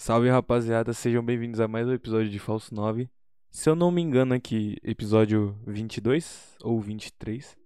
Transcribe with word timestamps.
Salve 0.00 0.28
rapaziada, 0.30 0.92
sejam 0.92 1.24
bem-vindos 1.24 1.58
a 1.58 1.66
mais 1.66 1.88
um 1.88 1.92
episódio 1.92 2.28
de 2.30 2.38
Falso 2.38 2.72
9. 2.72 3.10
Se 3.50 3.68
eu 3.68 3.74
não 3.74 3.90
me 3.90 4.00
engano 4.00 4.32
aqui, 4.32 4.76
episódio 4.80 5.58
22 5.66 6.54
ou 6.62 6.80
23, 6.80 7.56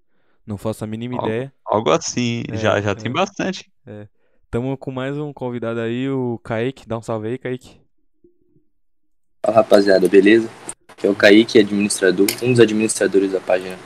não 0.46 0.56
faço 0.56 0.82
a 0.82 0.86
mínima 0.86 1.16
Algo, 1.16 1.26
ideia. 1.26 1.52
algo 1.62 1.90
assim, 1.90 2.42
É, 2.48 2.56
já, 2.56 2.80
já 2.80 2.94
tem 2.94 3.10
é, 3.10 3.12
bastante. 3.12 3.70
é. 3.86 4.08
Tamo 4.50 4.74
com 4.78 4.90
mais 4.90 5.18
um 5.18 5.30
convidado 5.30 5.78
aí, 5.80 6.08
o 6.08 6.38
Kaique. 6.42 6.88
Dá 6.88 6.96
um 6.96 7.02
salve 7.02 7.28
aí, 7.28 7.36
Kaique. 7.38 7.78
Fala 9.44 9.58
rapaziada, 9.58 10.08
beleza? 10.08 10.48
Aqui 10.88 11.06
é 11.06 11.10
o 11.10 11.14
Kaique, 11.14 11.58
administrador, 11.58 12.26
um 12.42 12.50
dos 12.52 12.60
administradores 12.60 13.32
da 13.32 13.40
página 13.40 13.78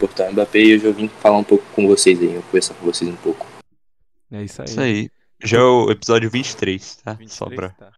Portal 0.00 0.32
Mbappé 0.32 0.58
e 0.58 0.74
hoje 0.74 0.86
eu 0.86 0.92
vim 0.92 1.06
falar 1.06 1.38
um 1.38 1.44
pouco 1.44 1.64
com 1.72 1.86
vocês 1.86 2.20
aí, 2.20 2.34
eu 2.34 2.42
conversar 2.42 2.74
com 2.74 2.84
vocês 2.84 3.08
um 3.08 3.16
pouco. 3.16 3.46
É 4.32 4.42
isso 4.42 4.60
aí. 4.60 4.68
Isso 4.68 4.80
aí. 4.80 5.10
Já 5.42 5.58
é 5.58 5.62
o 5.62 5.90
episódio 5.90 6.30
23, 6.30 6.96
tá? 6.96 7.12
Só 7.26 7.46
23, 7.46 7.54
pra. 7.56 7.68
tá. 7.70 7.92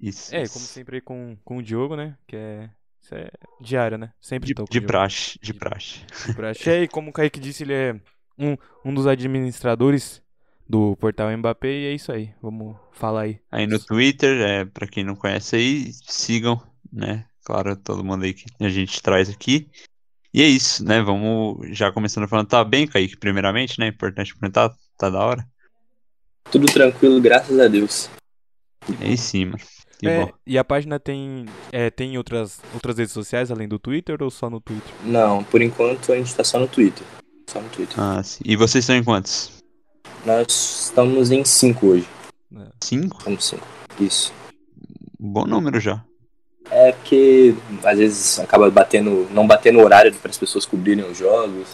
Isso. 0.00 0.34
É, 0.34 0.42
isso. 0.42 0.52
como 0.52 0.64
sempre 0.64 0.96
aí 0.96 1.00
com, 1.00 1.36
com 1.44 1.58
o 1.58 1.62
Diogo, 1.62 1.96
né? 1.96 2.16
Que 2.26 2.36
é, 2.36 2.70
isso 3.00 3.14
é 3.14 3.30
diário, 3.60 3.96
né? 3.98 4.12
Sempre 4.20 4.48
De, 4.48 4.54
tô 4.54 4.64
de 4.64 4.80
praxe, 4.80 5.38
de 5.40 5.52
De- 5.52 5.58
praxe. 5.58 6.00
de 6.26 6.34
praxe. 6.34 6.68
E 6.68 6.72
aí, 6.72 6.88
como 6.88 7.10
o 7.10 7.12
Kaique 7.12 7.40
disse, 7.40 7.62
ele 7.62 7.72
é 7.72 8.00
um, 8.38 8.56
um 8.84 8.92
dos 8.94 9.06
administradores 9.06 10.22
do 10.68 10.96
Portal 10.96 11.36
Mbappé 11.36 11.68
e 11.68 11.86
é 11.86 11.92
isso 11.92 12.12
aí. 12.12 12.32
Vamos 12.42 12.76
falar 12.92 13.22
aí. 13.22 13.40
Aí 13.50 13.66
no 13.66 13.78
Twitter, 13.78 14.40
é, 14.40 14.64
pra 14.64 14.86
quem 14.86 15.04
não 15.04 15.14
conhece 15.16 15.56
aí, 15.56 15.92
sigam, 16.02 16.60
né? 16.92 17.26
Claro, 17.44 17.76
todo 17.76 18.04
mundo 18.04 18.24
aí 18.24 18.32
que 18.34 18.46
a 18.60 18.68
gente 18.70 19.02
traz 19.02 19.28
aqui. 19.28 19.70
E 20.32 20.42
é 20.42 20.46
isso, 20.46 20.84
né? 20.84 21.00
Vamos 21.02 21.68
já 21.76 21.92
começando 21.92 22.26
falando, 22.26 22.48
tá 22.48 22.64
bem, 22.64 22.86
Kaique, 22.86 23.16
primeiramente, 23.16 23.78
né? 23.78 23.88
Importante 23.88 24.34
perguntar, 24.36 24.74
tá 24.98 25.08
da 25.10 25.20
hora? 25.24 25.46
Tudo 26.50 26.66
tranquilo, 26.66 27.20
graças 27.20 27.58
a 27.58 27.68
Deus. 27.68 28.08
É 29.00 29.08
em 29.08 29.16
cima. 29.16 29.56
É, 30.02 30.28
e 30.46 30.58
a 30.58 30.64
página 30.64 30.98
tem, 31.00 31.46
é, 31.72 31.90
tem 31.90 32.18
outras, 32.18 32.60
outras 32.74 32.98
redes 32.98 33.12
sociais 33.12 33.50
além 33.50 33.66
do 33.66 33.78
Twitter 33.78 34.22
ou 34.22 34.30
só 34.30 34.50
no 34.50 34.60
Twitter? 34.60 34.92
Não, 35.04 35.42
por 35.44 35.62
enquanto 35.62 36.12
a 36.12 36.16
gente 36.16 36.34
tá 36.34 36.44
só 36.44 36.58
no 36.58 36.68
Twitter. 36.68 37.06
Só 37.48 37.60
no 37.60 37.68
Twitter. 37.68 37.98
Ah, 37.98 38.22
sim. 38.22 38.42
E 38.44 38.56
vocês 38.56 38.82
estão 38.82 38.96
em 38.96 39.04
quantos? 39.04 39.50
Nós 40.26 40.84
estamos 40.86 41.30
em 41.30 41.44
5 41.44 41.86
hoje. 41.86 42.08
É. 42.56 42.66
Cinco? 42.82 43.18
Estamos 43.18 43.44
5. 43.46 43.66
Isso. 44.00 44.32
Bom 45.18 45.46
número 45.46 45.80
já. 45.80 46.04
É 46.70 46.92
porque 46.92 47.54
às 47.82 47.98
vezes 47.98 48.38
acaba 48.38 48.70
batendo, 48.70 49.28
não 49.30 49.46
batendo 49.46 49.78
o 49.78 49.84
horário 49.84 50.12
para 50.14 50.30
as 50.30 50.38
pessoas 50.38 50.64
cobrirem 50.64 51.04
os 51.04 51.18
jogos. 51.18 51.68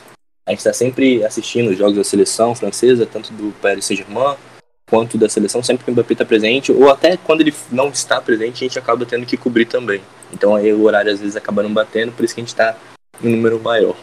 A 0.46 0.50
gente 0.50 0.64
tá 0.64 0.72
sempre 0.72 1.24
assistindo 1.24 1.70
os 1.70 1.78
jogos 1.78 1.96
da 1.96 2.04
seleção 2.04 2.54
francesa, 2.54 3.06
tanto 3.06 3.32
do 3.32 3.52
Paris 3.60 3.84
Saint-Germain 3.84 4.36
quanto 4.90 5.16
da 5.16 5.28
seleção, 5.28 5.62
sempre 5.62 5.84
que 5.84 5.90
o 5.90 5.94
Mbappé 5.94 6.16
tá 6.16 6.24
presente, 6.24 6.72
ou 6.72 6.90
até 6.90 7.16
quando 7.16 7.40
ele 7.40 7.54
não 7.70 7.88
está 7.88 8.20
presente, 8.20 8.64
a 8.64 8.66
gente 8.68 8.78
acaba 8.78 9.06
tendo 9.06 9.24
que 9.24 9.36
cobrir 9.36 9.64
também. 9.64 10.02
Então 10.32 10.54
aí 10.54 10.72
o 10.72 10.82
horário 10.82 11.12
às 11.12 11.20
vezes 11.20 11.36
acaba 11.36 11.62
não 11.62 11.72
batendo, 11.72 12.12
por 12.12 12.24
isso 12.24 12.34
que 12.34 12.40
a 12.40 12.44
gente 12.44 12.54
tá 12.54 12.76
em 13.22 13.28
número 13.30 13.60
maior. 13.60 13.96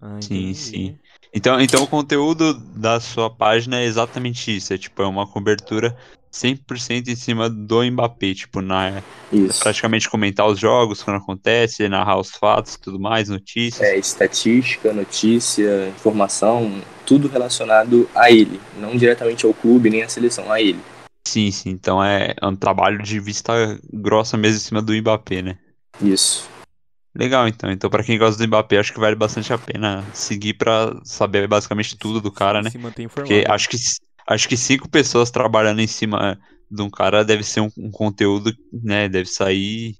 Ah, 0.00 0.18
Sim, 0.22 0.34
entendi. 0.50 0.54
sim. 0.54 0.98
Então, 1.34 1.60
então 1.60 1.82
o 1.82 1.86
conteúdo 1.86 2.54
da 2.54 2.98
sua 3.00 3.28
página 3.28 3.80
é 3.80 3.84
exatamente 3.84 4.56
isso. 4.56 4.72
É 4.72 4.78
tipo, 4.78 5.02
é 5.02 5.06
uma 5.06 5.26
cobertura 5.26 5.96
100% 6.32 7.08
em 7.08 7.16
cima 7.16 7.48
do 7.48 7.82
Mbappé. 7.82 8.34
Tipo, 8.34 8.60
na, 8.60 9.02
Isso. 9.32 9.60
praticamente 9.60 10.08
comentar 10.08 10.46
os 10.46 10.58
jogos 10.58 11.02
quando 11.02 11.16
acontece, 11.16 11.88
narrar 11.88 12.18
os 12.18 12.30
fatos 12.30 12.74
e 12.74 12.80
tudo 12.80 12.98
mais, 12.98 13.28
notícias. 13.28 13.86
É 13.86 13.96
estatística, 13.96 14.92
notícia, 14.92 15.88
informação, 15.88 16.80
tudo 17.06 17.28
relacionado 17.28 18.08
a 18.14 18.30
ele, 18.30 18.60
não 18.78 18.96
diretamente 18.96 19.46
ao 19.46 19.54
clube 19.54 19.90
nem 19.90 20.02
à 20.02 20.08
seleção, 20.08 20.50
a 20.52 20.60
ele. 20.60 20.80
Sim, 21.26 21.50
sim. 21.50 21.70
Então 21.70 22.02
é, 22.02 22.34
é 22.40 22.46
um 22.46 22.56
trabalho 22.56 23.02
de 23.02 23.20
vista 23.20 23.78
grossa 23.92 24.36
mesmo 24.36 24.56
em 24.56 24.60
cima 24.60 24.82
do 24.82 24.94
Mbappé, 24.94 25.42
né? 25.42 25.58
Isso. 26.00 26.48
Legal, 27.14 27.48
então. 27.48 27.70
Então, 27.70 27.90
pra 27.90 28.04
quem 28.04 28.16
gosta 28.16 28.38
do 28.38 28.46
Mbappé, 28.46 28.78
acho 28.78 28.92
que 28.92 29.00
vale 29.00 29.16
bastante 29.16 29.52
a 29.52 29.58
pena 29.58 30.04
seguir 30.12 30.54
pra 30.54 30.94
saber 31.04 31.48
basicamente 31.48 31.96
tudo 31.98 32.20
do 32.20 32.30
cara, 32.30 32.62
né? 32.62 32.70
Se 32.70 32.78
manter 32.78 33.02
informado. 33.02 33.34
Porque 33.34 33.50
acho 33.50 33.68
que, 33.68 33.76
acho 34.28 34.48
que 34.48 34.56
cinco 34.56 34.88
pessoas 34.88 35.30
trabalhando 35.30 35.80
em 35.80 35.86
cima 35.86 36.38
de 36.70 36.82
um 36.82 36.90
cara 36.90 37.24
deve 37.24 37.42
ser 37.42 37.60
um, 37.60 37.70
um 37.78 37.90
conteúdo, 37.90 38.54
né? 38.70 39.08
Deve 39.08 39.26
sair 39.26 39.96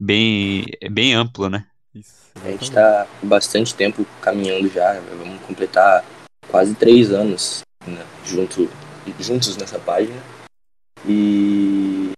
bem, 0.00 0.64
bem 0.90 1.14
amplo, 1.14 1.50
né? 1.50 1.66
Isso, 1.94 2.32
A 2.42 2.50
gente 2.50 2.72
tá 2.72 3.02
há 3.02 3.26
bastante 3.26 3.74
tempo 3.74 4.06
caminhando 4.20 4.68
já, 4.70 4.98
vamos 5.18 5.40
completar 5.42 6.04
quase 6.48 6.74
três 6.74 7.10
anos 7.10 7.62
né, 7.86 8.02
junto, 8.24 8.68
juntos 9.20 9.56
nessa 9.56 9.78
página. 9.78 10.16
E 11.06 12.10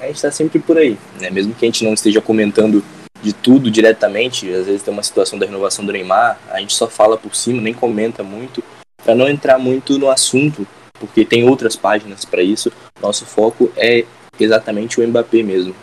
a 0.00 0.06
gente 0.06 0.22
tá 0.22 0.30
sempre 0.30 0.58
por 0.58 0.78
aí, 0.78 0.98
né? 1.20 1.28
Mesmo 1.30 1.54
que 1.54 1.64
a 1.64 1.68
gente 1.68 1.84
não 1.84 1.92
esteja 1.92 2.22
comentando 2.22 2.82
de 3.22 3.32
tudo 3.32 3.70
diretamente, 3.70 4.50
às 4.52 4.66
vezes 4.66 4.82
tem 4.82 4.92
uma 4.92 5.02
situação 5.02 5.38
da 5.38 5.46
renovação 5.46 5.84
do 5.84 5.92
Neymar, 5.92 6.38
a 6.48 6.60
gente 6.60 6.74
só 6.74 6.86
fala 6.86 7.16
por 7.16 7.34
cima, 7.34 7.60
nem 7.60 7.74
comenta 7.74 8.22
muito, 8.22 8.62
para 9.02 9.14
não 9.14 9.28
entrar 9.28 9.58
muito 9.58 9.98
no 9.98 10.10
assunto, 10.10 10.66
porque 10.98 11.24
tem 11.24 11.48
outras 11.48 11.76
páginas 11.76 12.24
para 12.24 12.42
isso. 12.42 12.70
Nosso 13.00 13.24
foco 13.24 13.70
é 13.76 14.04
exatamente 14.38 15.00
o 15.00 15.06
Mbappé 15.06 15.42
mesmo. 15.42 15.74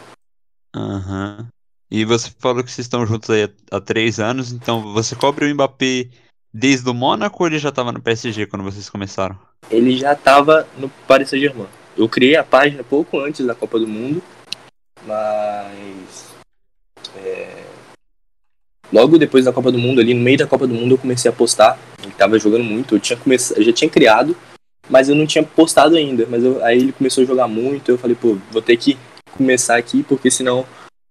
Aham. 0.75 1.47
E 1.89 2.05
você 2.05 2.31
falou 2.39 2.63
que 2.63 2.71
vocês 2.71 2.85
estão 2.85 3.05
juntos 3.05 3.29
aí 3.29 3.43
há, 3.43 3.77
há 3.77 3.79
três 3.79 4.19
anos, 4.19 4.51
então 4.51 4.93
você 4.93 5.15
cobre 5.15 5.45
o 5.45 5.53
Mbappé 5.53 6.09
desde 6.51 6.89
o 6.89 6.93
Mônaco 6.93 7.43
ou 7.43 7.47
ele 7.47 7.59
já 7.59 7.71
tava 7.71 7.91
no 7.91 8.01
PSG 8.01 8.47
quando 8.47 8.63
vocês 8.63 8.89
começaram? 8.89 9.37
ele 9.69 9.95
já 9.97 10.13
estava 10.13 10.67
no 10.77 10.89
Paris 11.07 11.29
Saint-Germain. 11.29 11.67
Eu 11.97 12.09
criei 12.09 12.35
a 12.35 12.43
página 12.43 12.83
pouco 12.83 13.19
antes 13.19 13.45
da 13.45 13.53
Copa 13.53 13.79
do 13.79 13.87
Mundo, 13.87 14.21
mas 15.05 16.33
é, 17.17 17.63
logo 18.91 19.17
depois 19.17 19.45
da 19.45 19.53
Copa 19.53 19.71
do 19.71 19.77
Mundo, 19.77 20.01
ali 20.01 20.13
no 20.13 20.21
meio 20.21 20.37
da 20.37 20.47
Copa 20.47 20.67
do 20.67 20.73
Mundo, 20.73 20.95
eu 20.95 20.97
comecei 20.97 21.29
a 21.29 21.33
postar. 21.33 21.77
Ele 22.01 22.11
estava 22.11 22.37
jogando 22.39 22.63
muito, 22.63 22.95
eu 22.95 22.99
tinha 22.99 23.17
começado, 23.17 23.57
eu 23.57 23.63
já 23.63 23.73
tinha 23.73 23.89
criado, 23.89 24.35
mas 24.89 25.09
eu 25.09 25.15
não 25.15 25.25
tinha 25.25 25.43
postado 25.43 25.95
ainda. 25.95 26.25
Mas 26.29 26.43
eu- 26.43 26.63
aí 26.63 26.77
ele 26.77 26.91
começou 26.91 27.23
a 27.23 27.27
jogar 27.27 27.47
muito, 27.47 27.89
eu 27.89 27.97
falei, 27.97 28.15
pô, 28.19 28.37
vou 28.51 28.61
ter 28.61 28.77
que 28.77 28.97
começar 29.37 29.77
aqui, 29.77 30.03
porque 30.03 30.29
senão, 30.29 30.65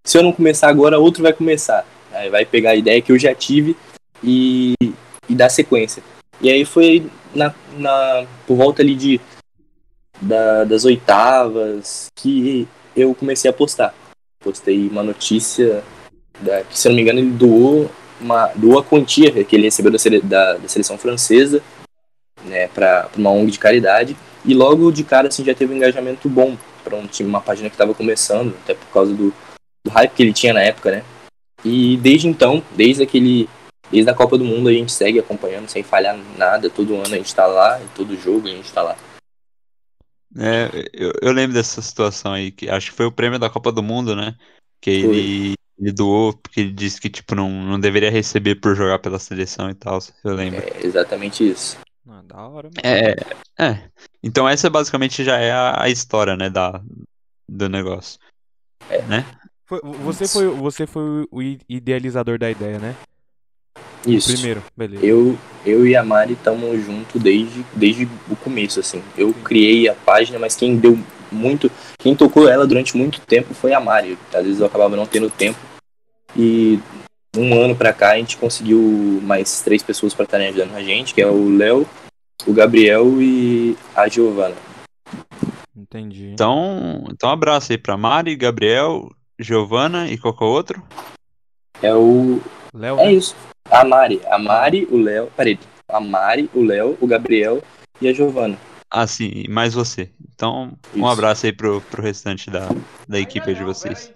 se 0.05 0.17
eu 0.19 0.23
não 0.23 0.33
começar 0.33 0.69
agora, 0.69 0.99
outro 0.99 1.23
vai 1.23 1.33
começar. 1.33 1.85
Aí 2.13 2.29
vai 2.31 2.45
pegar 2.45 2.71
a 2.71 2.77
ideia 2.77 3.01
que 3.01 3.11
eu 3.11 3.19
já 3.19 3.35
tive 3.35 3.77
e, 4.23 4.75
e 5.29 5.35
dar 5.35 5.49
sequência. 5.49 6.03
E 6.41 6.51
aí 6.51 6.65
foi 6.65 7.07
na, 7.35 7.55
na, 7.77 8.27
por 8.47 8.57
volta 8.57 8.83
ali 8.83 8.95
de 8.95 9.21
da- 10.21 10.65
das 10.65 10.85
oitavas 10.85 12.07
que 12.15 12.69
eu 12.95 13.15
comecei 13.15 13.51
a 13.51 13.55
postar. 13.55 13.95
Postei 14.43 14.89
uma 14.89 15.03
notícia 15.03 15.83
da, 16.41 16.63
que, 16.63 16.79
se 16.79 16.87
eu 16.87 16.91
não 16.91 16.97
me 16.97 17.03
engano, 17.03 17.19
ele 17.21 17.31
doou, 17.31 17.91
uma, 18.21 18.49
doou 18.55 18.79
a 18.79 18.85
quantia 18.85 19.45
que 19.45 19.57
ele 19.57 19.65
recebeu 19.65 19.91
da, 19.91 19.99
sele- 19.99 20.21
da, 20.21 20.55
da 20.55 20.69
seleção 20.69 20.99
francesa 20.99 21.63
né, 22.45 22.69
para 22.69 23.09
uma 23.17 23.31
ONG 23.31 23.53
de 23.53 23.59
caridade. 23.59 24.17
E 24.45 24.55
logo 24.55 24.91
de 24.91 25.05
cara 25.05 25.29
assim, 25.29 25.45
já 25.45 25.55
teve 25.55 25.73
um 25.73 25.77
engajamento 25.77 26.29
bom 26.29 26.57
para 26.83 26.97
um 26.97 27.07
time, 27.07 27.29
uma 27.29 27.41
página 27.41 27.69
que 27.69 27.75
estava 27.75 27.95
começando, 27.95 28.55
até 28.63 28.75
por 28.75 28.87
causa 28.89 29.15
do, 29.15 29.33
do 29.85 29.91
hype 29.91 30.13
que 30.13 30.23
ele 30.23 30.33
tinha 30.33 30.53
na 30.53 30.63
época, 30.63 30.91
né? 30.91 31.05
E 31.65 31.97
desde 31.99 32.27
então, 32.27 32.63
desde 32.77 33.05
aquele 33.05 33.49
Desde 33.93 34.11
a 34.11 34.15
Copa 34.15 34.39
do 34.39 34.45
Mundo 34.45 34.71
a 34.71 34.73
gente 34.73 34.91
segue 34.91 35.19
acompanhando 35.19 35.69
sem 35.69 35.83
falhar 35.83 36.19
nada. 36.39 36.71
Todo 36.71 36.95
ano 36.95 37.15
a 37.15 37.19
gente 37.19 37.35
tá 37.35 37.47
lá, 37.47 37.79
em 37.79 37.87
todo 37.89 38.17
jogo 38.17 38.49
a 38.49 38.51
gente 38.51 38.73
tá 38.73 38.83
lá. 38.83 38.97
É, 40.35 40.89
eu, 40.95 41.13
eu 41.21 41.31
lembro 41.31 41.53
dessa 41.53 41.83
situação 41.83 42.33
aí, 42.33 42.51
que 42.51 42.71
acho 42.71 42.91
que 42.91 42.97
foi 42.97 43.05
o 43.05 43.13
prêmio 43.13 43.39
da 43.39 43.51
Copa 43.51 43.71
do 43.71 43.83
Mundo, 43.83 44.17
né? 44.17 44.35
Que 44.81 44.91
ele, 44.91 45.55
ele 45.79 45.93
doou, 45.93 46.33
porque 46.33 46.61
ele 46.61 46.73
disse 46.73 46.99
que, 46.99 47.11
tipo, 47.11 47.35
não, 47.35 47.51
não 47.51 47.79
deveria 47.79 48.11
receber 48.11 48.55
por 48.55 48.75
jogar 48.75 48.99
pela 48.99 49.19
seleção 49.19 49.69
e 49.69 49.75
tal, 49.75 49.99
eu 50.25 50.35
lembro. 50.35 50.63
É 50.63 50.87
exatamente 50.87 51.47
isso. 51.47 51.77
Ah, 52.09 52.23
da 52.25 52.49
hora, 52.49 52.69
mano. 52.69 52.81
É, 52.83 53.15
é. 53.59 53.91
Então 54.23 54.49
essa 54.49 54.69
basicamente 54.69 55.23
já 55.23 55.39
é 55.39 55.53
a, 55.53 55.83
a 55.85 55.89
história, 55.89 56.37
né, 56.37 56.51
da, 56.51 56.83
do 57.49 57.69
negócio. 57.69 58.19
É. 58.91 59.03
Né? 59.03 59.25
Foi- 59.67 59.81
você, 59.83 60.27
foi, 60.27 60.47
você 60.49 60.87
foi 60.87 61.27
o 61.31 61.41
idealizador 61.69 62.39
da 62.39 62.51
ideia, 62.51 62.79
né? 62.79 62.97
Isso. 64.07 64.33
Primeiro, 64.33 64.63
beleza. 64.77 65.05
Eu, 65.05 65.39
eu 65.65 65.87
e 65.87 65.95
a 65.95 66.05
Mari 66.05 66.33
estamos 66.33 66.85
juntos 66.85 67.23
desde, 67.23 67.65
desde 67.73 68.09
o 68.29 68.37
começo, 68.37 68.81
assim. 68.81 69.03
Eu 69.17 69.33
criei 69.33 69.89
a 69.89 69.95
página, 69.95 70.39
mas 70.39 70.57
quem 70.57 70.77
deu 70.77 70.99
muito. 71.31 71.71
Quem 71.99 72.17
tocou 72.17 72.49
ela 72.49 72.67
durante 72.67 72.97
muito 72.97 73.21
tempo 73.21 73.55
foi 73.55 73.73
a 73.73 73.81
Mari. 73.81 74.19
Às 74.35 74.45
vezes 74.45 74.61
eu 74.61 74.67
acabava 74.67 74.97
não 74.97 75.07
tendo 75.07 75.31
tempo. 75.31 75.59
E 76.37 76.81
um 77.37 77.59
ano 77.61 77.75
pra 77.75 77.93
cá 77.93 78.13
a 78.13 78.17
gente 78.17 78.37
conseguiu 78.37 78.81
mais 79.23 79.63
três 79.63 79.83
pessoas 79.83 80.15
para 80.15 80.25
estarem 80.25 80.49
ajudando 80.49 80.75
a 80.75 80.83
gente, 80.83 81.15
que 81.15 81.23
é 81.23 81.27
o 81.27 81.57
Léo, 81.57 81.87
o 82.47 82.53
Gabriel 82.53 83.21
e 83.21 83.77
a 83.95 84.09
Giovana. 84.09 84.55
Entendi. 85.77 86.31
Então, 86.33 87.05
então 87.11 87.31
um 87.31 87.33
abraço 87.33 87.73
aí 87.73 87.79
pra 87.79 87.97
Mari, 87.97 88.37
Gabriel, 88.37 89.09
Giovana 89.39 90.09
e 90.09 90.19
qual 90.19 90.37
que 90.37 90.43
é 90.43 90.47
o 90.47 90.51
outro? 90.51 90.83
É 91.83 91.95
o. 91.95 92.41
Léo, 92.75 92.99
É 92.99 93.07
né? 93.07 93.13
isso. 93.13 93.35
A 93.71 93.85
Mari. 93.85 94.21
A 94.31 94.39
Mari, 94.39 94.87
o 94.91 94.97
Léo. 94.97 95.29
Peraí. 95.37 95.59
A 95.89 96.01
Mari, 96.01 96.49
o 96.55 96.63
Léo, 96.63 96.97
o 97.01 97.07
Gabriel 97.07 97.63
e 98.01 98.09
a 98.09 98.13
Giovana. 98.13 98.57
Ah, 98.91 99.07
sim, 99.07 99.45
mais 99.49 99.73
você. 99.75 100.11
Então, 100.35 100.73
um 100.95 100.99
Isso. 100.99 101.07
abraço 101.07 101.47
aí 101.47 101.53
pro, 101.53 101.81
pro 101.81 102.03
restante 102.03 102.51
da, 102.51 102.69
da 103.09 103.19
equipe 103.19 103.49
aí 103.49 103.55
de 103.55 103.65
vocês. 103.65 104.13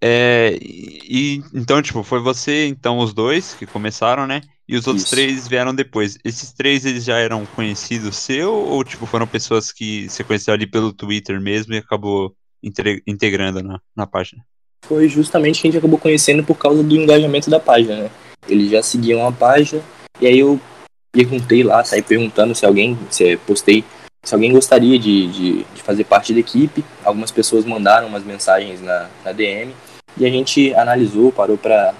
É, 0.00 0.58
e 0.60 1.42
então, 1.54 1.80
tipo, 1.80 2.02
foi 2.02 2.20
você, 2.20 2.66
então 2.66 2.98
os 2.98 3.14
dois 3.14 3.54
que 3.54 3.66
começaram, 3.66 4.26
né? 4.26 4.42
E 4.68 4.76
os 4.76 4.86
outros 4.86 5.04
Isso. 5.04 5.14
três 5.14 5.48
vieram 5.48 5.74
depois. 5.74 6.18
Esses 6.24 6.52
três 6.52 6.84
eles 6.84 7.04
já 7.04 7.18
eram 7.18 7.46
conhecidos 7.46 8.16
seu 8.16 8.52
ou 8.52 8.82
tipo 8.82 9.06
foram 9.06 9.26
pessoas 9.26 9.70
que 9.70 10.08
você 10.08 10.24
conheceu 10.24 10.54
ali 10.54 10.66
pelo 10.66 10.92
Twitter 10.92 11.40
mesmo 11.40 11.74
e 11.74 11.78
acabou 11.78 12.34
integrando 13.06 13.62
na, 13.62 13.78
na 13.94 14.06
página? 14.06 14.42
Foi 14.86 15.08
justamente 15.08 15.60
que 15.60 15.68
a 15.68 15.70
gente 15.70 15.78
acabou 15.78 15.98
conhecendo 15.98 16.42
por 16.42 16.56
causa 16.56 16.82
do 16.82 16.96
engajamento 16.96 17.50
da 17.50 17.60
página, 17.60 18.04
né? 18.04 18.10
Eles 18.48 18.70
já 18.70 18.82
seguiam 18.82 19.26
a 19.26 19.32
página, 19.32 19.82
e 20.20 20.26
aí 20.26 20.38
eu 20.38 20.60
perguntei 21.12 21.62
lá, 21.62 21.82
saí 21.84 22.02
perguntando 22.02 22.54
se 22.54 22.66
alguém, 22.66 22.98
se 23.10 23.36
postei, 23.38 23.84
se 24.24 24.34
alguém 24.34 24.52
gostaria 24.52 24.98
de, 24.98 25.26
de, 25.28 25.52
de 25.64 25.82
fazer 25.82 26.04
parte 26.04 26.32
da 26.32 26.40
equipe. 26.40 26.84
Algumas 27.04 27.30
pessoas 27.30 27.64
mandaram 27.64 28.08
umas 28.08 28.24
mensagens 28.24 28.80
na, 28.80 29.08
na 29.24 29.32
DM, 29.32 29.74
e 30.16 30.24
a 30.24 30.30
gente 30.30 30.74
analisou, 30.74 31.30
parou 31.30 31.58
pra 31.58 31.94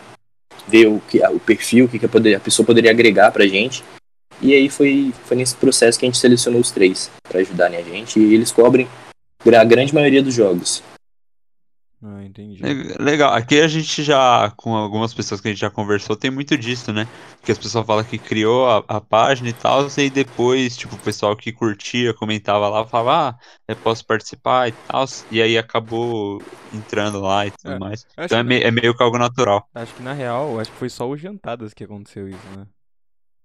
ver 0.67 0.87
o, 0.87 1.01
que, 1.09 1.23
o 1.27 1.39
perfil, 1.39 1.85
o 1.85 1.89
que, 1.89 1.99
que 1.99 2.07
a, 2.07 2.37
a 2.37 2.41
pessoa 2.41 2.65
poderia 2.65 2.91
agregar 2.91 3.31
pra 3.31 3.47
gente. 3.47 3.85
E 4.41 4.53
aí 4.53 4.69
foi, 4.69 5.13
foi 5.25 5.37
nesse 5.37 5.55
processo 5.55 5.99
que 5.99 6.07
a 6.07 6.09
gente 6.09 6.19
selecionou 6.19 6.61
os 6.61 6.71
três 6.71 7.11
para 7.29 7.41
ajudarem 7.41 7.79
a 7.79 7.83
gente, 7.83 8.19
e 8.19 8.35
eles 8.35 8.51
cobrem 8.51 8.89
a 9.47 9.65
grande 9.65 9.95
maioria 9.95 10.23
dos 10.23 10.35
jogos. 10.35 10.83
Ah, 12.03 12.23
entendi. 12.25 12.73
Le- 12.73 12.95
Legal, 13.01 13.33
aqui 13.35 13.61
a 13.61 13.67
gente 13.69 14.03
já, 14.03 14.51
com 14.57 14.75
algumas 14.77 15.13
pessoas 15.13 15.41
que 15.41 15.49
a 15.49 15.51
gente 15.51 15.61
já 15.61 15.71
conversou, 15.71 16.17
tem 16.17 16.31
muito 16.31 16.57
disso, 16.57 16.93
né? 16.93 17.11
Que 17.43 17.51
as 17.53 17.59
pessoas 17.59 17.85
falam 17.87 18.05
que 18.05 18.19
criou 18.19 18.69
a, 18.71 18.79
a 18.89 19.01
página 19.01 19.49
e 19.51 19.55
tal, 19.55 19.87
e 19.99 20.09
depois, 20.11 20.77
tipo, 20.77 20.95
o 20.95 21.01
pessoal 21.01 21.37
que 21.37 21.53
curtia, 21.53 22.15
comentava 22.15 22.69
lá, 22.69 22.87
falava, 22.87 23.37
ah, 23.39 23.45
eu 23.69 23.77
posso 23.77 24.07
participar 24.07 24.69
e 24.69 24.73
tal, 24.73 25.05
e 25.31 25.43
aí 25.43 25.59
acabou 25.59 26.47
entrando 26.71 27.21
lá 27.21 27.45
e 27.47 27.51
tudo 27.51 27.75
É, 27.75 27.79
mais. 27.79 28.07
Então 28.25 28.39
é, 28.39 28.43
me- 28.45 28.63
é 28.63 28.71
meio 28.71 28.97
que 28.97 29.03
algo 29.03 29.19
natural. 29.19 29.69
acho 29.75 29.95
que 29.95 30.03
na 30.03 30.13
real, 30.13 30.59
acho 30.59 30.73
que 30.73 30.79
foi 30.79 30.89
só 30.91 31.09
o 31.09 31.17
Jantadas 31.17 31.75
que 31.75 31.85
aconteceu 31.85 32.29
isso, 32.29 32.49
né? 32.51 32.67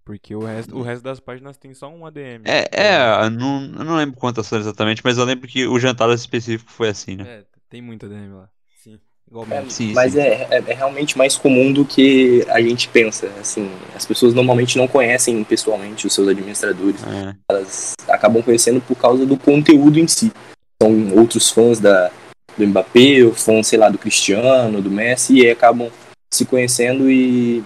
Porque 0.05 0.35
o 0.35 0.45
resto, 0.45 0.75
o 0.77 0.83
resto 0.83 1.03
das 1.03 1.19
páginas 1.19 1.57
tem 1.57 1.73
só 1.73 1.89
um 1.89 2.05
ADM. 2.05 2.45
É, 2.45 2.69
é, 2.71 3.29
não, 3.29 3.61
eu 3.63 3.83
não 3.85 3.95
lembro 3.97 4.15
quantas 4.17 4.47
foram 4.47 4.61
exatamente, 4.61 5.01
mas 5.03 5.17
eu 5.17 5.25
lembro 5.25 5.47
que 5.47 5.67
o 5.67 5.79
jantar 5.79 6.09
específico 6.11 6.71
foi 6.71 6.89
assim, 6.89 7.15
né? 7.17 7.27
É, 7.27 7.43
tem 7.69 7.81
muito 7.81 8.06
ADM 8.06 8.33
lá. 8.33 8.50
Sim. 8.83 8.95
É, 8.95 9.30
Igualmente. 9.30 9.74
Sim, 9.74 9.94
mas 9.94 10.13
sim. 10.13 10.19
É, 10.19 10.48
é, 10.50 10.63
é 10.68 10.74
realmente 10.74 11.18
mais 11.18 11.38
comum 11.38 11.71
do 11.71 11.86
que 11.86 12.44
a 12.50 12.60
gente 12.62 12.89
pensa. 12.89 13.27
Assim, 13.39 13.69
as 13.95 14.06
pessoas 14.06 14.33
normalmente 14.33 14.77
não 14.77 14.88
conhecem 14.88 15.44
pessoalmente 15.44 16.07
os 16.07 16.13
seus 16.13 16.27
administradores. 16.27 17.01
É. 17.04 17.36
Elas 17.50 17.94
acabam 18.07 18.42
conhecendo 18.42 18.81
por 18.81 18.95
causa 18.95 19.25
do 19.25 19.38
conteúdo 19.38 20.00
em 20.00 20.07
si. 20.07 20.31
São 20.81 21.13
outros 21.16 21.51
fãs 21.51 21.80
da, 21.80 22.10
do 22.57 22.68
Mbappé, 22.68 23.24
ou 23.24 23.33
fãs, 23.33 23.68
sei 23.68 23.77
lá, 23.77 23.89
do 23.89 23.98
Cristiano, 23.98 24.81
do 24.81 24.89
Messi, 24.89 25.36
e 25.36 25.42
aí 25.42 25.51
acabam 25.51 25.92
se 26.33 26.45
conhecendo 26.45 27.10
e 27.10 27.63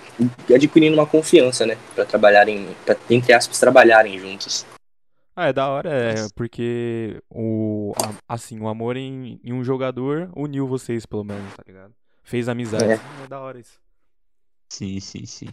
e 0.50 0.54
adquirindo 0.54 0.96
uma 0.96 1.06
confiança, 1.06 1.66
né? 1.66 1.78
Pra 1.96 2.06
trabalharem, 2.06 2.68
pra, 2.86 2.96
entre 3.10 3.34
aspas, 3.34 3.60
trabalharem 3.60 4.18
juntos. 4.20 4.66
Ah, 5.35 5.47
é 5.47 5.53
da 5.53 5.68
hora, 5.68 5.89
é, 5.91 6.13
porque 6.35 7.19
o, 7.30 7.94
a- 7.97 8.35
assim, 8.35 8.59
o 8.59 8.68
amor 8.68 8.95
em, 8.97 9.39
em 9.44 9.51
um 9.51 9.63
jogador 9.63 10.31
uniu 10.35 10.68
vocês, 10.68 11.06
pelo 11.06 11.24
menos, 11.24 11.51
tá 11.56 11.63
ligado? 11.65 11.94
Fez 12.24 12.47
amizade. 12.47 12.85
É. 12.85 13.24
É 13.24 13.27
da 13.27 13.39
hora 13.39 13.59
isso. 13.59 13.80
Sim, 14.71 15.00
sim, 15.00 15.25
sim. 15.25 15.47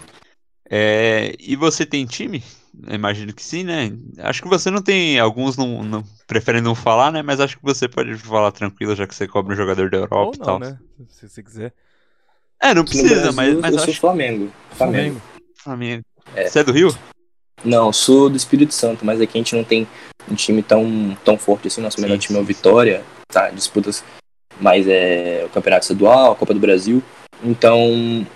É, 0.68 1.34
e 1.40 1.56
você 1.56 1.84
tem 1.86 2.04
time? 2.06 2.42
Eu 2.86 2.94
imagino 2.94 3.32
que 3.34 3.42
sim, 3.42 3.64
né? 3.64 3.90
Acho 4.18 4.42
que 4.42 4.48
você 4.48 4.70
não 4.70 4.82
tem, 4.82 5.18
alguns 5.18 5.56
não, 5.56 5.82
não- 5.82 6.04
preferem 6.26 6.60
não 6.60 6.74
falar, 6.74 7.10
né? 7.10 7.22
Mas 7.22 7.40
acho 7.40 7.56
que 7.58 7.64
você 7.64 7.88
pode 7.88 8.14
falar 8.16 8.52
tranquilo, 8.52 8.94
já 8.94 9.06
que 9.06 9.14
você 9.14 9.26
cobre 9.26 9.54
um 9.54 9.56
jogador 9.56 9.90
da 9.90 9.96
Ou 9.96 10.02
Europa 10.04 10.36
e 10.36 10.38
não, 10.38 10.46
tal. 10.46 10.58
né? 10.58 10.78
Se 11.08 11.28
você 11.28 11.42
quiser. 11.42 11.72
É, 12.62 12.74
não 12.74 12.84
precisa, 12.84 13.32
Brasil, 13.32 13.32
mas, 13.32 13.54
mas 13.60 13.70
eu 13.72 13.76
acho 13.78 13.84
sou 13.86 13.94
que 13.94 14.00
Flamengo. 14.00 14.52
Flamengo. 14.72 15.20
Flamengo. 15.56 16.04
É. 16.36 16.46
Você 16.46 16.58
é 16.58 16.64
do 16.64 16.72
Rio? 16.72 16.90
Não, 17.64 17.92
sou 17.92 18.30
do 18.30 18.36
Espírito 18.36 18.72
Santo, 18.74 19.04
mas 19.04 19.20
aqui 19.20 19.36
a 19.36 19.40
gente 19.40 19.54
não 19.54 19.64
tem 19.64 19.86
um 20.30 20.34
time 20.34 20.62
tão, 20.62 21.16
tão 21.24 21.36
forte 21.38 21.68
assim. 21.68 21.80
Nosso 21.80 21.96
Sim, 21.96 22.02
melhor 22.02 22.18
time 22.18 22.38
é 22.38 22.40
o 22.42 22.44
sim, 22.44 22.48
Vitória, 22.48 23.04
tá? 23.28 23.50
Disputas 23.50 24.02
mais 24.60 24.86
é 24.88 25.42
o 25.46 25.48
Campeonato 25.50 25.84
Estadual, 25.84 26.32
a 26.32 26.36
Copa 26.36 26.52
do 26.54 26.60
Brasil. 26.60 27.02
Então, 27.42 28.26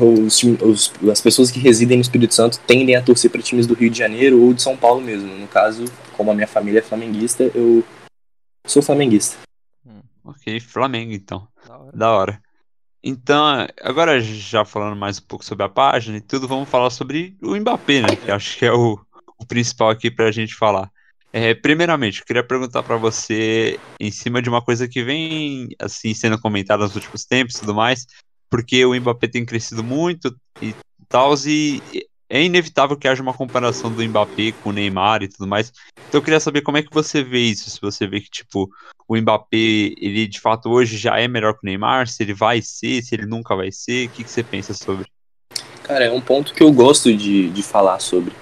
os, 0.00 0.42
os- 0.42 0.92
as 1.10 1.20
pessoas 1.20 1.50
que 1.50 1.58
residem 1.58 1.96
no 1.98 2.02
Espírito 2.02 2.34
Santo 2.34 2.58
tendem 2.66 2.94
a 2.96 3.02
torcer 3.02 3.30
para 3.30 3.42
times 3.42 3.66
do 3.66 3.74
Rio 3.74 3.90
de 3.90 3.98
Janeiro 3.98 4.40
ou 4.42 4.52
de 4.52 4.62
São 4.62 4.76
Paulo 4.76 5.00
mesmo. 5.00 5.34
No 5.34 5.46
caso, 5.48 5.84
como 6.16 6.30
a 6.30 6.34
minha 6.34 6.46
família 6.46 6.80
é 6.80 6.82
flamenguista, 6.82 7.44
eu 7.54 7.82
sou 8.66 8.82
flamenguista. 8.82 9.36
Ok, 10.24 10.60
Flamengo 10.60 11.12
então. 11.12 11.48
Da 11.66 11.76
hora. 11.78 11.92
Da 11.96 12.10
hora. 12.12 12.42
Então, 13.02 13.66
agora 13.80 14.20
já 14.20 14.64
falando 14.64 14.96
mais 14.96 15.18
um 15.18 15.22
pouco 15.22 15.44
sobre 15.44 15.64
a 15.64 15.68
página 15.68 16.16
e 16.18 16.20
tudo, 16.20 16.48
vamos 16.48 16.68
falar 16.68 16.90
sobre 16.90 17.36
o 17.40 17.54
Mbappé, 17.54 18.02
né? 18.02 18.16
Que 18.16 18.30
acho 18.30 18.58
que 18.58 18.66
é 18.66 18.72
o, 18.72 18.98
o 19.38 19.46
principal 19.46 19.90
aqui 19.90 20.10
pra 20.10 20.32
gente 20.32 20.54
falar. 20.54 20.90
É, 21.32 21.54
primeiramente, 21.54 22.20
eu 22.20 22.26
queria 22.26 22.42
perguntar 22.42 22.82
pra 22.82 22.96
você 22.96 23.78
em 24.00 24.10
cima 24.10 24.42
de 24.42 24.48
uma 24.48 24.62
coisa 24.62 24.88
que 24.88 25.04
vem 25.04 25.68
assim 25.78 26.12
sendo 26.14 26.40
comentada 26.40 26.82
nos 26.82 26.96
últimos 26.96 27.24
tempos 27.24 27.56
e 27.56 27.60
tudo 27.60 27.74
mais, 27.74 28.06
porque 28.50 28.84
o 28.84 28.94
Mbappé 28.94 29.28
tem 29.28 29.44
crescido 29.44 29.84
muito 29.84 30.34
e 30.60 30.74
tal, 31.08 31.34
e 31.46 31.80
é 32.28 32.42
inevitável 32.42 32.96
que 32.96 33.08
haja 33.08 33.22
uma 33.22 33.34
comparação 33.34 33.90
do 33.90 34.02
Mbappé 34.02 34.52
com 34.62 34.70
o 34.70 34.72
Neymar 34.72 35.22
e 35.22 35.28
tudo 35.28 35.46
mais. 35.46 35.72
Então 36.08 36.18
eu 36.20 36.22
queria 36.22 36.40
saber 36.40 36.60
como 36.62 36.76
é 36.76 36.82
que 36.82 36.92
você 36.92 37.22
vê 37.22 37.40
isso, 37.40 37.70
se 37.70 37.80
você 37.80 38.06
vê 38.06 38.20
que, 38.20 38.30
tipo, 38.30 38.68
o 39.06 39.16
Mbappé, 39.16 39.56
ele 39.56 40.26
de 40.26 40.40
fato 40.40 40.70
hoje 40.70 40.96
já 40.96 41.18
é 41.18 41.26
melhor 41.26 41.54
que 41.54 41.60
o 41.62 41.66
Neymar, 41.66 42.06
se 42.08 42.22
ele 42.22 42.34
vai 42.34 42.60
ser, 42.60 43.02
se 43.02 43.14
ele 43.14 43.26
nunca 43.26 43.56
vai 43.56 43.72
ser, 43.72 44.08
o 44.08 44.10
que, 44.10 44.24
que 44.24 44.30
você 44.30 44.42
pensa 44.42 44.74
sobre? 44.74 45.06
Cara, 45.82 46.04
é 46.04 46.10
um 46.10 46.20
ponto 46.20 46.52
que 46.52 46.62
eu 46.62 46.70
gosto 46.70 47.14
de, 47.14 47.48
de 47.48 47.62
falar 47.62 47.98
sobre. 47.98 48.32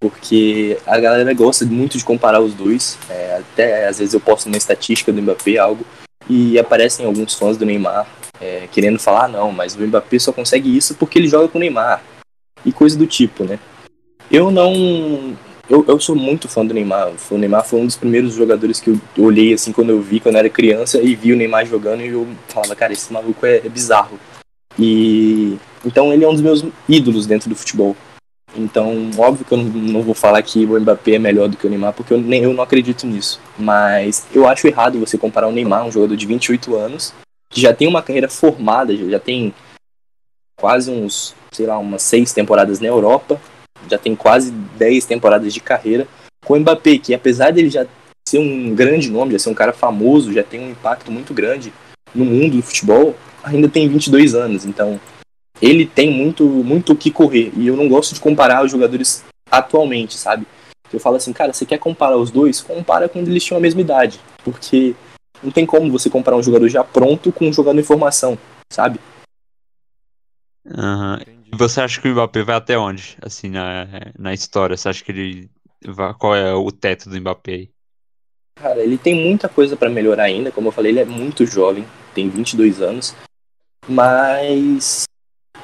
Porque 0.00 0.78
a 0.86 0.98
galera 0.98 1.32
gosta 1.32 1.64
muito 1.64 1.96
de 1.96 2.04
comparar 2.04 2.40
os 2.40 2.52
dois. 2.52 2.98
É, 3.08 3.38
até 3.38 3.86
às 3.86 3.98
vezes 3.98 4.12
eu 4.12 4.20
posto 4.20 4.46
uma 4.46 4.56
estatística 4.56 5.12
do 5.12 5.22
Mbappé, 5.22 5.56
algo, 5.56 5.86
e 6.28 6.58
aparecem 6.58 7.06
alguns 7.06 7.34
fãs 7.34 7.56
do 7.56 7.64
Neymar 7.64 8.06
é, 8.40 8.68
querendo 8.70 8.98
falar, 8.98 9.24
"Ah, 9.24 9.28
não, 9.28 9.52
mas 9.52 9.74
o 9.74 9.80
Mbappé 9.80 10.18
só 10.18 10.32
consegue 10.32 10.76
isso 10.76 10.94
porque 10.94 11.18
ele 11.18 11.28
joga 11.28 11.48
com 11.48 11.58
o 11.58 11.60
Neymar. 11.60 12.02
E 12.66 12.72
coisa 12.72 12.98
do 12.98 13.06
tipo, 13.06 13.44
né? 13.44 13.58
Eu 14.30 14.50
não. 14.50 15.36
Eu, 15.70 15.84
eu 15.86 15.98
sou 16.00 16.14
muito 16.16 16.48
fã 16.48 16.66
do 16.66 16.74
Neymar. 16.74 17.12
O 17.30 17.38
Neymar 17.38 17.64
foi 17.64 17.80
um 17.80 17.86
dos 17.86 17.96
primeiros 17.96 18.34
jogadores 18.34 18.80
que 18.80 18.90
eu 18.90 19.00
olhei 19.18 19.54
assim 19.54 19.72
quando 19.72 19.90
eu 19.90 20.00
vi, 20.00 20.20
quando 20.20 20.34
eu 20.34 20.40
era 20.40 20.50
criança, 20.50 21.00
e 21.00 21.14
vi 21.14 21.32
o 21.32 21.36
Neymar 21.36 21.64
jogando 21.64 22.02
e 22.02 22.08
eu 22.08 22.26
falava, 22.48 22.74
cara, 22.74 22.92
esse 22.92 23.12
maluco 23.12 23.46
é, 23.46 23.58
é 23.58 23.68
bizarro. 23.68 24.18
E 24.78 25.56
então 25.84 26.12
ele 26.12 26.24
é 26.24 26.28
um 26.28 26.32
dos 26.32 26.42
meus 26.42 26.64
ídolos 26.88 27.26
dentro 27.26 27.48
do 27.48 27.56
futebol. 27.56 27.96
Então, 28.56 29.10
óbvio 29.18 29.44
que 29.44 29.52
eu 29.52 29.58
não, 29.58 30.02
vou 30.02 30.14
falar 30.14 30.42
que 30.42 30.64
o 30.64 30.80
Mbappé 30.80 31.12
é 31.12 31.18
melhor 31.18 31.48
do 31.48 31.56
que 31.56 31.66
o 31.66 31.70
Neymar, 31.70 31.92
porque 31.92 32.12
eu, 32.12 32.18
nem, 32.18 32.42
eu 32.42 32.52
não 32.52 32.64
acredito 32.64 33.06
nisso. 33.06 33.40
Mas 33.58 34.26
eu 34.32 34.48
acho 34.48 34.66
errado 34.66 34.98
você 34.98 35.18
comparar 35.18 35.46
o 35.46 35.52
Neymar, 35.52 35.84
um 35.84 35.92
jogador 35.92 36.16
de 36.16 36.26
28 36.26 36.74
anos, 36.74 37.12
que 37.50 37.60
já 37.60 37.74
tem 37.74 37.86
uma 37.86 38.02
carreira 38.02 38.28
formada, 38.28 38.96
já 38.96 39.18
tem 39.18 39.54
quase 40.58 40.90
uns, 40.90 41.34
sei 41.52 41.66
lá, 41.66 41.78
umas 41.78 42.02
seis 42.02 42.32
temporadas 42.32 42.80
na 42.80 42.88
Europa, 42.88 43.40
já 43.88 43.98
tem 43.98 44.16
quase 44.16 44.50
10 44.50 45.04
temporadas 45.04 45.52
de 45.52 45.60
carreira, 45.60 46.08
com 46.44 46.54
o 46.54 46.60
Mbappé, 46.60 46.98
que 46.98 47.14
apesar 47.14 47.52
dele 47.52 47.70
já 47.70 47.86
ser 48.28 48.38
um 48.38 48.74
grande 48.74 49.10
nome, 49.10 49.32
já 49.32 49.38
ser 49.38 49.50
um 49.50 49.54
cara 49.54 49.72
famoso, 49.72 50.32
já 50.32 50.42
tem 50.42 50.60
um 50.60 50.70
impacto 50.70 51.10
muito 51.10 51.32
grande 51.32 51.72
no 52.14 52.24
mundo 52.24 52.56
do 52.56 52.62
futebol, 52.62 53.14
ainda 53.44 53.68
tem 53.68 53.88
22 53.88 54.34
anos. 54.34 54.64
Então, 54.64 55.00
ele 55.60 55.86
tem 55.86 56.10
muito 56.10 56.44
muito 56.44 56.92
o 56.92 56.96
que 56.96 57.10
correr. 57.10 57.52
E 57.56 57.66
eu 57.66 57.76
não 57.76 57.88
gosto 57.88 58.14
de 58.14 58.20
comparar 58.20 58.64
os 58.64 58.70
jogadores 58.70 59.24
atualmente, 59.50 60.16
sabe? 60.16 60.46
Eu 60.92 61.00
falo 61.00 61.16
assim, 61.16 61.32
cara, 61.32 61.52
você 61.52 61.64
quer 61.64 61.78
comparar 61.78 62.16
os 62.16 62.30
dois? 62.30 62.60
Compara 62.60 63.08
quando 63.08 63.28
eles 63.28 63.44
tinham 63.44 63.58
a 63.58 63.60
mesma 63.60 63.80
idade. 63.80 64.20
Porque 64.44 64.94
não 65.42 65.50
tem 65.50 65.66
como 65.66 65.90
você 65.90 66.08
comparar 66.08 66.36
um 66.36 66.42
jogador 66.42 66.68
já 66.68 66.82
pronto 66.82 67.32
com 67.32 67.48
um 67.48 67.52
jogador 67.52 67.78
em 67.78 67.84
formação, 67.84 68.38
sabe? 68.72 68.98
Aham. 70.74 71.18
Entendi. 71.20 71.50
E 71.52 71.56
você 71.56 71.80
acha 71.80 72.00
que 72.00 72.08
o 72.08 72.12
Mbappé 72.12 72.42
vai 72.42 72.56
até 72.56 72.76
onde, 72.76 73.16
assim, 73.22 73.48
na, 73.48 73.86
na 74.18 74.34
história? 74.34 74.76
Você 74.76 74.88
acha 74.88 75.04
que 75.04 75.12
ele 75.12 75.50
vai, 75.86 76.12
qual 76.14 76.34
é 76.34 76.52
o 76.54 76.70
teto 76.72 77.08
do 77.08 77.20
Mbappé 77.20 77.52
aí? 77.52 77.70
Cara, 78.60 78.82
ele 78.82 78.96
tem 78.96 79.14
muita 79.14 79.48
coisa 79.48 79.76
pra 79.76 79.88
melhorar 79.88 80.24
ainda. 80.24 80.50
Como 80.50 80.68
eu 80.68 80.72
falei, 80.72 80.92
ele 80.92 81.00
é 81.00 81.04
muito 81.04 81.46
jovem, 81.46 81.84
tem 82.14 82.28
22 82.28 82.80
anos. 82.80 83.14
Mas 83.86 85.04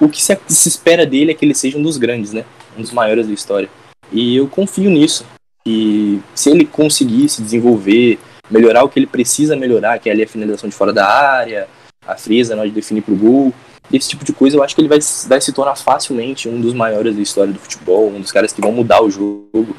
o 0.00 0.09
que 0.09 0.23
se, 0.23 0.38
se 0.49 0.68
espera 0.68 1.06
dele 1.06 1.32
é 1.32 1.35
que 1.35 1.44
ele 1.44 1.54
seja 1.54 1.78
um 1.78 1.82
dos 1.82 1.97
grandes, 1.97 2.32
né? 2.32 2.44
Um 2.76 2.82
dos 2.82 2.92
maiores 2.92 3.26
da 3.26 3.32
história. 3.32 3.68
E 4.12 4.37
eu 4.37 4.47
confio 4.47 4.90
nisso. 4.90 5.26
E 5.66 6.21
se 6.35 6.50
ele 6.50 6.66
conseguir 6.66 7.28
se 7.28 7.42
desenvolver, 7.42 8.18
melhorar 8.50 8.85
o 8.85 8.88
que 8.88 8.99
ele 8.99 9.06
precisa 9.06 9.56
melhorar, 9.56 9.99
que 9.99 10.09
é 10.09 10.12
ali 10.12 10.23
a 10.23 10.28
finalização 10.28 10.68
de 10.68 10.75
fora 10.75 10.92
da 10.92 11.06
área, 11.06 11.68
a 12.06 12.16
frieza 12.16 12.54
na 12.54 12.62
hora 12.62 12.68
de 12.68 12.75
definir 12.75 13.02
pro 13.02 13.16
gol, 13.16 13.54
esse 13.92 14.08
tipo 14.08 14.25
de 14.25 14.32
coisa, 14.32 14.56
eu 14.56 14.62
acho 14.62 14.75
que 14.75 14.80
ele 14.80 14.88
vai, 14.88 14.99
vai 15.26 15.40
se 15.40 15.52
tornar 15.52 15.76
facilmente 15.76 16.49
um 16.49 16.61
dos 16.61 16.72
maiores 16.72 17.14
da 17.14 17.22
história 17.22 17.52
do 17.52 17.58
futebol, 17.58 18.08
um 18.08 18.20
dos 18.20 18.32
caras 18.32 18.52
que 18.52 18.61
vão 18.61 18.72
mudar 18.72 19.02
o 19.02 19.11
jogo. 19.11 19.76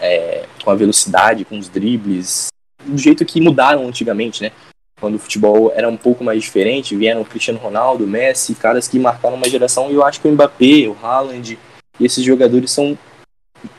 é, 0.00 0.46
com 0.62 0.70
a 0.70 0.74
velocidade, 0.74 1.44
com 1.44 1.58
os 1.58 1.68
dribles, 1.68 2.48
do 2.84 2.96
jeito 2.96 3.24
que 3.24 3.40
mudaram 3.40 3.86
antigamente, 3.86 4.42
né? 4.42 4.52
Quando 5.00 5.14
o 5.14 5.18
futebol 5.18 5.72
era 5.74 5.88
um 5.88 5.96
pouco 5.96 6.24
mais 6.24 6.42
diferente, 6.42 6.96
vieram 6.96 7.24
Cristiano 7.24 7.58
Ronaldo, 7.58 8.06
Messi, 8.06 8.54
caras 8.54 8.88
que 8.88 8.98
marcaram 8.98 9.36
uma 9.36 9.48
geração, 9.48 9.90
e 9.90 9.94
eu 9.94 10.04
acho 10.04 10.20
que 10.20 10.28
o 10.28 10.32
Mbappé, 10.32 10.88
o 10.88 10.96
Haaland, 11.02 11.58
esses 12.00 12.24
jogadores 12.24 12.70
são, 12.70 12.98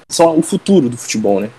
são 0.09 0.38
o 0.38 0.41
futuro 0.41 0.89
do 0.89 0.98
futebol, 0.98 1.39
né? 1.39 1.50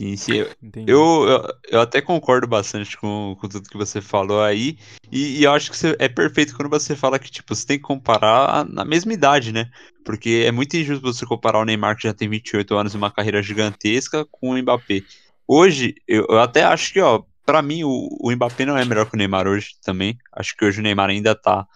Sim, 0.00 0.16
sim. 0.16 0.32
Eu, 0.86 1.28
eu, 1.28 1.54
eu, 1.72 1.80
até 1.80 2.00
concordo 2.00 2.46
bastante 2.46 2.96
com, 2.96 3.36
com 3.38 3.48
tudo 3.48 3.68
que 3.68 3.76
você 3.76 4.00
falou 4.00 4.42
aí. 4.42 4.78
E, 5.12 5.40
e 5.40 5.44
eu 5.44 5.52
acho 5.52 5.70
que 5.70 5.76
você, 5.76 5.94
é 5.98 6.08
perfeito 6.08 6.56
quando 6.56 6.70
você 6.70 6.96
fala 6.96 7.18
que, 7.18 7.30
tipo, 7.30 7.54
você 7.54 7.66
tem 7.66 7.76
que 7.76 7.82
comparar 7.82 8.64
na 8.66 8.84
mesma 8.84 9.12
idade, 9.12 9.52
né? 9.52 9.68
Porque 10.04 10.44
é 10.46 10.50
muito 10.50 10.76
injusto 10.76 11.02
você 11.02 11.26
comparar 11.26 11.58
o 11.58 11.64
Neymar, 11.64 11.96
que 11.96 12.04
já 12.04 12.14
tem 12.14 12.28
28 12.28 12.74
anos 12.74 12.94
e 12.94 12.96
uma 12.96 13.10
carreira 13.10 13.42
gigantesca, 13.42 14.24
com 14.30 14.50
o 14.50 14.58
Mbappé. 14.58 15.02
Hoje, 15.46 15.94
eu, 16.08 16.26
eu 16.30 16.40
até 16.40 16.64
acho 16.64 16.92
que, 16.92 17.00
ó, 17.00 17.22
para 17.44 17.60
mim, 17.60 17.84
o, 17.84 18.08
o 18.20 18.30
Mbappé 18.30 18.64
não 18.64 18.78
é 18.78 18.84
melhor 18.84 19.08
que 19.08 19.16
o 19.16 19.18
Neymar 19.18 19.46
hoje 19.46 19.70
também. 19.84 20.16
Acho 20.32 20.56
que 20.56 20.64
hoje 20.64 20.80
o 20.80 20.82
Neymar 20.82 21.10
ainda 21.10 21.34
tá 21.34 21.66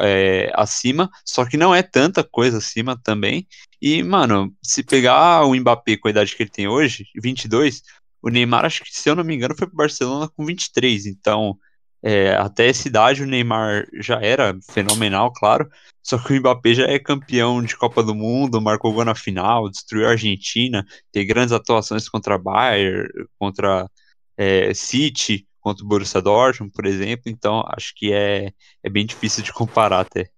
é, 0.00 0.50
acima, 0.54 1.10
só 1.24 1.44
que 1.44 1.56
não 1.56 1.74
é 1.74 1.82
tanta 1.82 2.24
coisa 2.24 2.58
acima 2.58 2.96
também. 3.02 3.46
E, 3.80 4.02
mano, 4.02 4.54
se 4.62 4.82
pegar 4.82 5.44
o 5.44 5.54
Mbappé 5.54 5.96
com 5.96 6.08
a 6.08 6.10
idade 6.10 6.34
que 6.34 6.42
ele 6.42 6.50
tem 6.50 6.68
hoje, 6.68 7.06
22, 7.14 7.82
o 8.22 8.28
Neymar, 8.28 8.64
acho 8.64 8.82
que, 8.84 8.90
se 8.90 9.08
eu 9.08 9.14
não 9.14 9.24
me 9.24 9.34
engano, 9.34 9.54
foi 9.56 9.66
pro 9.66 9.76
Barcelona 9.76 10.28
com 10.34 10.44
23. 10.44 11.06
Então, 11.06 11.58
é, 12.02 12.34
até 12.36 12.68
essa 12.68 12.88
idade 12.88 13.22
o 13.22 13.26
Neymar 13.26 13.86
já 14.00 14.20
era 14.20 14.56
fenomenal, 14.70 15.32
claro. 15.32 15.68
Só 16.02 16.18
que 16.18 16.32
o 16.32 16.40
Mbappé 16.40 16.74
já 16.74 16.86
é 16.86 16.98
campeão 16.98 17.62
de 17.62 17.76
Copa 17.76 18.02
do 18.02 18.14
Mundo, 18.14 18.60
marcou 18.60 18.92
gol 18.92 19.04
na 19.04 19.14
final, 19.14 19.68
destruiu 19.70 20.06
a 20.06 20.10
Argentina, 20.10 20.86
tem 21.12 21.26
grandes 21.26 21.52
atuações 21.52 22.08
contra 22.08 22.38
Bayern, 22.38 23.08
contra 23.38 23.88
é, 24.36 24.72
City 24.74 25.46
contra 25.66 25.84
o 25.84 25.88
Borussia 25.88 26.22
Dortmund, 26.22 26.72
por 26.72 26.86
exemplo, 26.86 27.24
então 27.26 27.64
acho 27.66 27.92
que 27.96 28.12
é, 28.12 28.52
é 28.84 28.88
bem 28.88 29.04
difícil 29.04 29.42
de 29.42 29.52
comparar 29.52 29.98
até. 29.98 30.30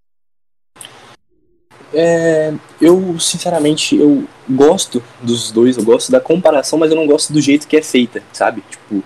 É, 1.92 2.52
eu, 2.80 3.18
sinceramente, 3.18 3.96
eu 3.96 4.24
gosto 4.48 5.02
dos 5.22 5.50
dois, 5.50 5.76
eu 5.76 5.84
gosto 5.84 6.12
da 6.12 6.20
comparação, 6.20 6.78
mas 6.78 6.90
eu 6.90 6.96
não 6.96 7.06
gosto 7.06 7.32
do 7.32 7.40
jeito 7.40 7.66
que 7.66 7.76
é 7.76 7.82
feita, 7.82 8.22
sabe? 8.32 8.62
Tipo, 8.70 9.02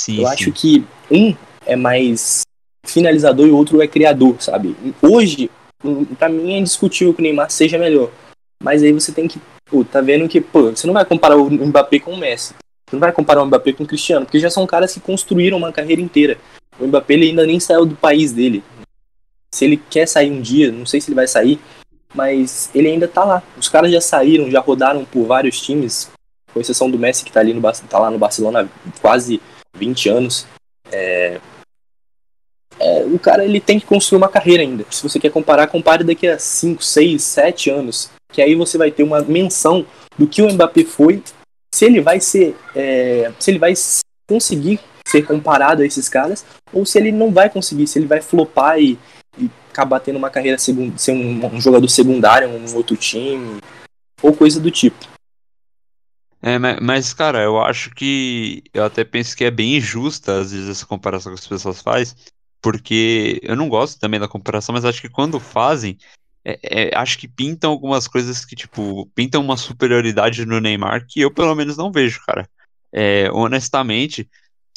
sim, 0.00 0.18
eu 0.18 0.26
sim. 0.26 0.32
acho 0.32 0.52
que 0.52 0.84
um 1.10 1.34
é 1.66 1.76
mais 1.76 2.42
finalizador 2.86 3.46
e 3.46 3.50
o 3.50 3.56
outro 3.56 3.82
é 3.82 3.86
criador, 3.88 4.36
sabe? 4.40 4.76
Hoje, 5.02 5.50
para 6.18 6.28
mim 6.28 6.54
é 6.54 6.58
indiscutível 6.58 7.14
que 7.14 7.20
o 7.20 7.22
Neymar 7.22 7.50
seja 7.50 7.78
melhor. 7.78 8.10
Mas 8.62 8.82
aí 8.82 8.92
você 8.92 9.10
tem 9.12 9.26
que, 9.26 9.40
pô, 9.64 9.84
tá 9.84 10.00
vendo 10.00 10.28
que, 10.28 10.40
pô, 10.40 10.70
você 10.70 10.86
não 10.86 10.94
vai 10.94 11.04
comparar 11.04 11.36
o 11.36 11.50
Mbappé 11.50 11.98
com 11.98 12.12
o 12.12 12.16
Messi. 12.16 12.54
Você 12.88 12.96
não 12.96 13.00
vai 13.00 13.12
comparar 13.12 13.42
o 13.42 13.46
Mbappé 13.46 13.72
com 13.72 13.84
o 13.84 13.86
Cristiano, 13.86 14.26
porque 14.26 14.38
já 14.38 14.50
são 14.50 14.66
caras 14.66 14.92
que 14.92 15.00
construíram 15.00 15.56
uma 15.56 15.72
carreira 15.72 16.02
inteira. 16.02 16.38
O 16.78 16.86
Mbappé 16.86 17.14
ele 17.14 17.28
ainda 17.28 17.46
nem 17.46 17.58
saiu 17.58 17.86
do 17.86 17.96
país 17.96 18.32
dele. 18.32 18.62
Se 19.54 19.64
ele 19.64 19.76
quer 19.90 20.06
sair 20.06 20.30
um 20.30 20.40
dia, 20.40 20.70
não 20.70 20.86
sei 20.86 21.00
se 21.00 21.08
ele 21.08 21.14
vai 21.14 21.26
sair, 21.26 21.58
mas 22.14 22.70
ele 22.74 22.88
ainda 22.88 23.08
tá 23.08 23.24
lá. 23.24 23.42
Os 23.56 23.68
caras 23.68 23.90
já 23.90 24.00
saíram, 24.00 24.50
já 24.50 24.60
rodaram 24.60 25.04
por 25.04 25.26
vários 25.26 25.60
times, 25.60 26.10
com 26.52 26.60
exceção 26.60 26.90
do 26.90 26.98
Messi 26.98 27.24
que 27.24 27.32
tá, 27.32 27.40
ali 27.40 27.52
no, 27.52 27.60
tá 27.60 27.98
lá 27.98 28.10
no 28.10 28.18
Barcelona 28.18 28.62
há 28.62 29.00
quase 29.00 29.40
20 29.76 30.08
anos. 30.08 30.46
É... 30.90 31.40
É, 32.78 33.04
o 33.04 33.18
cara 33.18 33.44
ele 33.44 33.60
tem 33.60 33.78
que 33.78 33.84
construir 33.84 34.16
uma 34.16 34.28
carreira 34.28 34.62
ainda. 34.62 34.86
Se 34.90 35.02
você 35.02 35.20
quer 35.20 35.30
comparar, 35.30 35.66
compare 35.66 36.02
daqui 36.02 36.26
a 36.26 36.38
5, 36.38 36.82
6, 36.82 37.22
7 37.22 37.70
anos. 37.70 38.10
Que 38.32 38.40
aí 38.40 38.54
você 38.54 38.78
vai 38.78 38.90
ter 38.90 39.02
uma 39.02 39.20
menção 39.20 39.84
do 40.16 40.26
que 40.26 40.40
o 40.40 40.50
Mbappé 40.50 40.84
foi 40.84 41.22
se 41.74 41.84
ele 41.84 42.00
vai 42.00 42.20
ser. 42.20 42.56
É, 42.74 43.30
se 43.38 43.50
ele 43.50 43.58
vai 43.58 43.74
conseguir 44.28 44.80
ser 45.06 45.26
comparado 45.26 45.82
a 45.82 45.86
esses 45.86 46.08
caras, 46.08 46.44
ou 46.72 46.86
se 46.86 46.98
ele 46.98 47.10
não 47.10 47.32
vai 47.32 47.50
conseguir, 47.50 47.86
se 47.86 47.98
ele 47.98 48.06
vai 48.06 48.20
flopar 48.20 48.80
e, 48.80 48.98
acabar 49.70 50.00
tendo 50.00 50.16
uma 50.16 50.30
carreira 50.30 50.58
segundo, 50.58 50.98
ser 50.98 51.12
um, 51.12 51.54
um 51.54 51.60
jogador 51.60 51.88
secundário 51.88 52.48
em 52.48 52.68
um 52.68 52.74
outro 52.74 52.96
time, 52.96 53.60
ou 54.22 54.32
coisa 54.32 54.60
do 54.60 54.70
tipo. 54.70 55.08
É, 56.42 56.58
mas, 56.80 57.12
cara, 57.12 57.42
eu 57.42 57.60
acho 57.60 57.90
que. 57.90 58.62
Eu 58.72 58.84
até 58.84 59.04
penso 59.04 59.36
que 59.36 59.44
é 59.44 59.50
bem 59.50 59.76
injusta, 59.76 60.40
às 60.40 60.52
vezes, 60.52 60.70
essa 60.70 60.86
comparação 60.86 61.34
que 61.34 61.40
as 61.40 61.46
pessoas 61.46 61.82
fazem, 61.82 62.16
porque 62.62 63.40
eu 63.42 63.54
não 63.54 63.68
gosto 63.68 63.98
também 64.00 64.18
da 64.18 64.28
comparação, 64.28 64.72
mas 64.72 64.84
acho 64.84 65.02
que 65.02 65.08
quando 65.08 65.38
fazem, 65.38 65.98
é, 66.42 66.58
é, 66.62 66.96
acho 66.96 67.18
que 67.18 67.28
pintam 67.28 67.70
algumas 67.70 68.08
coisas 68.08 68.44
que, 68.44 68.56
tipo, 68.56 69.06
pintam 69.14 69.42
uma 69.42 69.56
superioridade 69.56 70.46
no 70.46 70.60
Neymar 70.60 71.06
que 71.06 71.20
eu, 71.20 71.30
pelo 71.30 71.54
menos, 71.54 71.76
não 71.76 71.92
vejo, 71.92 72.20
cara. 72.26 72.48
É, 72.90 73.30
honestamente, 73.32 74.28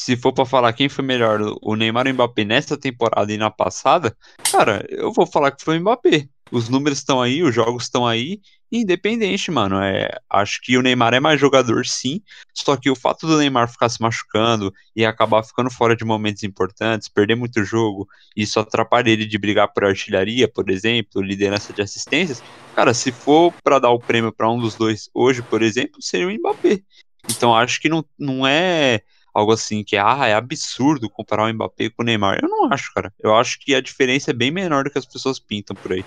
se 0.03 0.17
for 0.17 0.33
para 0.33 0.45
falar 0.45 0.73
quem 0.73 0.89
foi 0.89 1.05
melhor, 1.05 1.39
o 1.61 1.75
Neymar 1.77 2.07
ou 2.07 2.11
o 2.11 2.13
Mbappé 2.13 2.43
nessa 2.43 2.75
temporada 2.75 3.31
e 3.31 3.37
na 3.37 3.49
passada, 3.49 4.13
cara, 4.51 4.85
eu 4.89 5.13
vou 5.13 5.25
falar 5.25 5.51
que 5.51 5.63
foi 5.63 5.77
o 5.77 5.81
Mbappé. 5.81 6.27
Os 6.51 6.67
números 6.67 6.97
estão 6.97 7.21
aí, 7.21 7.41
os 7.41 7.55
jogos 7.55 7.83
estão 7.83 8.05
aí, 8.05 8.41
independente, 8.69 9.49
mano. 9.49 9.81
É, 9.81 10.09
acho 10.29 10.59
que 10.61 10.77
o 10.77 10.81
Neymar 10.81 11.13
é 11.13 11.21
mais 11.21 11.39
jogador, 11.39 11.85
sim. 11.85 12.21
Só 12.53 12.75
que 12.75 12.89
o 12.89 12.97
fato 12.97 13.25
do 13.25 13.37
Neymar 13.37 13.71
ficar 13.71 13.87
se 13.87 14.01
machucando 14.01 14.73
e 14.93 15.05
acabar 15.05 15.41
ficando 15.41 15.71
fora 15.71 15.95
de 15.95 16.03
momentos 16.03 16.43
importantes, 16.43 17.07
perder 17.07 17.35
muito 17.35 17.63
jogo, 17.63 18.05
isso 18.35 18.59
atrapalha 18.59 19.09
ele 19.09 19.25
de 19.25 19.37
brigar 19.37 19.71
por 19.71 19.85
artilharia, 19.85 20.49
por 20.49 20.69
exemplo, 20.69 21.21
liderança 21.21 21.71
de 21.71 21.81
assistências. 21.81 22.43
Cara, 22.75 22.93
se 22.93 23.13
for 23.13 23.53
para 23.63 23.79
dar 23.79 23.91
o 23.91 23.99
prêmio 23.99 24.33
para 24.33 24.51
um 24.51 24.59
dos 24.59 24.75
dois 24.75 25.09
hoje, 25.13 25.41
por 25.41 25.61
exemplo, 25.61 26.01
seria 26.01 26.27
o 26.27 26.31
Mbappé. 26.31 26.81
Então 27.29 27.55
acho 27.55 27.79
que 27.79 27.87
não, 27.87 28.03
não 28.19 28.45
é 28.45 29.01
algo 29.33 29.51
assim 29.51 29.83
que 29.83 29.97
ah, 29.97 30.27
é 30.27 30.33
absurdo 30.33 31.09
comparar 31.09 31.45
o 31.45 31.53
Mbappé 31.53 31.89
com 31.89 32.03
o 32.03 32.05
Neymar. 32.05 32.39
Eu 32.41 32.49
não 32.49 32.71
acho, 32.71 32.93
cara. 32.93 33.11
Eu 33.19 33.35
acho 33.35 33.59
que 33.59 33.73
a 33.73 33.81
diferença 33.81 34.31
é 34.31 34.33
bem 34.33 34.51
menor 34.51 34.83
do 34.83 34.91
que 34.91 34.99
as 34.99 35.05
pessoas 35.05 35.39
pintam 35.39 35.75
por 35.75 35.93
aí. 35.93 36.05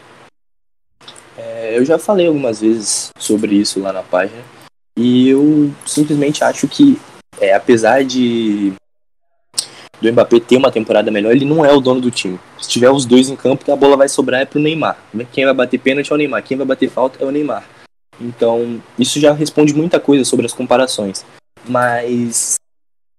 É, 1.36 1.76
eu 1.76 1.84
já 1.84 1.98
falei 1.98 2.26
algumas 2.26 2.60
vezes 2.60 3.10
sobre 3.18 3.54
isso 3.56 3.80
lá 3.80 3.92
na 3.92 4.02
página. 4.02 4.42
E 4.96 5.28
eu 5.28 5.74
simplesmente 5.84 6.42
acho 6.42 6.66
que, 6.66 6.98
é, 7.38 7.54
apesar 7.54 8.04
de 8.04 8.72
do 10.00 10.12
Mbappé 10.12 10.40
ter 10.40 10.56
uma 10.56 10.70
temporada 10.70 11.10
melhor, 11.10 11.32
ele 11.32 11.44
não 11.44 11.64
é 11.64 11.72
o 11.72 11.80
dono 11.80 12.00
do 12.00 12.10
time. 12.10 12.38
Se 12.60 12.68
tiver 12.68 12.90
os 12.90 13.04
dois 13.04 13.28
em 13.28 13.36
campo, 13.36 13.70
a 13.70 13.76
bola 13.76 13.96
vai 13.96 14.08
sobrar 14.08 14.42
é 14.42 14.44
pro 14.44 14.60
Neymar. 14.60 14.98
Quem 15.32 15.44
vai 15.44 15.54
bater 15.54 15.78
pênalti 15.78 16.10
é 16.10 16.14
o 16.14 16.18
Neymar, 16.18 16.42
quem 16.42 16.56
vai 16.56 16.66
bater 16.66 16.90
falta 16.90 17.22
é 17.22 17.26
o 17.26 17.30
Neymar. 17.30 17.64
Então, 18.20 18.82
isso 18.98 19.20
já 19.20 19.32
responde 19.32 19.74
muita 19.74 20.00
coisa 20.00 20.24
sobre 20.24 20.46
as 20.46 20.52
comparações. 20.52 21.24
Mas 21.68 22.56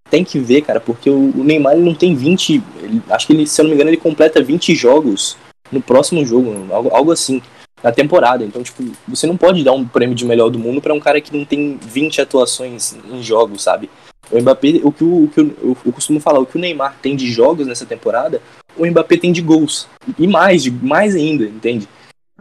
tem 0.09 0.23
que 0.23 0.39
ver, 0.39 0.61
cara, 0.61 0.79
porque 0.79 1.09
o 1.09 1.43
Neymar 1.43 1.73
ele 1.73 1.83
não 1.83 1.95
tem 1.95 2.15
20. 2.15 2.63
Ele, 2.81 3.01
acho 3.09 3.27
que 3.27 3.33
ele, 3.33 3.47
se 3.47 3.59
eu 3.59 3.63
não 3.63 3.69
me 3.69 3.75
engano, 3.75 3.89
ele 3.89 3.97
completa 3.97 4.41
20 4.41 4.73
jogos 4.75 5.37
no 5.71 5.81
próximo 5.81 6.25
jogo, 6.25 6.67
algo, 6.71 6.89
algo 6.95 7.11
assim 7.11 7.41
na 7.83 7.91
temporada. 7.91 8.43
Então, 8.43 8.63
tipo, 8.63 8.83
você 9.07 9.27
não 9.27 9.37
pode 9.37 9.63
dar 9.63 9.73
um 9.73 9.85
prêmio 9.85 10.15
de 10.15 10.25
melhor 10.25 10.49
do 10.49 10.59
mundo 10.59 10.81
para 10.81 10.93
um 10.93 10.99
cara 10.99 11.21
que 11.21 11.35
não 11.35 11.45
tem 11.45 11.77
20 11.77 12.21
atuações 12.21 12.95
em 13.09 13.21
jogos, 13.21 13.63
sabe? 13.63 13.89
O 14.31 14.39
Mbappé, 14.39 14.81
o 14.83 14.91
que, 14.91 15.03
o, 15.03 15.23
o 15.23 15.27
que 15.29 15.39
eu, 15.39 15.77
eu, 15.85 15.93
costumo 15.93 16.19
falar, 16.19 16.39
o 16.39 16.45
que 16.45 16.57
o 16.57 16.59
Neymar 16.59 16.97
tem 17.01 17.15
de 17.15 17.31
jogos 17.31 17.67
nessa 17.67 17.85
temporada, 17.85 18.41
o 18.75 18.85
Mbappé 18.85 19.17
tem 19.17 19.31
de 19.31 19.41
gols. 19.41 19.87
E 20.17 20.27
mais, 20.27 20.63
de, 20.63 20.71
mais 20.71 21.15
ainda, 21.15 21.45
entende? 21.45 21.87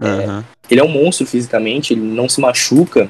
Uhum. 0.01 0.41
É, 0.41 0.45
ele 0.71 0.81
é 0.81 0.85
um 0.85 0.89
monstro 0.89 1.27
fisicamente, 1.27 1.93
ele 1.93 2.03
não 2.03 2.29
se 2.29 2.41
machuca. 2.41 3.09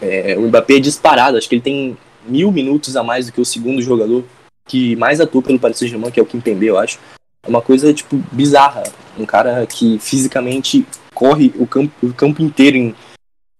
É, 0.00 0.36
o 0.38 0.42
Mbappé 0.42 0.76
é 0.76 0.80
disparado, 0.80 1.36
acho 1.36 1.48
que 1.48 1.56
ele 1.56 1.62
tem 1.62 1.96
mil 2.26 2.50
minutos 2.50 2.96
a 2.96 3.02
mais 3.02 3.26
do 3.26 3.32
que 3.32 3.40
o 3.40 3.44
segundo 3.44 3.82
jogador 3.82 4.24
que 4.66 4.96
mais 4.96 5.20
atua 5.20 5.42
pelo 5.42 5.58
Paris 5.58 5.78
Saint-Germain, 5.78 6.10
que 6.10 6.18
é 6.18 6.22
o 6.22 6.26
Kimpembe, 6.26 6.66
eu 6.66 6.78
acho. 6.78 6.98
É 7.42 7.48
uma 7.48 7.60
coisa, 7.60 7.92
tipo, 7.92 8.16
bizarra. 8.32 8.82
Um 9.18 9.26
cara 9.26 9.66
que 9.66 9.98
fisicamente 9.98 10.86
corre 11.14 11.52
o 11.56 11.66
campo, 11.66 11.92
o 12.02 12.12
campo 12.12 12.42
inteiro 12.42 12.76
em 12.76 12.94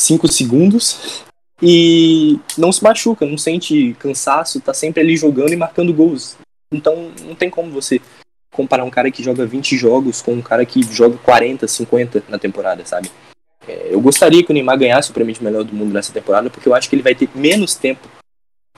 5 0.00 0.26
segundos 0.28 1.24
e 1.62 2.38
não 2.58 2.72
se 2.72 2.82
machuca, 2.82 3.24
não 3.24 3.38
sente 3.38 3.94
cansaço, 3.98 4.60
tá 4.60 4.74
sempre 4.74 5.00
ali 5.00 5.16
jogando 5.16 5.52
e 5.52 5.56
marcando 5.56 5.94
gols. 5.94 6.36
Então 6.72 7.12
não 7.24 7.34
tem 7.34 7.48
como 7.48 7.70
você 7.70 8.00
comparar 8.50 8.84
um 8.84 8.90
cara 8.90 9.10
que 9.10 9.22
joga 9.22 9.46
20 9.46 9.76
jogos 9.76 10.20
com 10.20 10.32
um 10.32 10.42
cara 10.42 10.64
que 10.64 10.82
joga 10.82 11.16
40, 11.18 11.66
50 11.66 12.24
na 12.28 12.38
temporada, 12.38 12.84
sabe? 12.84 13.10
É, 13.66 13.88
eu 13.90 14.00
gostaria 14.00 14.42
que 14.42 14.50
o 14.50 14.54
Neymar 14.54 14.78
ganhasse 14.78 15.10
o 15.10 15.14
prêmio 15.14 15.34
de 15.34 15.42
melhor 15.42 15.64
do 15.64 15.74
mundo 15.74 15.92
nessa 15.92 16.12
temporada, 16.12 16.50
porque 16.50 16.68
eu 16.68 16.74
acho 16.74 16.88
que 16.88 16.96
ele 16.96 17.02
vai 17.02 17.14
ter 17.14 17.28
menos 17.34 17.74
tempo 17.74 18.08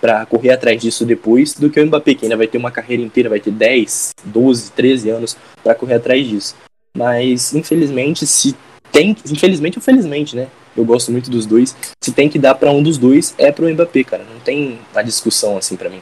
para 0.00 0.26
correr 0.26 0.50
atrás 0.50 0.81
disso 0.81 1.05
depois 1.05 1.55
do 1.55 1.71
que 1.71 1.81
o 1.81 1.87
Mbappé, 1.87 2.15
que 2.15 2.25
ainda 2.25 2.37
vai 2.37 2.47
ter 2.47 2.59
uma 2.59 2.71
carreira 2.71 3.03
inteira, 3.03 3.29
vai 3.29 3.41
ter 3.41 3.50
10, 3.50 4.15
12, 4.25 4.73
13 4.73 5.11
anos 5.11 5.37
para 5.62 5.75
correr 5.75 5.95
atrás 5.95 6.26
disso. 6.26 6.55
Mas, 6.97 7.55
infelizmente, 7.55 8.26
se 8.26 8.55
tem. 8.93 9.17
Infelizmente 9.31 9.79
ou 9.79 9.83
felizmente, 9.83 10.37
né? 10.37 10.49
Eu 10.76 10.85
gosto 10.85 11.11
muito 11.11 11.31
dos 11.31 11.47
dois. 11.47 11.76
Se 12.03 12.12
tem 12.12 12.29
que 12.29 12.38
dar 12.38 12.55
para 12.55 12.71
um 12.71 12.83
dos 12.83 12.99
dois, 12.99 13.35
é 13.38 13.50
pro 13.50 13.69
Mbappé, 13.69 14.05
cara. 14.05 14.25
Não 14.25 14.41
tem 14.41 14.79
a 14.95 15.03
discussão 15.03 15.57
assim 15.57 15.76
para 15.76 15.91
mim. 15.91 16.00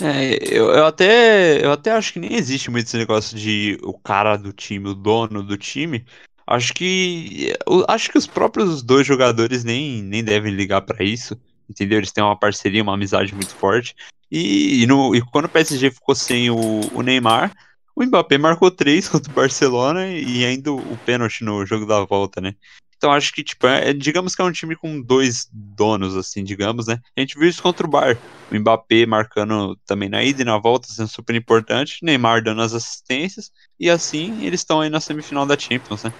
É, 0.00 0.38
eu, 0.42 0.70
eu, 0.70 0.86
até, 0.86 1.64
eu 1.64 1.72
até 1.72 1.92
acho 1.92 2.12
que 2.12 2.20
nem 2.20 2.34
existe 2.34 2.70
muito 2.70 2.86
esse 2.86 2.96
negócio 2.96 3.36
de 3.36 3.78
o 3.82 3.92
cara 3.92 4.36
do 4.36 4.52
time, 4.52 4.88
o 4.88 4.94
dono 4.94 5.42
do 5.42 5.56
time. 5.56 6.04
Acho 6.46 6.72
que 6.74 7.52
acho 7.86 8.10
que 8.10 8.18
os 8.18 8.26
próprios 8.26 8.82
dois 8.82 9.06
jogadores 9.06 9.62
nem, 9.62 10.02
nem 10.02 10.24
devem 10.24 10.52
ligar 10.52 10.80
para 10.80 11.04
isso, 11.04 11.38
entendeu? 11.70 11.98
Eles 11.98 12.10
têm 12.10 12.24
uma 12.24 12.38
parceria, 12.38 12.82
uma 12.82 12.94
amizade 12.94 13.34
muito 13.34 13.54
forte. 13.54 13.94
E, 14.30 14.82
e, 14.82 14.86
no, 14.86 15.14
e 15.14 15.22
quando 15.22 15.46
o 15.46 15.48
PSG 15.48 15.90
ficou 15.90 16.14
sem 16.14 16.50
o, 16.50 16.80
o 16.92 17.02
Neymar, 17.02 17.52
o 17.94 18.04
Mbappé 18.04 18.38
marcou 18.38 18.70
três 18.70 19.06
contra 19.08 19.30
o 19.30 19.34
Barcelona 19.34 20.06
e 20.08 20.44
ainda 20.44 20.72
o 20.72 20.96
pênalti 21.06 21.44
no 21.44 21.64
jogo 21.64 21.86
da 21.86 22.04
volta, 22.04 22.40
né? 22.40 22.54
Então 22.96 23.12
acho 23.12 23.32
que, 23.32 23.42
tipo, 23.42 23.66
é, 23.66 23.94
digamos 23.94 24.34
que 24.34 24.42
é 24.42 24.44
um 24.44 24.52
time 24.52 24.76
com 24.76 25.00
dois 25.00 25.48
donos, 25.50 26.14
assim, 26.14 26.44
digamos, 26.44 26.86
né? 26.86 27.00
A 27.16 27.20
gente 27.20 27.38
viu 27.38 27.48
isso 27.48 27.62
contra 27.62 27.86
o 27.86 27.88
Bar. 27.88 28.18
O 28.52 28.54
Mbappé 28.54 29.06
marcando 29.06 29.74
também 29.86 30.10
na 30.10 30.22
ida 30.22 30.42
e 30.42 30.44
na 30.44 30.58
volta, 30.58 30.86
sendo 30.86 31.08
super 31.08 31.34
importante. 31.34 31.96
Neymar 32.02 32.44
dando 32.44 32.60
as 32.60 32.74
assistências. 32.74 33.50
E 33.78 33.88
assim 33.88 34.44
eles 34.44 34.60
estão 34.60 34.82
aí 34.82 34.90
na 34.90 35.00
semifinal 35.00 35.46
da 35.46 35.58
Champions, 35.58 36.04
né? 36.04 36.12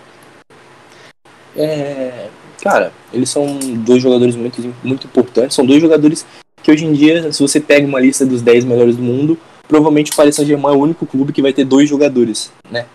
É, 1.54 2.30
cara, 2.60 2.92
eles 3.12 3.30
são 3.30 3.58
dois 3.84 4.02
jogadores 4.02 4.36
muito, 4.36 4.74
muito 4.82 5.06
importantes. 5.06 5.54
São 5.54 5.66
dois 5.66 5.80
jogadores 5.80 6.26
que 6.62 6.70
hoje 6.70 6.84
em 6.84 6.92
dia, 6.92 7.32
se 7.32 7.42
você 7.42 7.60
pega 7.60 7.86
uma 7.86 8.00
lista 8.00 8.24
dos 8.26 8.42
10 8.42 8.64
melhores 8.64 8.96
do 8.96 9.02
mundo, 9.02 9.38
provavelmente 9.66 10.12
o 10.12 10.16
Paris 10.16 10.36
Saint-Germain 10.36 10.74
é 10.74 10.76
o 10.76 10.80
único 10.80 11.06
clube 11.06 11.32
que 11.32 11.42
vai 11.42 11.52
ter 11.52 11.64
dois 11.64 11.88
jogadores, 11.88 12.52
né? 12.70 12.86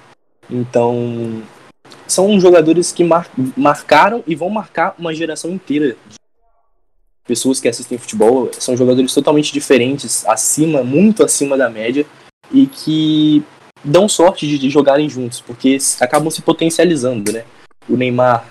Então, 0.49 1.41
são 2.07 2.39
jogadores 2.39 2.91
que 2.91 3.03
mar 3.03 3.29
marcaram 3.57 4.23
e 4.27 4.35
vão 4.35 4.49
marcar 4.49 4.93
uma 4.99 5.13
geração 5.13 5.51
inteira 5.51 5.95
de 6.07 6.17
pessoas 7.27 7.59
que 7.59 7.67
assistem 7.67 7.97
futebol. 7.97 8.51
São 8.53 8.77
jogadores 8.77 9.13
totalmente 9.13 9.51
diferentes, 9.51 10.25
acima, 10.27 10.83
muito 10.83 11.23
acima 11.23 11.57
da 11.57 11.69
média, 11.69 12.05
e 12.51 12.67
que 12.67 13.43
dão 13.83 14.07
sorte 14.07 14.47
de, 14.47 14.59
de 14.59 14.69
jogarem 14.69 15.09
juntos, 15.09 15.41
porque 15.41 15.77
acabam 15.99 16.29
se 16.29 16.41
potencializando, 16.41 17.31
né? 17.31 17.43
O 17.89 17.97
Neymar 17.97 18.47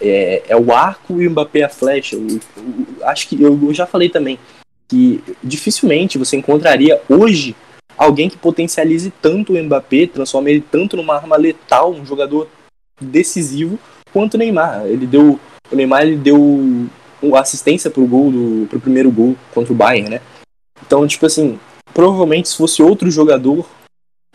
é, 0.00 0.42
é 0.48 0.56
o 0.56 0.72
arco 0.72 1.20
e 1.20 1.26
o 1.26 1.30
Mbappé 1.30 1.62
a 1.62 1.68
flecha. 1.68 2.16
Eu, 2.16 2.26
eu, 2.26 3.06
acho 3.06 3.28
que 3.28 3.40
eu, 3.40 3.58
eu 3.62 3.74
já 3.74 3.86
falei 3.86 4.08
também 4.08 4.38
que 4.88 5.22
dificilmente 5.42 6.18
você 6.18 6.36
encontraria 6.36 7.00
hoje 7.08 7.54
alguém 7.96 8.28
que 8.28 8.36
potencialize 8.36 9.12
tanto 9.22 9.52
o 9.52 9.62
Mbappé, 9.62 10.06
transforme 10.06 10.50
ele 10.50 10.64
tanto 10.68 10.96
numa 10.96 11.14
arma 11.14 11.36
letal, 11.36 11.92
um 11.92 12.04
jogador 12.04 12.48
decisivo 13.00 13.78
quanto 14.12 14.34
o 14.34 14.38
Neymar. 14.38 14.86
Ele 14.86 15.06
deu. 15.06 15.38
O 15.70 15.76
Neymar 15.76 16.02
ele 16.02 16.16
deu 16.16 16.88
assistência 17.34 17.90
pro 17.90 18.06
gol 18.06 18.30
do. 18.30 18.66
pro 18.68 18.80
primeiro 18.80 19.10
gol 19.10 19.36
contra 19.54 19.72
o 19.72 19.76
Bayern, 19.76 20.08
né? 20.08 20.20
Então, 20.84 21.06
tipo 21.06 21.26
assim, 21.26 21.58
provavelmente 21.92 22.48
se 22.48 22.56
fosse 22.56 22.82
outro 22.82 23.10
jogador 23.10 23.68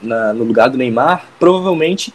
na, 0.01 0.33
no 0.33 0.43
lugar 0.43 0.69
do 0.69 0.77
Neymar, 0.77 1.27
provavelmente 1.39 2.13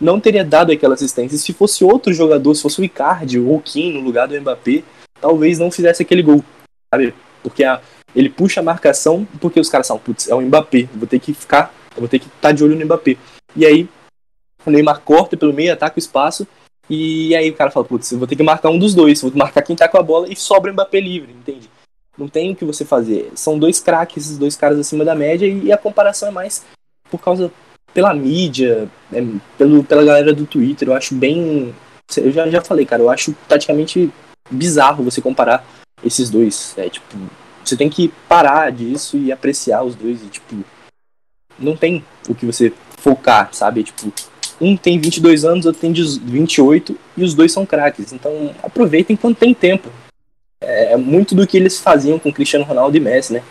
não 0.00 0.18
teria 0.18 0.44
dado 0.44 0.72
aquela 0.72 0.94
assistência. 0.94 1.36
Se 1.36 1.52
fosse 1.52 1.84
outro 1.84 2.12
jogador, 2.12 2.54
se 2.54 2.62
fosse 2.62 2.80
o 2.80 2.84
Icardi 2.84 3.38
ou 3.38 3.56
o 3.56 3.60
Kim 3.60 3.92
no 3.92 4.00
lugar 4.00 4.26
do 4.26 4.40
Mbappé, 4.40 4.82
talvez 5.20 5.58
não 5.58 5.70
fizesse 5.70 6.02
aquele 6.02 6.22
gol, 6.22 6.42
sabe? 6.92 7.14
Porque 7.42 7.62
a, 7.64 7.80
ele 8.14 8.30
puxa 8.30 8.60
a 8.60 8.62
marcação 8.62 9.26
porque 9.40 9.60
os 9.60 9.68
caras 9.68 9.86
são, 9.86 9.98
putz, 9.98 10.28
é 10.28 10.34
o 10.34 10.40
Mbappé, 10.40 10.88
vou 10.94 11.06
ter 11.06 11.18
que 11.18 11.34
ficar, 11.34 11.74
vou 11.96 12.08
ter 12.08 12.18
que 12.18 12.26
estar 12.26 12.40
tá 12.40 12.52
de 12.52 12.64
olho 12.64 12.76
no 12.76 12.84
Mbappé. 12.84 13.16
E 13.54 13.66
aí 13.66 13.88
o 14.64 14.70
Neymar 14.70 15.00
corta 15.00 15.36
pelo 15.36 15.52
meio, 15.52 15.72
ataca 15.72 15.96
o 15.96 15.98
espaço. 15.98 16.46
E 16.88 17.34
aí 17.36 17.50
o 17.50 17.54
cara 17.54 17.70
fala, 17.70 17.86
putz, 17.86 18.12
vou 18.12 18.26
ter 18.26 18.34
que 18.34 18.42
marcar 18.42 18.68
um 18.68 18.78
dos 18.78 18.94
dois, 18.94 19.20
vou 19.20 19.30
marcar 19.34 19.62
quem 19.62 19.76
tá 19.76 19.88
com 19.88 19.98
a 19.98 20.02
bola 20.02 20.28
e 20.28 20.34
sobra 20.34 20.70
o 20.70 20.74
Mbappé 20.74 21.00
livre, 21.00 21.32
entende? 21.32 21.70
Não 22.18 22.26
tem 22.26 22.50
o 22.50 22.56
que 22.56 22.64
você 22.64 22.84
fazer. 22.84 23.30
São 23.34 23.58
dois 23.58 23.78
craques, 23.78 24.24
esses 24.24 24.38
dois 24.38 24.56
caras 24.56 24.78
acima 24.78 25.04
da 25.04 25.14
média, 25.14 25.46
e 25.46 25.72
a 25.72 25.78
comparação 25.78 26.28
é 26.28 26.32
mais 26.32 26.64
por 27.08 27.20
causa 27.20 27.52
pela 27.92 28.14
mídia, 28.14 28.88
é, 29.12 29.24
pelo, 29.58 29.84
pela 29.84 30.04
galera 30.04 30.32
do 30.32 30.46
Twitter. 30.46 30.88
Eu 30.88 30.94
acho 30.94 31.14
bem. 31.14 31.74
Eu 32.16 32.32
já, 32.32 32.48
já 32.48 32.60
falei, 32.60 32.84
cara, 32.84 33.02
eu 33.02 33.10
acho 33.10 33.34
praticamente 33.46 34.10
bizarro 34.50 35.04
você 35.04 35.20
comparar 35.20 35.64
esses 36.04 36.30
dois. 36.30 36.74
É 36.76 36.88
tipo, 36.88 37.16
você 37.64 37.76
tem 37.76 37.88
que 37.88 38.08
parar 38.28 38.70
disso 38.70 39.16
e 39.16 39.30
apreciar 39.30 39.82
os 39.82 39.94
dois. 39.94 40.22
E, 40.22 40.26
tipo, 40.26 40.56
não 41.58 41.76
tem 41.76 42.04
o 42.28 42.34
que 42.34 42.46
você 42.46 42.72
focar, 42.98 43.52
sabe? 43.52 43.84
Tipo, 43.84 44.12
um 44.60 44.76
tem 44.76 44.98
22 44.98 45.44
anos, 45.44 45.66
outro 45.66 45.80
tem 45.80 45.92
28 45.92 46.96
e 47.16 47.24
os 47.24 47.34
dois 47.34 47.52
são 47.52 47.64
craques. 47.64 48.12
Então 48.12 48.54
aproveitem 48.62 49.14
enquanto 49.14 49.38
tem 49.38 49.54
tempo. 49.54 49.88
É, 50.62 50.92
é 50.92 50.96
muito 50.96 51.34
do 51.34 51.46
que 51.46 51.56
eles 51.56 51.80
faziam 51.80 52.18
com 52.18 52.32
Cristiano 52.32 52.64
Ronaldo 52.64 52.96
e 52.96 53.00
Messi, 53.00 53.32
né? 53.32 53.42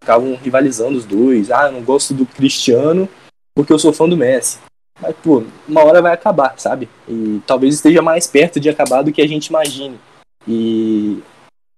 Ficavam 0.00 0.34
rivalizando 0.42 0.98
os 0.98 1.04
dois. 1.04 1.50
Ah, 1.50 1.66
eu 1.66 1.72
não 1.72 1.82
gosto 1.82 2.14
do 2.14 2.24
Cristiano 2.24 3.08
porque 3.54 3.72
eu 3.72 3.78
sou 3.78 3.92
fã 3.92 4.08
do 4.08 4.16
Messi. 4.16 4.58
Mas, 5.00 5.14
pô, 5.22 5.44
uma 5.68 5.84
hora 5.84 6.00
vai 6.00 6.12
acabar, 6.12 6.58
sabe? 6.58 6.88
E 7.08 7.40
talvez 7.46 7.74
esteja 7.74 8.00
mais 8.00 8.26
perto 8.26 8.60
de 8.60 8.68
acabar 8.68 9.02
do 9.02 9.12
que 9.12 9.22
a 9.22 9.26
gente 9.26 9.46
imagine. 9.46 9.98
E 10.46 11.22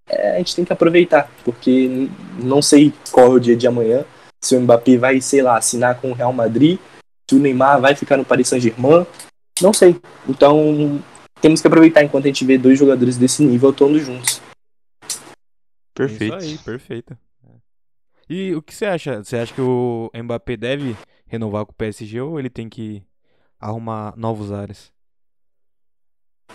é, 0.09 0.37
a 0.37 0.39
gente 0.39 0.55
tem 0.55 0.65
que 0.65 0.73
aproveitar, 0.73 1.31
porque 1.45 2.09
não 2.39 2.61
sei 2.61 2.93
qual 3.11 3.27
é 3.27 3.31
o 3.31 3.41
dia 3.41 3.57
de 3.57 3.67
amanhã. 3.67 4.05
Se 4.45 4.55
o 4.55 4.61
Mbappé 4.61 4.97
vai, 4.97 5.21
sei 5.21 5.43
lá, 5.43 5.57
assinar 5.57 6.01
com 6.01 6.11
o 6.11 6.15
Real 6.15 6.33
Madrid 6.33 6.79
se 7.29 7.35
o 7.35 7.41
Neymar 7.41 7.81
vai 7.81 7.95
ficar 7.95 8.17
no 8.17 8.25
Paris 8.25 8.49
Saint-Germain, 8.49 9.05
não 9.61 9.73
sei. 9.73 10.01
Então, 10.29 11.03
temos 11.41 11.61
que 11.61 11.67
aproveitar 11.67 12.05
enquanto 12.05 12.25
a 12.25 12.29
gente 12.29 12.45
vê 12.45 12.57
dois 12.57 12.79
jogadores 12.79 13.17
desse 13.17 13.43
nível 13.43 13.71
atuando 13.71 13.99
juntos. 13.99 14.41
Perfeito. 15.93 16.37
Isso 16.37 16.47
aí, 16.47 16.59
perfeito. 16.59 17.19
E 18.29 18.55
o 18.55 18.63
que 18.63 18.75
você 18.75 18.87
acha? 18.87 19.23
Você 19.23 19.37
acha 19.37 19.53
que 19.53 19.61
o 19.61 20.11
Mbappé 20.15 20.57
deve 20.57 20.97
renovar 21.27 21.67
com 21.67 21.73
o 21.73 21.77
PSG 21.77 22.21
ou 22.21 22.39
ele 22.39 22.51
tem 22.51 22.69
que 22.69 23.03
arrumar 23.61 24.15
novos 24.17 24.53
áreas? 24.53 24.93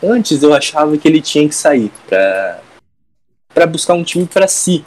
Antes 0.04 0.42
eu 0.42 0.54
achava 0.54 0.98
que 0.98 1.08
ele 1.08 1.22
tinha 1.22 1.48
que 1.48 1.56
sair 1.56 1.92
pra, 2.08 2.62
pra 3.54 3.68
buscar 3.68 3.94
um 3.94 4.04
time 4.04 4.26
para 4.26 4.48
si. 4.48 4.84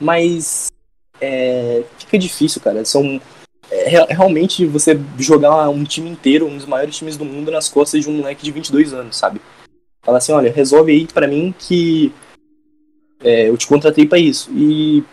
Mas 0.00 0.70
é, 1.20 1.84
fica 1.98 2.18
difícil, 2.18 2.60
cara. 2.60 2.84
São 2.84 3.20
é, 3.70 3.88
realmente 4.12 4.66
você 4.66 4.98
jogar 5.18 5.68
um 5.68 5.84
time 5.84 6.10
inteiro, 6.10 6.46
um 6.46 6.56
dos 6.56 6.66
maiores 6.66 6.96
times 6.96 7.16
do 7.16 7.24
mundo, 7.24 7.50
nas 7.50 7.68
costas 7.68 8.02
de 8.02 8.10
um 8.10 8.18
moleque 8.18 8.44
de 8.44 8.52
22 8.52 8.92
anos, 8.92 9.16
sabe? 9.16 9.40
Fala 10.04 10.18
assim, 10.18 10.32
olha, 10.32 10.52
resolve 10.52 10.92
aí 10.92 11.06
para 11.06 11.28
mim 11.28 11.54
que 11.58 12.12
é, 13.22 13.48
eu 13.48 13.56
te 13.56 13.66
contratei 13.66 14.06
para 14.06 14.18
isso. 14.18 14.50
E, 14.52 15.04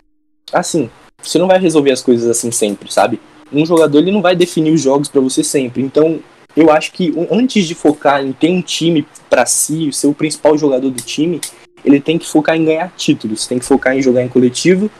assim, 0.52 0.90
você 1.22 1.38
não 1.38 1.46
vai 1.46 1.58
resolver 1.58 1.92
as 1.92 2.02
coisas 2.02 2.28
assim 2.28 2.50
sempre, 2.50 2.92
sabe? 2.92 3.20
Um 3.52 3.66
jogador, 3.66 3.98
ele 3.98 4.12
não 4.12 4.22
vai 4.22 4.36
definir 4.36 4.72
os 4.72 4.80
jogos 4.80 5.08
para 5.08 5.20
você 5.20 5.42
sempre. 5.42 5.82
Então, 5.82 6.20
eu 6.56 6.70
acho 6.70 6.92
que 6.92 7.12
antes 7.30 7.66
de 7.66 7.74
focar 7.74 8.24
em 8.24 8.32
ter 8.32 8.50
um 8.50 8.62
time 8.62 9.06
para 9.28 9.46
si, 9.46 9.92
ser 9.92 10.06
o 10.06 10.14
principal 10.14 10.56
jogador 10.58 10.90
do 10.90 11.02
time, 11.02 11.40
ele 11.84 12.00
tem 12.00 12.18
que 12.18 12.26
focar 12.26 12.56
em 12.56 12.64
ganhar 12.64 12.92
títulos, 12.96 13.46
tem 13.46 13.58
que 13.58 13.64
focar 13.64 13.96
em 13.96 14.02
jogar 14.02 14.22
em 14.22 14.28
coletivo. 14.28 14.90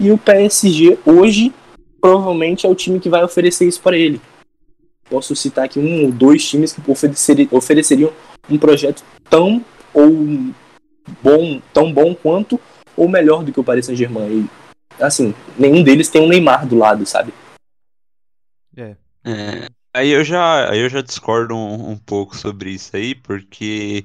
E 0.00 0.10
o 0.10 0.18
PSG 0.18 0.98
hoje 1.04 1.52
provavelmente 2.00 2.66
é 2.66 2.68
o 2.68 2.74
time 2.74 3.00
que 3.00 3.08
vai 3.08 3.22
oferecer 3.22 3.66
isso 3.66 3.80
para 3.80 3.96
ele. 3.96 4.20
Posso 5.08 5.36
citar 5.36 5.64
aqui 5.66 5.78
um 5.78 6.04
ou 6.04 6.12
dois 6.12 6.46
times 6.46 6.72
que 6.72 6.80
ofereceriam 7.50 8.12
um 8.50 8.58
projeto 8.58 9.02
tão 9.28 9.64
ou 9.92 10.10
bom, 11.22 11.60
tão 11.72 11.92
bom 11.92 12.14
quanto 12.14 12.58
ou 12.96 13.08
melhor 13.08 13.44
do 13.44 13.52
que 13.52 13.60
o 13.60 13.64
Paris 13.64 13.86
Saint-Germain. 13.86 14.48
Assim, 14.98 15.34
nenhum 15.58 15.82
deles 15.82 16.08
tem 16.08 16.22
um 16.22 16.28
Neymar 16.28 16.66
do 16.66 16.76
lado, 16.76 17.04
sabe? 17.06 17.32
É. 18.76 18.96
é 19.24 19.68
aí 19.92 20.10
eu 20.10 20.24
já, 20.24 20.70
aí 20.70 20.80
eu 20.80 20.88
já 20.88 21.00
discordo 21.00 21.54
um, 21.54 21.90
um 21.92 21.96
pouco 21.96 22.36
sobre 22.36 22.70
isso 22.70 22.96
aí, 22.96 23.14
porque 23.14 24.04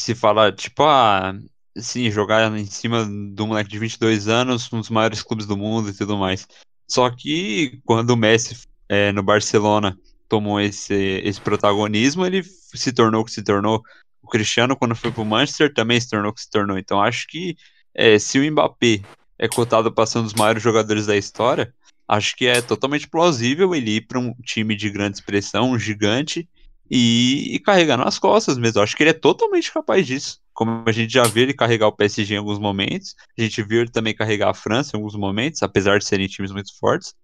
se 0.00 0.14
fala, 0.14 0.52
tipo, 0.52 0.84
ah, 0.84 1.34
sim, 1.76 2.10
jogar 2.10 2.56
em 2.56 2.66
cima 2.66 3.04
do 3.04 3.46
moleque 3.46 3.70
de 3.70 3.78
22 3.78 4.28
anos, 4.28 4.72
um 4.72 4.78
dos 4.80 4.90
maiores 4.90 5.22
clubes 5.22 5.46
do 5.46 5.56
mundo 5.56 5.90
e 5.90 5.94
tudo 5.94 6.16
mais. 6.16 6.46
Só 6.86 7.10
que 7.10 7.80
quando 7.84 8.10
o 8.10 8.16
Messi 8.16 8.56
é, 8.88 9.12
no 9.12 9.22
Barcelona 9.22 9.98
tomou 10.28 10.60
esse, 10.60 10.94
esse 11.24 11.40
protagonismo, 11.40 12.24
ele 12.24 12.42
se 12.42 12.92
tornou 12.92 13.22
o 13.22 13.24
que 13.24 13.32
se 13.32 13.42
tornou. 13.42 13.82
O 14.22 14.28
Cristiano, 14.28 14.76
quando 14.76 14.94
foi 14.94 15.10
pro 15.10 15.24
Manchester, 15.24 15.72
também 15.72 16.00
se 16.00 16.08
tornou 16.08 16.30
o 16.30 16.34
que 16.34 16.42
se 16.42 16.50
tornou. 16.50 16.78
Então 16.78 17.02
acho 17.02 17.26
que 17.26 17.56
é, 17.94 18.18
se 18.18 18.38
o 18.38 18.50
Mbappé 18.50 19.02
é 19.38 19.48
cotado 19.48 19.92
para 19.92 20.06
ser 20.06 20.18
um 20.18 20.22
dos 20.22 20.34
maiores 20.34 20.62
jogadores 20.62 21.06
da 21.06 21.16
história, 21.16 21.72
acho 22.08 22.34
que 22.34 22.46
é 22.46 22.62
totalmente 22.62 23.08
plausível 23.08 23.74
ele 23.74 23.96
ir 23.96 24.06
para 24.06 24.18
um 24.18 24.34
time 24.42 24.74
de 24.74 24.90
grande 24.90 25.18
expressão, 25.18 25.72
um 25.72 25.78
gigante, 25.78 26.48
e, 26.90 27.54
e 27.54 27.58
carregar 27.58 27.98
nas 27.98 28.18
costas 28.18 28.56
mesmo. 28.56 28.80
Acho 28.80 28.96
que 28.96 29.02
ele 29.02 29.10
é 29.10 29.14
totalmente 29.14 29.72
capaz 29.72 30.06
disso. 30.06 30.40
Como 30.54 30.82
a 30.86 30.92
gente 30.92 31.12
já 31.12 31.24
viu 31.24 31.44
ele 31.44 31.54
carregar 31.54 31.86
o 31.86 31.92
PSG 31.92 32.34
em 32.34 32.38
alguns 32.38 32.58
momentos, 32.58 33.14
a 33.38 33.42
gente 33.42 33.62
viu 33.62 33.82
ele 33.82 33.90
também 33.90 34.14
carregar 34.14 34.50
a 34.50 34.54
França 34.54 34.96
em 34.96 34.98
alguns 34.98 35.14
momentos, 35.14 35.62
apesar 35.62 35.98
de 35.98 36.04
serem 36.04 36.26
times 36.26 36.50
muito 36.50 36.76
fortes. 36.78 37.14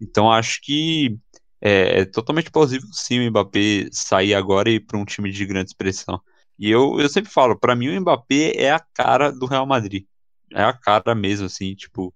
Então 0.00 0.32
acho 0.32 0.60
que 0.62 1.16
é, 1.60 2.00
é 2.00 2.04
totalmente 2.06 2.50
plausível 2.50 2.88
sim 2.92 3.20
o 3.20 3.30
Mbappé 3.30 3.88
sair 3.92 4.34
agora 4.34 4.70
e 4.70 4.76
ir 4.76 4.80
para 4.80 4.98
um 4.98 5.04
time 5.04 5.30
de 5.30 5.44
grande 5.44 5.70
expressão. 5.70 6.20
E 6.58 6.70
eu, 6.70 6.98
eu 6.98 7.08
sempre 7.08 7.30
falo, 7.30 7.58
para 7.58 7.76
mim 7.76 7.88
o 7.88 8.00
Mbappé 8.00 8.54
é 8.56 8.70
a 8.72 8.80
cara 8.80 9.30
do 9.30 9.46
Real 9.46 9.66
Madrid. 9.66 10.04
É 10.52 10.62
a 10.62 10.72
cara 10.72 11.14
mesmo, 11.14 11.46
assim, 11.46 11.74
tipo. 11.74 12.12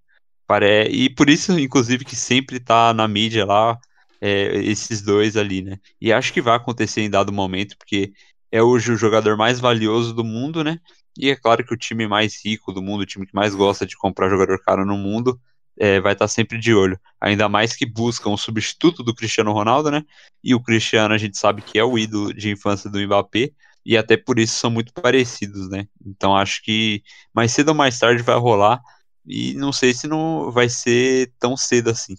Pare... 0.46 0.88
E 0.88 1.08
por 1.08 1.30
isso, 1.30 1.58
inclusive, 1.58 2.04
que 2.04 2.16
sempre 2.16 2.60
tá 2.60 2.92
na 2.94 3.08
mídia 3.08 3.44
lá, 3.44 3.78
é, 4.20 4.56
esses 4.64 5.02
dois 5.02 5.36
ali, 5.36 5.62
né? 5.62 5.78
E 6.00 6.12
acho 6.12 6.32
que 6.32 6.40
vai 6.40 6.56
acontecer 6.56 7.02
em 7.02 7.10
dado 7.10 7.32
momento, 7.32 7.76
porque 7.78 8.12
é 8.50 8.62
hoje 8.62 8.92
o 8.92 8.96
jogador 8.96 9.36
mais 9.36 9.60
valioso 9.60 10.14
do 10.14 10.24
mundo, 10.24 10.62
né? 10.64 10.78
E 11.18 11.30
é 11.30 11.36
claro 11.36 11.64
que 11.64 11.74
o 11.74 11.76
time 11.76 12.06
mais 12.06 12.44
rico 12.44 12.72
do 12.72 12.82
mundo, 12.82 13.02
o 13.02 13.06
time 13.06 13.26
que 13.26 13.34
mais 13.34 13.54
gosta 13.54 13.86
de 13.86 13.96
comprar 13.96 14.28
jogador 14.28 14.58
caro 14.60 14.84
no 14.84 14.96
mundo, 14.96 15.40
é, 15.78 16.00
vai 16.00 16.12
estar 16.12 16.28
sempre 16.28 16.58
de 16.58 16.74
olho. 16.74 16.98
Ainda 17.20 17.48
mais 17.48 17.74
que 17.74 17.86
buscam 17.86 18.30
um 18.30 18.36
substituto 18.36 19.02
do 19.02 19.14
Cristiano 19.14 19.52
Ronaldo, 19.52 19.90
né? 19.90 20.02
E 20.42 20.54
o 20.54 20.62
Cristiano 20.62 21.14
a 21.14 21.18
gente 21.18 21.36
sabe 21.38 21.62
que 21.62 21.78
é 21.78 21.84
o 21.84 21.98
ídolo 21.98 22.32
de 22.32 22.50
infância 22.50 22.90
do 22.90 23.00
Mbappé, 23.00 23.50
e 23.84 23.96
até 23.96 24.16
por 24.16 24.38
isso 24.38 24.54
são 24.56 24.70
muito 24.70 24.92
parecidos, 24.94 25.68
né? 25.68 25.86
Então 26.04 26.34
acho 26.36 26.62
que 26.62 27.02
mais 27.34 27.52
cedo 27.52 27.68
ou 27.70 27.74
mais 27.74 27.98
tarde 27.98 28.22
vai 28.22 28.36
rolar, 28.36 28.80
e 29.26 29.54
não 29.54 29.72
sei 29.72 29.94
se 29.94 30.06
não 30.06 30.50
vai 30.50 30.68
ser 30.68 31.32
tão 31.38 31.56
cedo 31.56 31.90
assim. 31.90 32.16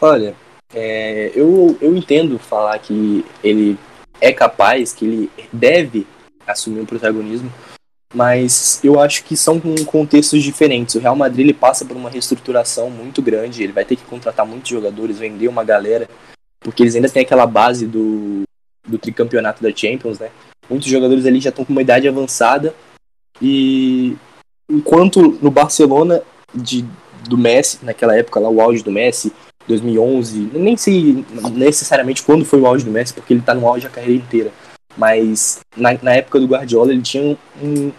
Olha, 0.00 0.34
é, 0.74 1.30
eu, 1.34 1.76
eu 1.80 1.96
entendo 1.96 2.38
falar 2.38 2.78
que 2.78 3.24
ele 3.42 3.78
é 4.20 4.32
capaz, 4.32 4.92
que 4.92 5.04
ele 5.04 5.30
deve 5.52 6.06
assumir 6.46 6.80
o 6.80 6.82
um 6.82 6.86
protagonismo, 6.86 7.52
mas 8.14 8.80
eu 8.84 9.00
acho 9.00 9.24
que 9.24 9.36
são 9.36 9.60
contextos 9.86 10.42
diferentes. 10.42 10.94
O 10.94 11.00
Real 11.00 11.16
Madrid 11.16 11.46
ele 11.46 11.54
passa 11.54 11.84
por 11.84 11.96
uma 11.96 12.10
reestruturação 12.10 12.90
muito 12.90 13.22
grande, 13.22 13.62
ele 13.62 13.72
vai 13.72 13.84
ter 13.84 13.96
que 13.96 14.04
contratar 14.04 14.46
muitos 14.46 14.70
jogadores, 14.70 15.18
vender 15.18 15.48
uma 15.48 15.64
galera, 15.64 16.08
porque 16.60 16.82
eles 16.82 16.94
ainda 16.94 17.08
têm 17.08 17.22
aquela 17.22 17.46
base 17.46 17.86
do, 17.86 18.42
do 18.86 18.98
tricampeonato 18.98 19.62
da 19.62 19.74
Champions, 19.74 20.18
né? 20.18 20.30
Muitos 20.68 20.88
jogadores 20.88 21.26
ali 21.26 21.40
já 21.40 21.50
estão 21.50 21.64
com 21.64 21.72
uma 21.72 21.82
idade 21.82 22.06
avançada 22.06 22.74
e 23.40 24.16
enquanto 24.72 25.38
no 25.42 25.50
Barcelona 25.50 26.22
de, 26.54 26.84
do 27.28 27.36
Messi, 27.36 27.78
naquela 27.82 28.16
época 28.16 28.40
lá 28.40 28.48
o 28.48 28.60
auge 28.60 28.82
do 28.82 28.90
Messi, 28.90 29.30
2011, 29.68 30.50
nem 30.54 30.76
sei 30.76 31.24
necessariamente 31.52 32.22
quando 32.22 32.44
foi 32.44 32.60
o 32.60 32.66
auge 32.66 32.84
do 32.84 32.90
Messi, 32.90 33.12
porque 33.12 33.34
ele 33.34 33.40
está 33.40 33.54
no 33.54 33.68
auge 33.68 33.86
a 33.86 33.90
carreira 33.90 34.22
inteira. 34.22 34.50
Mas 34.96 35.60
na, 35.76 35.96
na 36.02 36.14
época 36.14 36.40
do 36.40 36.46
Guardiola 36.46 36.92
ele 36.92 37.02
tinha 37.02 37.36
um, 37.62 37.92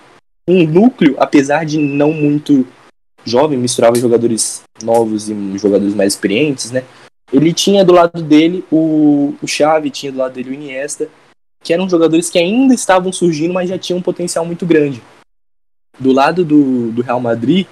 um 0.47 0.67
núcleo, 0.67 1.15
apesar 1.17 1.65
de 1.65 1.77
não 1.77 2.11
muito 2.11 2.67
jovem, 3.23 3.57
misturava 3.57 3.95
jogadores 3.95 4.63
novos 4.83 5.29
e 5.29 5.57
jogadores 5.57 5.95
mais 5.95 6.13
experientes, 6.13 6.71
né? 6.71 6.83
Ele 7.31 7.53
tinha 7.53 7.85
do 7.85 7.93
lado 7.93 8.21
dele 8.21 8.63
o, 8.71 9.33
o 9.41 9.47
Xavi, 9.47 9.89
tinha 9.89 10.11
do 10.11 10.17
lado 10.17 10.33
dele 10.33 10.51
o 10.51 10.53
Iniesta, 10.53 11.07
que 11.63 11.73
eram 11.73 11.89
jogadores 11.89 12.29
que 12.29 12.37
ainda 12.37 12.73
estavam 12.73 13.11
surgindo, 13.11 13.53
mas 13.53 13.69
já 13.69 13.77
tinham 13.77 13.99
um 13.99 14.03
potencial 14.03 14.45
muito 14.45 14.65
grande. 14.65 15.01
Do 15.99 16.11
lado 16.11 16.43
do, 16.43 16.91
do 16.91 17.01
Real 17.01 17.19
Madrid, 17.19 17.67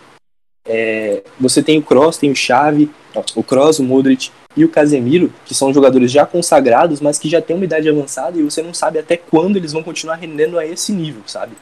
é, 0.68 1.24
você 1.40 1.64
tem 1.64 1.80
o 1.80 1.84
Kroos, 1.84 2.18
tem 2.18 2.32
o 2.32 2.36
Xavi, 2.36 2.90
o 3.36 3.44
Kroos, 3.44 3.80
o 3.80 3.84
Modric 3.84 4.30
e 4.56 4.64
o 4.64 4.70
Casemiro, 4.70 5.34
que 5.46 5.56
são 5.56 5.74
jogadores 5.74 6.12
já 6.12 6.26
consagrados, 6.26 7.02
mas 7.02 7.18
que 7.18 7.30
já 7.30 7.42
têm 7.42 7.56
uma 7.56 7.66
idade 7.66 7.90
avançada 7.90 8.38
e 8.38 8.44
você 8.44 8.62
não 8.62 8.74
sabe 8.74 9.00
até 9.00 9.18
quando 9.18 9.56
eles 9.56 9.74
vão 9.74 9.84
continuar 9.84 10.16
rendendo 10.16 10.60
a 10.60 10.66
esse 10.66 10.92
nível, 10.92 11.22
sabe? 11.26 11.54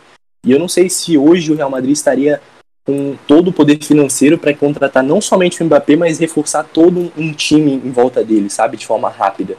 E 0.45 0.51
eu 0.51 0.59
não 0.59 0.67
sei 0.67 0.89
se 0.89 1.17
hoje 1.17 1.51
o 1.51 1.55
Real 1.55 1.69
Madrid 1.69 1.93
estaria 1.93 2.41
com 2.85 3.15
todo 3.27 3.49
o 3.49 3.53
poder 3.53 3.83
financeiro 3.83 4.37
para 4.37 4.53
contratar 4.53 5.03
não 5.03 5.21
somente 5.21 5.61
o 5.61 5.65
Mbappé, 5.65 5.95
mas 5.95 6.17
reforçar 6.17 6.63
todo 6.63 7.11
um 7.15 7.33
time 7.33 7.73
em 7.73 7.91
volta 7.91 8.23
dele, 8.23 8.49
sabe? 8.49 8.77
De 8.77 8.85
forma 8.85 9.09
rápida. 9.09 9.57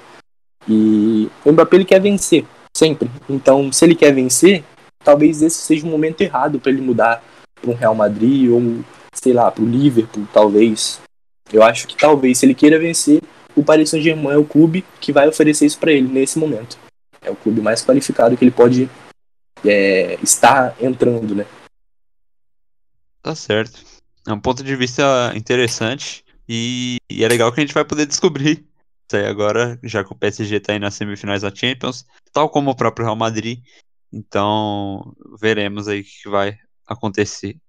E 0.68 1.28
o 1.44 1.52
Mbappé 1.52 1.76
ele 1.76 1.84
quer 1.84 2.00
vencer, 2.00 2.44
sempre. 2.76 3.10
Então, 3.28 3.70
se 3.72 3.84
ele 3.84 3.94
quer 3.94 4.12
vencer, 4.12 4.64
talvez 5.02 5.42
esse 5.42 5.58
seja 5.58 5.86
o 5.86 5.90
momento 5.90 6.20
errado 6.20 6.60
para 6.60 6.70
ele 6.70 6.80
mudar 6.80 7.22
para 7.60 7.70
um 7.70 7.74
Real 7.74 7.94
Madrid 7.94 8.50
ou 8.50 8.84
sei 9.12 9.32
lá, 9.32 9.50
pro 9.50 9.64
Liverpool, 9.64 10.26
talvez. 10.32 11.00
Eu 11.52 11.62
acho 11.62 11.86
que 11.86 11.96
talvez, 11.96 12.38
se 12.38 12.46
ele 12.46 12.54
queira 12.54 12.78
vencer, 12.78 13.20
o 13.54 13.64
Paris 13.64 13.90
Saint-Germain 13.90 14.34
é 14.34 14.38
o 14.38 14.44
clube 14.44 14.84
que 15.00 15.12
vai 15.12 15.28
oferecer 15.28 15.66
isso 15.66 15.78
para 15.78 15.92
ele 15.92 16.08
nesse 16.08 16.38
momento. 16.38 16.78
É 17.20 17.30
o 17.30 17.36
clube 17.36 17.60
mais 17.60 17.84
qualificado 17.84 18.36
que 18.36 18.44
ele 18.44 18.50
pode 18.50 18.88
é, 19.64 20.18
estar 20.22 20.74
entrando, 20.80 21.34
né? 21.34 21.46
Tá 23.22 23.34
certo. 23.34 23.84
É 24.26 24.32
um 24.32 24.40
ponto 24.40 24.62
de 24.62 24.74
vista 24.76 25.32
interessante 25.34 26.24
e, 26.48 26.96
e 27.10 27.24
é 27.24 27.28
legal 27.28 27.52
que 27.52 27.60
a 27.60 27.64
gente 27.64 27.74
vai 27.74 27.84
poder 27.84 28.06
descobrir 28.06 28.64
isso 29.08 29.16
aí 29.16 29.26
agora, 29.26 29.78
já 29.82 30.04
que 30.04 30.12
o 30.12 30.16
PSG 30.16 30.60
tá 30.60 30.72
aí 30.72 30.78
nas 30.78 30.94
semifinais 30.94 31.42
da 31.42 31.54
Champions, 31.54 32.06
tal 32.32 32.48
como 32.48 32.70
o 32.70 32.76
próprio 32.76 33.04
Real 33.06 33.16
Madrid. 33.16 33.60
Então, 34.12 35.16
veremos 35.40 35.88
aí 35.88 36.00
o 36.00 36.04
que 36.04 36.28
vai 36.28 36.58
acontecer 36.86 37.60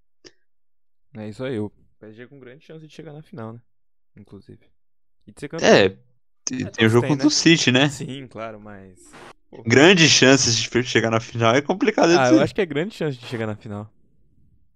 é 1.17 1.27
isso 1.27 1.43
aí, 1.43 1.60
o 1.60 1.69
PSG 1.99 2.27
com 2.27 2.39
grande 2.39 2.63
chance 2.65 2.88
de 2.88 2.93
chegar 2.93 3.12
na 3.12 3.21
final, 3.21 3.54
né? 3.54 3.60
Inclusive. 4.15 4.60
E 5.27 5.34
de 5.34 5.39
ser 5.39 5.49
campeão. 5.49 5.69
É, 5.69 5.89
tem, 6.45 6.65
é, 6.65 6.69
tem 6.69 6.86
o 6.86 6.89
jogo 6.89 7.08
contra 7.08 7.23
né? 7.23 7.27
o 7.27 7.32
City, 7.32 7.71
né? 7.71 7.89
Sim, 7.89 8.27
claro, 8.27 8.60
mas. 8.60 9.12
Pô, 9.49 9.62
grandes 9.63 10.10
chances 10.10 10.56
de 10.56 10.84
chegar 10.84 11.12
na 11.12 11.19
final 11.19 11.54
é 11.54 11.62
complicado 11.62 12.17
Ah, 12.17 12.30
eu 12.30 12.39
acho 12.39 12.56
que 12.56 12.62
é 12.62 12.65
grande 12.65 12.95
chance 12.95 13.17
de 13.17 13.25
chegar 13.25 13.45
na 13.45 13.56
final. 13.56 13.91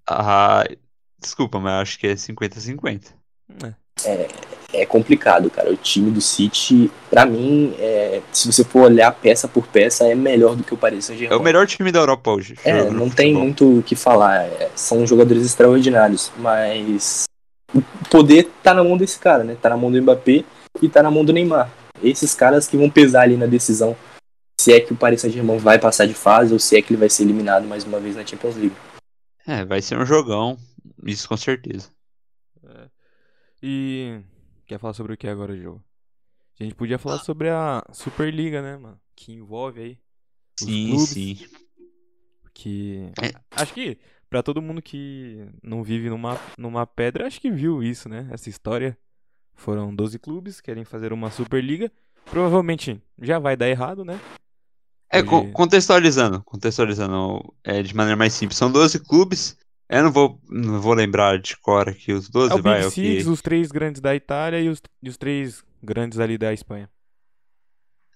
Ah, 0.07 0.65
desculpa, 1.17 1.59
mas 1.59 1.81
acho 1.81 1.99
que 1.99 2.07
é 2.07 2.15
50-50. 2.15 3.13
É. 3.63 3.75
é 4.05 4.27
é 4.75 4.85
complicado, 4.85 5.49
cara. 5.49 5.71
O 5.71 5.77
time 5.77 6.11
do 6.11 6.21
City, 6.21 6.91
para 7.09 7.25
mim, 7.25 7.73
é, 7.79 8.21
se 8.31 8.51
você 8.51 8.63
for 8.63 8.83
olhar 8.83 9.11
peça 9.11 9.47
por 9.47 9.65
peça, 9.67 10.05
é 10.05 10.15
melhor 10.15 10.55
do 10.55 10.63
que 10.63 10.73
o 10.73 10.77
Paris 10.77 11.05
Saint-Germain. 11.05 11.35
É 11.35 11.39
o 11.39 11.43
melhor 11.43 11.65
time 11.65 11.91
da 11.91 11.99
Europa 11.99 12.31
hoje. 12.31 12.55
É, 12.63 12.89
não 12.89 13.09
tem 13.09 13.33
muito 13.33 13.79
o 13.79 13.83
que 13.83 13.95
falar. 13.95 14.43
É, 14.43 14.69
são 14.75 15.05
jogadores 15.07 15.45
extraordinários, 15.45 16.31
mas 16.37 17.23
o 17.73 17.81
poder 18.09 18.49
tá 18.61 18.73
na 18.73 18.83
mão 18.83 18.97
desse 18.97 19.17
cara, 19.19 19.43
né? 19.43 19.55
Tá 19.61 19.69
na 19.69 19.77
mão 19.77 19.91
do 19.91 20.01
Mbappé 20.01 20.43
e 20.81 20.89
tá 20.89 21.01
na 21.01 21.11
mão 21.11 21.23
do 21.23 21.33
Neymar. 21.33 21.69
Esses 22.03 22.33
caras 22.33 22.67
que 22.67 22.77
vão 22.77 22.89
pesar 22.89 23.21
ali 23.21 23.37
na 23.37 23.45
decisão 23.45 23.95
se 24.59 24.73
é 24.73 24.79
que 24.79 24.93
o 24.93 24.95
Paris 24.95 25.21
Saint-Germain 25.21 25.57
vai 25.57 25.77
passar 25.77 26.05
de 26.05 26.13
fase 26.13 26.51
ou 26.53 26.59
se 26.59 26.75
é 26.75 26.81
que 26.81 26.91
ele 26.93 26.99
vai 26.99 27.09
ser 27.09 27.23
eliminado 27.23 27.67
mais 27.67 27.83
uma 27.83 27.99
vez 27.99 28.15
na 28.15 28.25
Champions 28.25 28.55
League. 28.55 28.75
É, 29.45 29.63
vai 29.63 29.81
ser 29.81 29.97
um 29.97 30.05
jogão, 30.05 30.57
isso 31.05 31.29
com 31.29 31.37
certeza. 31.37 31.89
E 33.67 34.21
Quer 34.67 34.79
falar 34.79 34.93
sobre 34.93 35.13
o 35.13 35.17
que 35.17 35.27
agora, 35.27 35.57
jogo? 35.57 35.83
A 36.59 36.63
gente 36.63 36.75
podia 36.75 36.99
falar 36.99 37.19
sobre 37.19 37.49
a 37.49 37.83
Superliga, 37.91 38.61
né, 38.61 38.77
mano? 38.77 38.99
Que 39.15 39.33
envolve 39.33 39.81
aí. 39.81 39.97
sim, 40.57 40.89
clubes, 40.89 41.09
sim. 41.09 41.37
Que. 42.53 43.11
É. 43.21 43.31
Acho 43.51 43.73
que 43.73 43.97
para 44.29 44.43
todo 44.43 44.61
mundo 44.61 44.81
que 44.81 45.47
não 45.63 45.83
vive 45.83 46.09
numa, 46.09 46.39
numa 46.57 46.85
pedra, 46.85 47.25
acho 47.25 47.41
que 47.41 47.49
viu 47.49 47.81
isso, 47.83 48.07
né? 48.07 48.27
Essa 48.31 48.49
história. 48.49 48.97
Foram 49.53 49.95
12 49.95 50.19
clubes, 50.19 50.59
querem 50.59 50.83
fazer 50.83 51.13
uma 51.13 51.31
Superliga. 51.31 51.91
Provavelmente 52.25 53.01
já 53.21 53.39
vai 53.39 53.55
dar 53.55 53.69
errado, 53.69 54.05
né? 54.05 54.19
É, 55.09 55.23
contextualizando, 55.23 56.43
contextualizando 56.43 57.53
é, 57.63 57.81
de 57.81 57.95
maneira 57.95 58.17
mais 58.17 58.33
simples. 58.33 58.57
São 58.57 58.71
12 58.71 58.99
clubes 58.99 59.57
eu 59.89 60.03
não 60.03 60.11
vou, 60.11 60.39
não 60.49 60.81
vou 60.81 60.93
lembrar 60.93 61.39
de 61.39 61.55
cor 61.57 61.89
aqui 61.89 62.11
os 62.11 62.29
12, 62.29 62.51
é 62.51 62.55
o 62.55 62.61
vai, 62.61 62.81
Big 62.81 62.91
Six, 62.91 63.27
os 63.27 63.41
três 63.41 63.71
grandes 63.71 64.01
da 64.01 64.15
Itália 64.15 64.59
e 64.59 64.69
os, 64.69 64.81
e 65.01 65.09
os 65.09 65.17
três 65.17 65.63
grandes 65.83 66.19
ali 66.19 66.37
da 66.37 66.53
Espanha. 66.53 66.89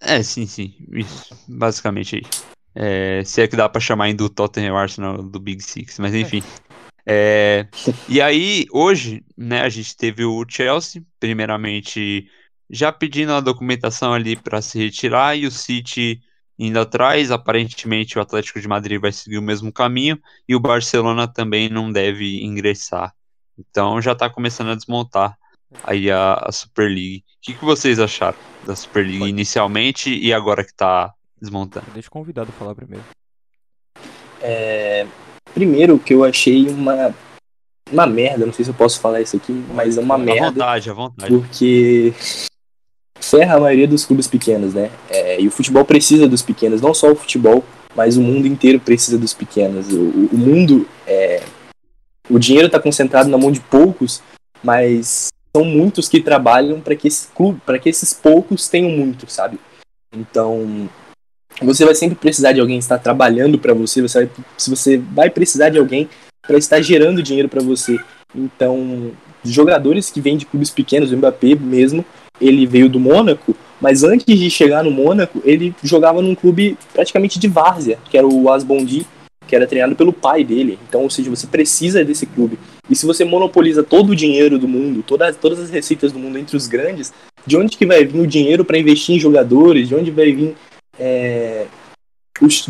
É, 0.01 0.23
sim, 0.23 0.47
sim. 0.47 0.73
Isso, 0.91 1.37
basicamente 1.47 2.15
aí. 2.15 2.21
É, 2.73 3.23
se 3.25 3.41
é 3.41 3.47
que 3.47 3.55
dá 3.55 3.67
pra 3.67 3.81
chamar 3.81 4.05
ainda 4.05 4.23
o 4.23 4.29
Tottenham 4.29 4.77
Arsenal 4.77 5.21
do 5.21 5.39
Big 5.39 5.61
Six, 5.61 5.99
mas 5.99 6.13
enfim. 6.13 6.41
É, 7.05 7.67
e 8.07 8.21
aí, 8.21 8.67
hoje, 8.71 9.23
né, 9.35 9.61
a 9.61 9.69
gente 9.69 9.97
teve 9.97 10.23
o 10.23 10.45
Chelsea, 10.47 11.03
primeiramente 11.19 12.29
já 12.69 12.91
pedindo 12.91 13.33
a 13.33 13.41
documentação 13.41 14.13
ali 14.13 14.35
para 14.35 14.61
se 14.61 14.77
retirar, 14.77 15.35
e 15.35 15.47
o 15.47 15.51
City 15.51 16.21
indo 16.59 16.79
atrás. 16.79 17.31
Aparentemente, 17.31 18.19
o 18.19 18.21
Atlético 18.21 18.59
de 18.59 18.67
Madrid 18.67 18.99
vai 18.99 19.13
seguir 19.13 19.37
o 19.37 19.41
mesmo 19.41 19.71
caminho 19.71 20.19
e 20.47 20.55
o 20.55 20.59
Barcelona 20.59 21.27
também 21.27 21.69
não 21.69 21.91
deve 21.91 22.43
ingressar. 22.43 23.13
Então 23.57 24.01
já 24.01 24.11
está 24.11 24.29
começando 24.29 24.71
a 24.71 24.75
desmontar 24.75 25.37
aí 25.83 26.11
a, 26.11 26.33
a 26.33 26.51
Super 26.51 26.89
League. 26.89 27.23
O 27.37 27.41
que, 27.41 27.53
que, 27.53 27.65
vocês 27.65 27.99
acharam 27.99 28.37
da 28.65 28.75
Super 28.75 29.03
League 29.03 29.19
Pode. 29.19 29.31
inicialmente 29.31 30.13
e 30.13 30.33
agora 30.33 30.63
que 30.63 30.71
está 30.71 31.13
desmontando? 31.39 31.85
Deixa 31.93 32.09
o 32.09 32.11
convidado 32.11 32.51
falar 32.51 32.75
primeiro. 32.75 33.05
É, 34.41 35.05
primeiro 35.53 35.97
que 35.99 36.13
eu 36.13 36.23
achei 36.23 36.67
uma 36.69 37.13
uma 37.91 38.05
merda, 38.05 38.45
não 38.45 38.53
sei 38.53 38.63
se 38.63 38.69
eu 38.69 38.75
posso 38.75 38.99
falar 38.99 39.19
isso 39.19 39.35
aqui, 39.35 39.51
mas 39.73 39.97
é 39.97 40.01
uma 40.01 40.13
à 40.13 40.17
merda. 40.17 40.47
À 40.47 40.51
vontade, 40.51 40.89
à 40.89 40.93
vontade. 40.93 41.33
Porque 41.33 42.13
ferra 43.19 43.55
a 43.55 43.59
maioria 43.59 43.87
dos 43.87 44.05
clubes 44.05 44.27
pequenos, 44.27 44.73
né? 44.73 44.91
É, 45.09 45.28
e 45.39 45.47
o 45.47 45.51
futebol 45.51 45.85
precisa 45.85 46.27
dos 46.27 46.41
pequenos, 46.41 46.81
não 46.81 46.93
só 46.93 47.11
o 47.11 47.15
futebol, 47.15 47.63
mas 47.95 48.17
o 48.17 48.21
mundo 48.21 48.47
inteiro 48.47 48.79
precisa 48.79 49.17
dos 49.17 49.33
pequenos. 49.33 49.91
O, 49.91 50.29
o 50.31 50.37
mundo, 50.37 50.87
é, 51.07 51.41
o 52.29 52.37
dinheiro 52.37 52.67
está 52.67 52.79
concentrado 52.79 53.29
na 53.29 53.37
mão 53.37 53.51
de 53.51 53.59
poucos, 53.59 54.21
mas 54.63 55.29
são 55.55 55.65
muitos 55.65 56.07
que 56.07 56.21
trabalham 56.21 56.79
para 56.79 56.95
que 56.95 57.07
esse 57.07 57.27
clube, 57.29 57.61
para 57.65 57.79
que 57.79 57.89
esses 57.89 58.13
poucos 58.13 58.67
tenham 58.67 58.91
muito, 58.91 59.29
sabe? 59.29 59.59
Então, 60.13 60.89
você 61.61 61.85
vai 61.85 61.95
sempre 61.95 62.15
precisar 62.15 62.51
de 62.51 62.59
alguém 62.59 62.77
estar 62.77 62.99
trabalhando 62.99 63.57
para 63.57 63.73
você, 63.73 64.01
você 64.01 64.25
vai, 64.25 64.31
se 64.57 64.69
você 64.69 64.97
vai 64.97 65.29
precisar 65.29 65.69
de 65.69 65.77
alguém 65.77 66.09
para 66.41 66.57
estar 66.57 66.81
gerando 66.81 67.23
dinheiro 67.23 67.49
para 67.49 67.61
você. 67.61 67.99
Então, 68.35 69.11
jogadores 69.43 70.09
que 70.09 70.21
vêm 70.21 70.37
de 70.37 70.45
clubes 70.45 70.69
pequenos, 70.69 71.11
o 71.11 71.17
Mbappé 71.17 71.55
mesmo, 71.55 72.05
ele 72.39 72.65
veio 72.65 72.89
do 72.89 72.99
Mônaco, 72.99 73.55
mas 73.81 74.03
antes 74.03 74.25
de 74.25 74.49
chegar 74.49 74.83
no 74.83 74.91
Mônaco, 74.91 75.41
ele 75.45 75.73
jogava 75.83 76.21
num 76.21 76.35
clube 76.35 76.77
praticamente 76.93 77.39
de 77.39 77.47
várzea, 77.47 77.97
que 78.09 78.17
era 78.17 78.27
o 78.27 78.51
Asbondi, 78.51 79.05
que 79.47 79.55
era 79.55 79.65
treinado 79.65 79.95
pelo 79.95 80.13
pai 80.13 80.43
dele. 80.43 80.77
Então, 80.87 81.01
ou 81.01 81.09
seja, 81.09 81.29
você 81.29 81.47
precisa 81.47 82.03
desse 82.03 82.25
clube. 82.25 82.59
E 82.89 82.95
se 82.95 83.05
você 83.05 83.23
monopoliza 83.23 83.83
todo 83.83 84.11
o 84.11 84.15
dinheiro 84.15 84.59
do 84.59 84.67
mundo, 84.67 85.01
todas, 85.01 85.35
todas 85.37 85.59
as 85.59 85.69
receitas 85.69 86.11
do 86.11 86.19
mundo 86.19 86.37
entre 86.37 86.55
os 86.55 86.67
grandes, 86.67 87.13
de 87.45 87.57
onde 87.57 87.77
que 87.77 87.85
vai 87.85 88.05
vir 88.05 88.19
o 88.19 88.27
dinheiro 88.27 88.65
para 88.65 88.77
investir 88.77 89.15
em 89.15 89.19
jogadores? 89.19 89.87
De 89.87 89.95
onde 89.95 90.11
vai 90.11 90.31
vir 90.31 90.55
é, 90.99 91.65
os, 92.41 92.69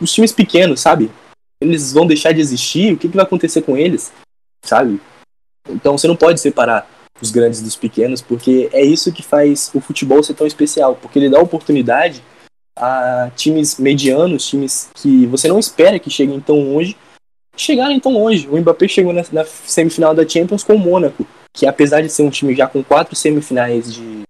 os 0.00 0.12
times 0.12 0.32
pequenos, 0.32 0.80
sabe? 0.80 1.10
Eles 1.60 1.92
vão 1.92 2.06
deixar 2.06 2.32
de 2.32 2.40
existir? 2.40 2.94
O 2.94 2.96
que, 2.96 3.08
que 3.08 3.16
vai 3.16 3.24
acontecer 3.24 3.62
com 3.62 3.76
eles? 3.76 4.12
Sabe? 4.64 5.00
Então 5.68 5.96
você 5.96 6.06
não 6.06 6.16
pode 6.16 6.40
separar 6.40 6.88
os 7.20 7.30
grandes 7.30 7.62
dos 7.62 7.76
pequenos, 7.76 8.20
porque 8.20 8.68
é 8.72 8.84
isso 8.84 9.12
que 9.12 9.22
faz 9.22 9.70
o 9.74 9.80
futebol 9.80 10.22
ser 10.22 10.34
tão 10.34 10.46
especial, 10.46 10.96
porque 10.96 11.18
ele 11.18 11.30
dá 11.30 11.40
oportunidade 11.40 12.22
a 12.76 13.30
times 13.36 13.78
medianos, 13.78 14.48
times 14.48 14.90
que 14.94 15.26
você 15.26 15.48
não 15.48 15.58
espera 15.58 15.98
que 15.98 16.10
cheguem 16.10 16.40
tão 16.40 16.72
longe, 16.72 16.96
chegarem 17.56 18.00
tão 18.00 18.12
longe. 18.12 18.48
O 18.48 18.56
Mbappé 18.56 18.88
chegou 18.88 19.12
na, 19.12 19.24
na 19.32 19.44
semifinal 19.44 20.14
da 20.14 20.28
Champions 20.28 20.64
com 20.64 20.74
o 20.74 20.78
Mônaco, 20.78 21.26
que 21.52 21.66
apesar 21.66 22.00
de 22.02 22.08
ser 22.08 22.22
um 22.22 22.30
time 22.30 22.54
já 22.54 22.66
com 22.66 22.82
quatro 22.82 23.14
semifinais 23.14 23.94
de, 23.94 24.22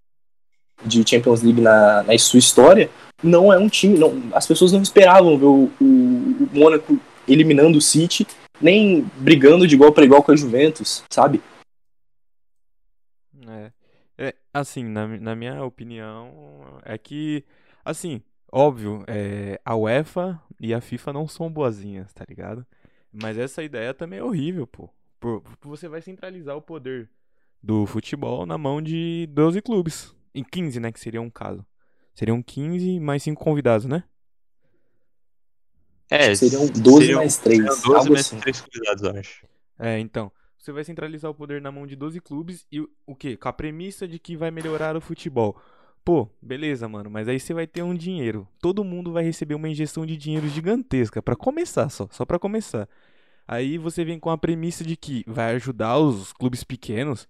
de 0.85 1.09
Champions 1.09 1.43
League 1.43 1.61
na, 1.61 2.03
na 2.03 2.19
sua 2.19 2.39
história, 2.39 2.91
não 3.23 3.51
é 3.51 3.59
um 3.59 3.69
time. 3.69 3.99
Não, 3.99 4.23
as 4.35 4.47
pessoas 4.47 4.73
não 4.73 4.83
esperavam 4.83 5.39
ver 5.39 5.47
o, 5.47 5.71
o, 5.81 5.85
o 5.85 6.49
Mônaco 6.53 6.99
eliminando 7.27 7.79
o 7.79 7.81
City, 7.81 8.27
nem 8.61 9.07
brigando 9.17 9.67
de 9.67 9.75
igual 9.75 9.93
para 9.93 10.05
igual 10.05 10.23
com 10.23 10.33
a 10.33 10.37
Juventus, 10.37 11.03
sabe? 11.09 11.41
É, 14.17 14.35
assim, 14.53 14.85
na, 14.85 15.07
na 15.07 15.35
minha 15.35 15.65
opinião, 15.65 16.79
é 16.85 16.97
que, 16.97 17.45
assim, 17.85 18.23
óbvio, 18.51 19.05
é, 19.07 19.61
a 19.65 19.77
UEFA 19.77 20.41
e 20.61 20.73
a 20.73 20.81
FIFA 20.81 21.13
não 21.13 21.27
são 21.27 21.51
boazinhas, 21.51 22.13
tá 22.13 22.25
ligado? 22.29 22.65
Mas 23.13 23.39
essa 23.39 23.63
ideia 23.63 23.95
também 23.95 24.19
é 24.19 24.25
horrível, 24.25 24.67
pô. 24.67 24.91
Você 25.63 25.89
vai 25.89 26.03
centralizar 26.03 26.57
o 26.57 26.63
poder 26.63 27.09
do 27.63 27.87
futebol 27.87 28.45
na 28.45 28.59
mão 28.59 28.83
de 28.83 29.27
12 29.31 29.63
clubes. 29.63 30.15
Em 30.35 30.45
15, 30.45 30.81
né? 30.81 30.93
Que 30.93 31.01
seria 31.01 31.23
um 31.23 31.31
caso. 31.31 31.65
Seriam 32.15 32.43
15 32.43 33.01
mais 33.01 33.23
5 33.23 33.43
convidados, 33.43 33.87
né? 33.87 34.05
É, 36.11 36.35
seriam 36.35 36.67
12 36.67 36.99
seriam, 36.99 37.21
mais 37.21 37.37
3. 37.39 37.59
Seriam 37.59 37.95
12 37.95 38.11
mais 38.11 38.27
assim. 38.27 38.41
3 38.41 38.61
convidados, 38.61 39.03
eu 39.03 39.11
acho. 39.17 39.47
É, 39.79 39.99
então. 39.99 40.31
Você 40.65 40.73
vai 40.73 40.83
centralizar 40.83 41.31
o 41.31 41.35
poder 41.35 41.61
na 41.61 41.71
mão 41.71 41.87
de 41.87 41.95
12 41.95 42.23
clubes 42.23 42.67
e 42.73 42.81
o 43.07 43.15
quê? 43.15 43.37
Com 43.37 43.51
a 43.51 43.53
premissa 43.53 44.09
de 44.09 44.19
que 44.19 44.35
vai 44.35 44.51
melhorar 44.51 44.97
o 44.97 45.01
futebol. 45.01 45.61
Pô, 46.03 46.27
beleza, 46.41 46.89
mano, 46.89 47.11
mas 47.11 47.29
aí 47.29 47.39
você 47.39 47.53
vai 47.53 47.67
ter 47.67 47.83
um 47.83 47.95
dinheiro. 47.95 48.49
Todo 48.63 48.83
mundo 48.83 49.13
vai 49.13 49.23
receber 49.23 49.55
uma 49.55 49.69
injeção 49.69 50.07
de 50.07 50.17
dinheiro 50.17 50.49
gigantesca 50.49 51.21
para 51.21 51.37
começar 51.37 51.91
só, 51.91 52.09
só 52.11 52.25
para 52.25 52.39
começar. 52.39 52.89
Aí 53.47 53.77
você 53.77 54.07
vem 54.07 54.19
com 54.19 54.31
a 54.31 54.39
premissa 54.39 54.83
de 54.83 54.97
que 54.97 55.23
vai 55.27 55.55
ajudar 55.55 55.99
os 55.99 56.33
clubes 56.33 56.65
pequenos. 56.65 57.29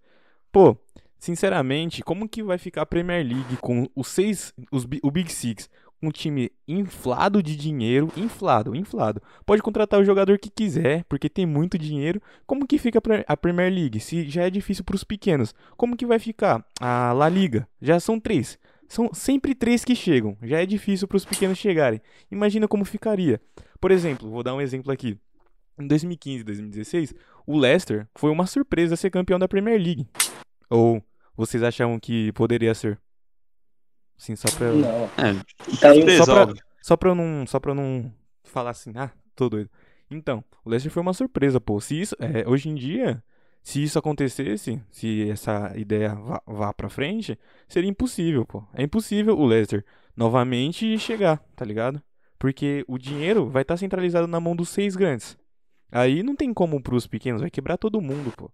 Pô, 0.53 0.77
sinceramente, 1.18 2.05
como 2.05 2.29
que 2.29 2.40
vai 2.40 2.57
ficar 2.57 2.83
a 2.83 2.87
Premier 2.87 3.27
League 3.27 3.57
com 3.57 3.90
os 3.97 4.07
seis, 4.07 4.55
os, 4.70 4.87
o 5.03 5.11
Big 5.11 5.33
Six, 5.33 5.68
um 6.08 6.10
time 6.10 6.50
inflado 6.66 7.42
de 7.42 7.56
dinheiro, 7.56 8.10
inflado, 8.16 8.74
inflado. 8.74 9.22
Pode 9.44 9.62
contratar 9.62 10.00
o 10.00 10.04
jogador 10.04 10.38
que 10.38 10.50
quiser, 10.50 11.04
porque 11.04 11.28
tem 11.28 11.46
muito 11.46 11.78
dinheiro. 11.78 12.20
Como 12.46 12.66
que 12.66 12.78
fica 12.78 13.00
a 13.26 13.36
Premier 13.36 13.72
League? 13.72 14.00
Se 14.00 14.28
já 14.28 14.44
é 14.44 14.50
difícil 14.50 14.84
para 14.84 14.96
os 14.96 15.04
pequenos, 15.04 15.54
como 15.76 15.96
que 15.96 16.06
vai 16.06 16.18
ficar 16.18 16.64
a 16.80 17.12
La 17.12 17.28
Liga? 17.28 17.68
Já 17.80 17.98
são 17.98 18.20
três. 18.20 18.58
São 18.88 19.10
sempre 19.12 19.54
três 19.54 19.84
que 19.84 19.94
chegam. 19.94 20.36
Já 20.42 20.62
é 20.62 20.66
difícil 20.66 21.08
para 21.08 21.16
os 21.16 21.24
pequenos 21.24 21.58
chegarem. 21.58 22.00
Imagina 22.30 22.68
como 22.68 22.84
ficaria. 22.84 23.40
Por 23.80 23.90
exemplo, 23.90 24.30
vou 24.30 24.42
dar 24.42 24.54
um 24.54 24.60
exemplo 24.60 24.92
aqui. 24.92 25.18
Em 25.78 25.86
2015 25.86 26.44
2016, 26.44 27.14
o 27.46 27.58
Leicester 27.58 28.06
foi 28.14 28.30
uma 28.30 28.46
surpresa 28.46 28.96
ser 28.96 29.10
campeão 29.10 29.38
da 29.38 29.48
Premier 29.48 29.80
League. 29.80 30.06
Ou 30.70 31.02
vocês 31.36 31.62
achavam 31.62 31.98
que 31.98 32.30
poderia 32.32 32.74
ser? 32.74 32.98
Sim, 34.16 34.37
só 34.37 34.48
pra. 34.57 34.72
Não. 34.72 35.05
É, 35.16 35.35
tá 35.81 36.24
só, 36.24 36.46
pra, 36.46 36.55
só 36.83 36.96
pra 36.96 37.11
eu 37.11 37.14
não. 37.14 37.46
Só 37.46 37.61
pra 37.61 37.70
eu 37.72 37.74
não 37.74 38.12
falar 38.44 38.70
assim, 38.70 38.92
ah, 38.96 39.11
tô 39.35 39.48
doido. 39.48 39.70
Então, 40.11 40.44
o 40.64 40.70
Leicester 40.70 40.92
foi 40.92 41.03
uma 41.03 41.12
surpresa, 41.12 41.61
pô. 41.61 41.81
Se 41.81 42.00
isso, 42.00 42.16
é, 42.20 42.48
hoje 42.48 42.68
em 42.68 42.74
dia, 42.74 43.22
se 43.62 43.83
isso 43.83 43.98
acontecesse, 43.98 44.81
se 44.90 45.31
essa 45.31 45.72
ideia 45.77 46.14
vá, 46.14 46.42
vá 46.46 46.72
pra 46.72 46.88
frente, 46.88 47.38
seria 47.68 47.90
impossível, 47.90 48.44
pô. 48.44 48.62
É 48.74 48.83
impossível 48.83 49.37
o 49.38 49.46
Leicester 49.46 49.85
novamente 50.16 50.98
chegar, 50.98 51.38
tá 51.57 51.64
ligado? 51.64 52.00
Porque 52.38 52.85
o 52.87 52.98
dinheiro 52.98 53.48
vai 53.48 53.62
estar 53.62 53.74
tá 53.74 53.79
centralizado 53.79 54.27
na 54.27 54.38
mão 54.38 54.55
dos 54.55 54.68
seis 54.68 54.94
grandes. 54.94 55.37
Aí 55.90 56.22
não 56.22 56.37
tem 56.37 56.53
como 56.53 56.83
pros 56.83 57.07
pequenos, 57.07 57.40
vai 57.40 57.50
quebrar 57.50 57.77
todo 57.77 58.00
mundo, 58.00 58.33
pô. 58.37 58.50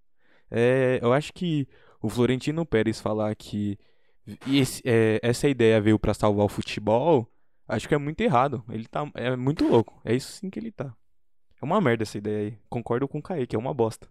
É, 0.51 0.99
eu 1.03 1.13
acho 1.13 1.33
que 1.33 1.67
o 2.01 2.09
Florentino 2.09 2.65
Pérez 2.65 3.01
falar 3.01 3.35
que 3.35 3.79
esse, 4.47 4.83
é, 4.85 5.21
essa 5.23 5.49
ideia 5.49 5.81
veio 5.81 5.99
para 5.99 6.15
salvar 6.15 6.45
o 6.45 6.49
futebol, 6.49 7.31
acho 7.69 7.89
que 7.89 7.95
é 7.95 7.99
muito 7.99 8.21
errado. 8.21 8.65
Ele 8.71 8.87
tá 8.87 9.11
é 9.15 9.37
muito 9.37 9.67
louco. 9.67 10.01
É 10.05 10.15
isso 10.15 10.33
sim 10.33 10.51
que 10.51 10.59
ele 10.59 10.73
tá. 10.73 10.95
É 11.61 11.65
uma 11.65 11.81
merda 11.81 12.03
essa 12.03 12.19
ideia 12.19 12.49
aí. 12.49 12.59
Concordo 12.69 13.07
com 13.07 13.19
o 13.19 13.23
Kaique, 13.23 13.55
é 13.55 13.59
uma 13.59 13.75
bosta. 13.75 14.09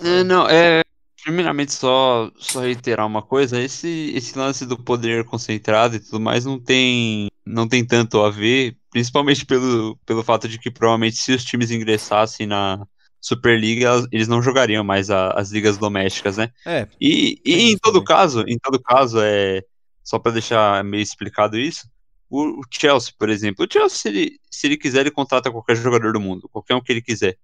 É, 0.00 0.22
não, 0.24 0.48
é. 0.48 0.82
Primeiramente, 1.22 1.72
só, 1.72 2.30
só 2.36 2.60
reiterar 2.60 3.06
uma 3.06 3.22
coisa: 3.22 3.60
esse, 3.60 4.12
esse 4.14 4.38
lance 4.38 4.64
do 4.64 4.82
poder 4.82 5.24
concentrado 5.24 5.96
e 5.96 6.00
tudo 6.00 6.20
mais 6.20 6.44
não 6.44 6.58
tem, 6.58 7.28
não 7.44 7.68
tem 7.68 7.84
tanto 7.84 8.22
a 8.22 8.30
ver 8.30 8.78
Principalmente 8.90 9.44
pelo, 9.44 9.96
pelo 10.06 10.24
fato 10.24 10.48
de 10.48 10.58
que 10.58 10.70
provavelmente 10.70 11.16
se 11.16 11.32
os 11.32 11.44
times 11.44 11.70
ingressassem 11.70 12.46
na 12.46 12.86
Superliga, 13.20 14.06
eles 14.12 14.28
não 14.28 14.42
jogariam 14.42 14.84
mais 14.84 15.10
a, 15.10 15.30
as 15.30 15.50
ligas 15.50 15.76
domésticas, 15.76 16.36
né? 16.36 16.50
É. 16.64 16.88
E, 17.00 17.40
e 17.44 17.72
em 17.72 17.78
todo 17.78 18.02
caso, 18.02 18.44
em 18.46 18.58
todo 18.58 18.80
caso, 18.80 19.18
é 19.20 19.62
só 20.04 20.18
para 20.18 20.32
deixar 20.32 20.82
meio 20.84 21.02
explicado 21.02 21.58
isso, 21.58 21.86
o, 22.30 22.60
o, 22.60 22.62
Chelsea, 22.70 23.12
por 23.18 23.28
exemplo, 23.28 23.64
o 23.64 23.68
Chelsea, 23.70 23.98
se 23.98 24.08
ele, 24.08 24.40
se 24.50 24.66
ele 24.66 24.76
quiser, 24.76 25.00
ele 25.00 25.10
contrata 25.10 25.50
qualquer 25.50 25.76
jogador 25.76 26.12
do 26.12 26.20
mundo, 26.20 26.48
qualquer 26.50 26.74
um 26.74 26.80
que 26.80 26.92
ele 26.92 27.02
quiser. 27.02 27.36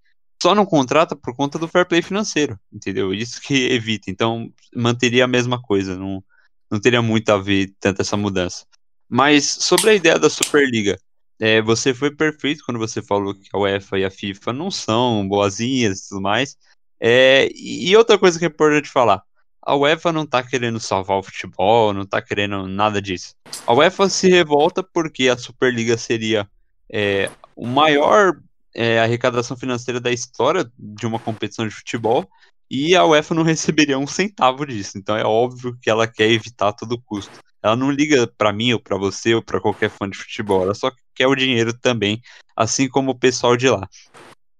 Só 0.42 0.54
não 0.54 0.66
contrata 0.66 1.16
por 1.16 1.34
conta 1.34 1.58
do 1.58 1.68
fair 1.68 1.86
play 1.86 2.02
financeiro, 2.02 2.58
entendeu? 2.72 3.12
Isso 3.12 3.40
que 3.40 3.54
evita. 3.72 4.10
Então, 4.10 4.52
manteria 4.74 5.24
a 5.24 5.28
mesma 5.28 5.60
coisa, 5.60 5.96
não, 5.96 6.22
não 6.70 6.80
teria 6.80 7.02
muito 7.02 7.30
a 7.30 7.38
ver 7.38 7.74
tanto 7.80 8.02
essa 8.02 8.16
mudança. 8.16 8.66
Mas 9.08 9.44
sobre 9.46 9.90
a 9.90 9.94
ideia 9.94 10.18
da 10.18 10.30
Superliga, 10.30 10.98
é, 11.40 11.60
você 11.60 11.92
foi 11.92 12.14
perfeito 12.14 12.62
quando 12.64 12.78
você 12.78 13.02
falou 13.02 13.34
que 13.34 13.48
a 13.52 13.58
UEFA 13.58 13.98
e 13.98 14.04
a 14.04 14.10
FIFA 14.10 14.52
não 14.52 14.70
são 14.70 15.26
boazinhas 15.26 16.00
e 16.00 16.08
tudo 16.08 16.20
mais. 16.20 16.56
É, 17.00 17.48
e 17.54 17.94
outra 17.96 18.18
coisa 18.18 18.38
que 18.38 18.44
é 18.44 18.48
importante 18.48 18.88
falar: 18.88 19.22
a 19.60 19.74
UEFA 19.74 20.12
não 20.12 20.26
tá 20.26 20.42
querendo 20.42 20.78
salvar 20.78 21.18
o 21.18 21.22
futebol, 21.22 21.92
não 21.92 22.06
tá 22.06 22.22
querendo 22.22 22.66
nada 22.68 23.00
disso. 23.00 23.34
A 23.66 23.74
UEFA 23.74 24.08
se 24.08 24.28
revolta 24.28 24.82
porque 24.82 25.28
a 25.28 25.36
Superliga 25.36 25.96
seria 25.96 26.48
é, 26.90 27.30
o 27.56 27.66
maior 27.66 28.40
é, 28.74 29.00
arrecadação 29.00 29.56
financeira 29.56 30.00
da 30.00 30.12
história 30.12 30.70
de 30.78 31.06
uma 31.06 31.18
competição 31.18 31.66
de 31.66 31.74
futebol 31.74 32.28
e 32.70 32.96
a 32.96 33.04
UEFA 33.04 33.34
não 33.34 33.42
receberia 33.42 33.98
um 33.98 34.06
centavo 34.06 34.66
disso. 34.66 34.98
Então 34.98 35.16
é 35.16 35.24
óbvio 35.24 35.76
que 35.80 35.90
ela 35.90 36.06
quer 36.06 36.30
evitar 36.30 36.68
a 36.68 36.72
todo 36.72 37.00
custo. 37.00 37.38
Ela 37.62 37.76
não 37.76 37.90
liga 37.90 38.26
para 38.26 38.52
mim 38.52 38.72
ou 38.72 38.80
para 38.80 38.96
você 38.96 39.34
ou 39.34 39.42
para 39.42 39.60
qualquer 39.60 39.90
fã 39.90 40.08
de 40.08 40.18
futebol, 40.18 40.62
ela 40.62 40.74
só 40.74 40.92
quer 41.14 41.26
o 41.26 41.34
dinheiro 41.34 41.72
também, 41.72 42.20
assim 42.54 42.88
como 42.88 43.12
o 43.12 43.18
pessoal 43.18 43.56
de 43.56 43.68
lá. 43.70 43.88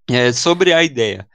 É, 0.08 0.32
sobre 0.32 0.72
a 0.72 0.82
ideia, 0.82 1.28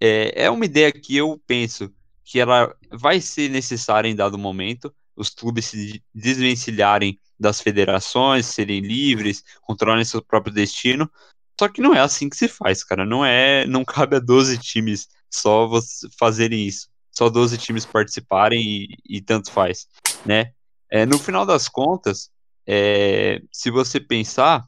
é, 0.00 0.44
é 0.44 0.50
uma 0.50 0.64
ideia 0.64 0.92
que 0.92 1.16
eu 1.16 1.40
penso 1.46 1.92
que 2.24 2.38
ela 2.38 2.74
vai 2.90 3.20
ser 3.20 3.48
necessária 3.48 4.08
em 4.08 4.14
dado 4.14 4.38
momento, 4.38 4.94
os 5.16 5.30
clubes 5.30 5.66
se 5.66 6.02
desvencilharem 6.14 7.18
das 7.38 7.60
federações, 7.60 8.46
serem 8.46 8.80
livres, 8.80 9.42
controlarem 9.62 10.04
seu 10.04 10.22
próprio 10.22 10.52
destino. 10.52 11.10
Só 11.58 11.68
que 11.68 11.80
não 11.80 11.94
é 11.94 12.00
assim 12.00 12.28
que 12.28 12.36
se 12.36 12.46
faz, 12.46 12.84
cara. 12.84 13.04
Não 13.04 13.24
é, 13.24 13.66
não 13.66 13.84
cabe 13.84 14.16
a 14.16 14.20
12 14.20 14.58
times 14.58 15.08
só 15.30 15.68
fazerem 16.18 16.66
isso. 16.66 16.88
Só 17.10 17.28
12 17.28 17.58
times 17.58 17.84
participarem 17.84 18.60
e, 18.60 19.16
e 19.16 19.20
tanto 19.20 19.50
faz, 19.50 19.88
né? 20.24 20.52
É, 20.90 21.04
no 21.04 21.18
final 21.18 21.44
das 21.44 21.68
contas, 21.68 22.30
é, 22.66 23.42
se 23.52 23.70
você 23.70 23.98
pensar, 23.98 24.64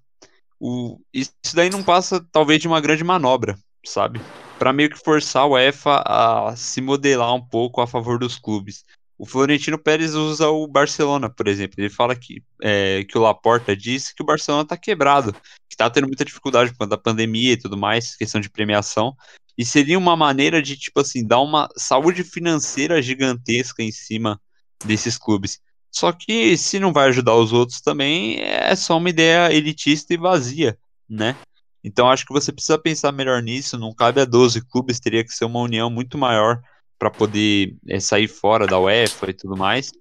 o, 0.59 1.01
isso 1.13 1.33
daí 1.55 1.71
não 1.71 1.83
passa 1.83 2.25
talvez 2.33 2.61
de 2.61 2.67
uma 2.67 2.81
grande 2.81 3.05
manobra, 3.05 3.59
sabe? 3.85 4.21
Para 4.59 4.73
meio 4.73 4.91
que 4.91 4.99
forçar 4.99 5.47
o 5.47 5.53
UEFA 5.53 6.03
a 6.07 6.55
se 6.57 6.81
modelar 6.81 7.35
um 7.35 7.41
pouco 7.41 7.81
a 7.81 7.87
favor 7.87 8.19
dos 8.19 8.39
clubes. 8.39 8.85
O 9.19 9.27
Florentino 9.27 9.79
Pérez 9.79 10.15
usa 10.15 10.49
o 10.49 10.67
Barcelona, 10.67 11.29
por 11.29 11.47
exemplo. 11.47 11.75
Ele 11.79 11.91
fala 11.91 12.17
que, 12.17 12.43
é, 12.63 13.05
que 13.05 13.19
o 13.19 13.21
Laporta 13.21 13.77
disse 13.77 14.15
que 14.15 14.23
o 14.23 14.27
Barcelona 14.27 14.63
está 14.63 14.77
quebrado, 14.77 15.33
que 15.33 15.75
está 15.75 15.91
tendo 15.91 16.07
muita 16.07 16.25
dificuldade 16.25 16.71
por 16.71 16.79
conta 16.79 16.97
da 16.97 16.99
pandemia 16.99 17.53
e 17.53 17.57
tudo 17.59 17.77
mais, 17.77 18.17
questão 18.17 18.41
de 18.41 18.49
premiação. 18.49 19.15
E 19.61 19.65
seria 19.67 19.99
uma 19.99 20.17
maneira 20.17 20.63
de, 20.63 20.75
tipo 20.75 21.01
assim, 21.01 21.23
dar 21.23 21.43
uma 21.43 21.69
saúde 21.77 22.25
financeira 22.25 23.03
gigantesca 23.03 23.83
em 23.83 23.93
cima 23.93 24.41
desses 24.87 25.19
clubes. 25.19 25.61
Só 25.93 26.13
que 26.13 26.57
se 26.57 26.81
não 26.81 26.95
vai 26.95 27.11
ajudar 27.11 27.35
os 27.35 27.53
outros 27.53 27.83
também, 27.83 28.41
é 28.41 28.75
só 28.75 28.97
uma 28.97 29.11
ideia 29.11 29.53
elitista 29.53 30.15
e 30.15 30.17
vazia, 30.17 30.79
né? 31.07 31.37
Então 31.85 32.09
acho 32.09 32.25
que 32.25 32.33
você 32.33 32.51
precisa 32.51 32.79
pensar 32.79 33.13
melhor 33.13 33.43
nisso, 33.43 33.77
não 33.77 33.93
cabe 33.93 34.23
a 34.23 34.25
12 34.25 34.63
clubes, 34.67 34.99
teria 34.99 35.23
que 35.23 35.35
ser 35.35 35.45
uma 35.45 35.61
união 35.61 35.91
muito 35.91 36.17
maior 36.17 36.59
para 36.99 37.11
poder 37.11 37.77
é, 37.87 38.01
sair 38.01 38.29
fora 38.29 38.67
da 38.67 38.81
UEFA 38.81 39.29
e 39.29 39.35
tudo 39.35 39.59
mais. 39.59 39.93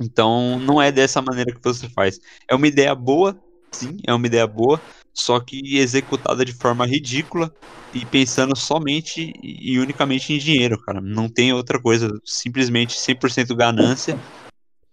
Então 0.00 0.58
não 0.58 0.82
é 0.82 0.90
dessa 0.90 1.22
maneira 1.22 1.54
que 1.54 1.62
você 1.62 1.88
faz. 1.90 2.18
É 2.48 2.56
uma 2.56 2.66
ideia 2.66 2.92
boa, 2.92 3.40
sim, 3.70 3.98
é 4.04 4.12
uma 4.12 4.26
ideia 4.26 4.48
boa, 4.48 4.80
só 5.14 5.40
que 5.40 5.78
executada 5.78 6.44
de 6.44 6.52
forma 6.52 6.86
ridícula 6.86 7.50
e 7.92 8.06
pensando 8.06 8.56
somente 8.56 9.32
e 9.42 9.78
unicamente 9.78 10.32
em 10.32 10.38
dinheiro, 10.38 10.80
cara. 10.82 11.00
Não 11.00 11.28
tem 11.28 11.52
outra 11.52 11.80
coisa, 11.80 12.08
simplesmente 12.24 12.98
100% 12.98 13.54
ganância 13.56 14.16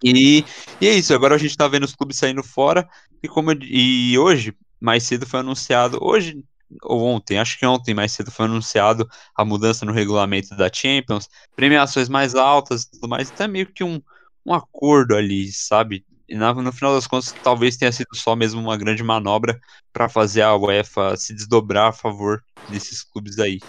e, 0.04 0.46
e 0.80 0.88
é 0.88 0.94
isso, 0.94 1.14
agora 1.14 1.36
a 1.36 1.38
gente 1.38 1.58
tá 1.58 1.68
vendo 1.68 1.84
os 1.84 1.96
clubes 1.96 2.18
saindo 2.18 2.44
fora, 2.44 2.88
e 3.22 3.28
como 3.28 3.52
eu, 3.52 3.58
e 3.62 4.18
hoje, 4.18 4.56
mais 4.80 5.04
cedo 5.04 5.26
foi 5.26 5.40
anunciado, 5.40 5.98
hoje 6.02 6.44
ou 6.84 7.02
ontem, 7.06 7.40
acho 7.40 7.58
que 7.58 7.66
ontem 7.66 7.94
mais 7.94 8.12
cedo 8.12 8.30
foi 8.30 8.46
anunciado 8.46 9.08
a 9.36 9.46
mudança 9.46 9.86
no 9.86 9.94
regulamento 9.94 10.56
da 10.56 10.70
Champions, 10.72 11.28
premiações 11.56 12.10
mais 12.10 12.36
altas 12.36 12.84
e 12.84 12.92
tudo 12.92 13.08
mais, 13.08 13.30
até 13.32 13.48
meio 13.48 13.72
que 13.74 13.84
um, 13.84 14.02
um 14.46 14.54
acordo 14.54 15.16
ali, 15.16 15.52
sabe? 15.52 16.06
E 16.28 16.36
na, 16.36 16.54
no 16.54 16.72
final 16.72 16.94
das 16.94 17.08
contas, 17.08 17.32
talvez 17.44 17.78
tenha 17.78 17.92
sido 17.92 18.14
só 18.14 18.36
mesmo 18.36 18.62
uma 18.62 18.78
grande 18.78 19.04
manobra 19.04 19.60
para 19.94 20.10
fazer 20.10 20.42
a 20.42 20.56
UEFA 20.56 21.16
se 21.16 21.34
desdobrar 21.34 21.90
a 21.90 21.94
favor 21.94 22.44
desses 22.70 23.04
clubes 23.04 23.40
aí. 23.40 23.60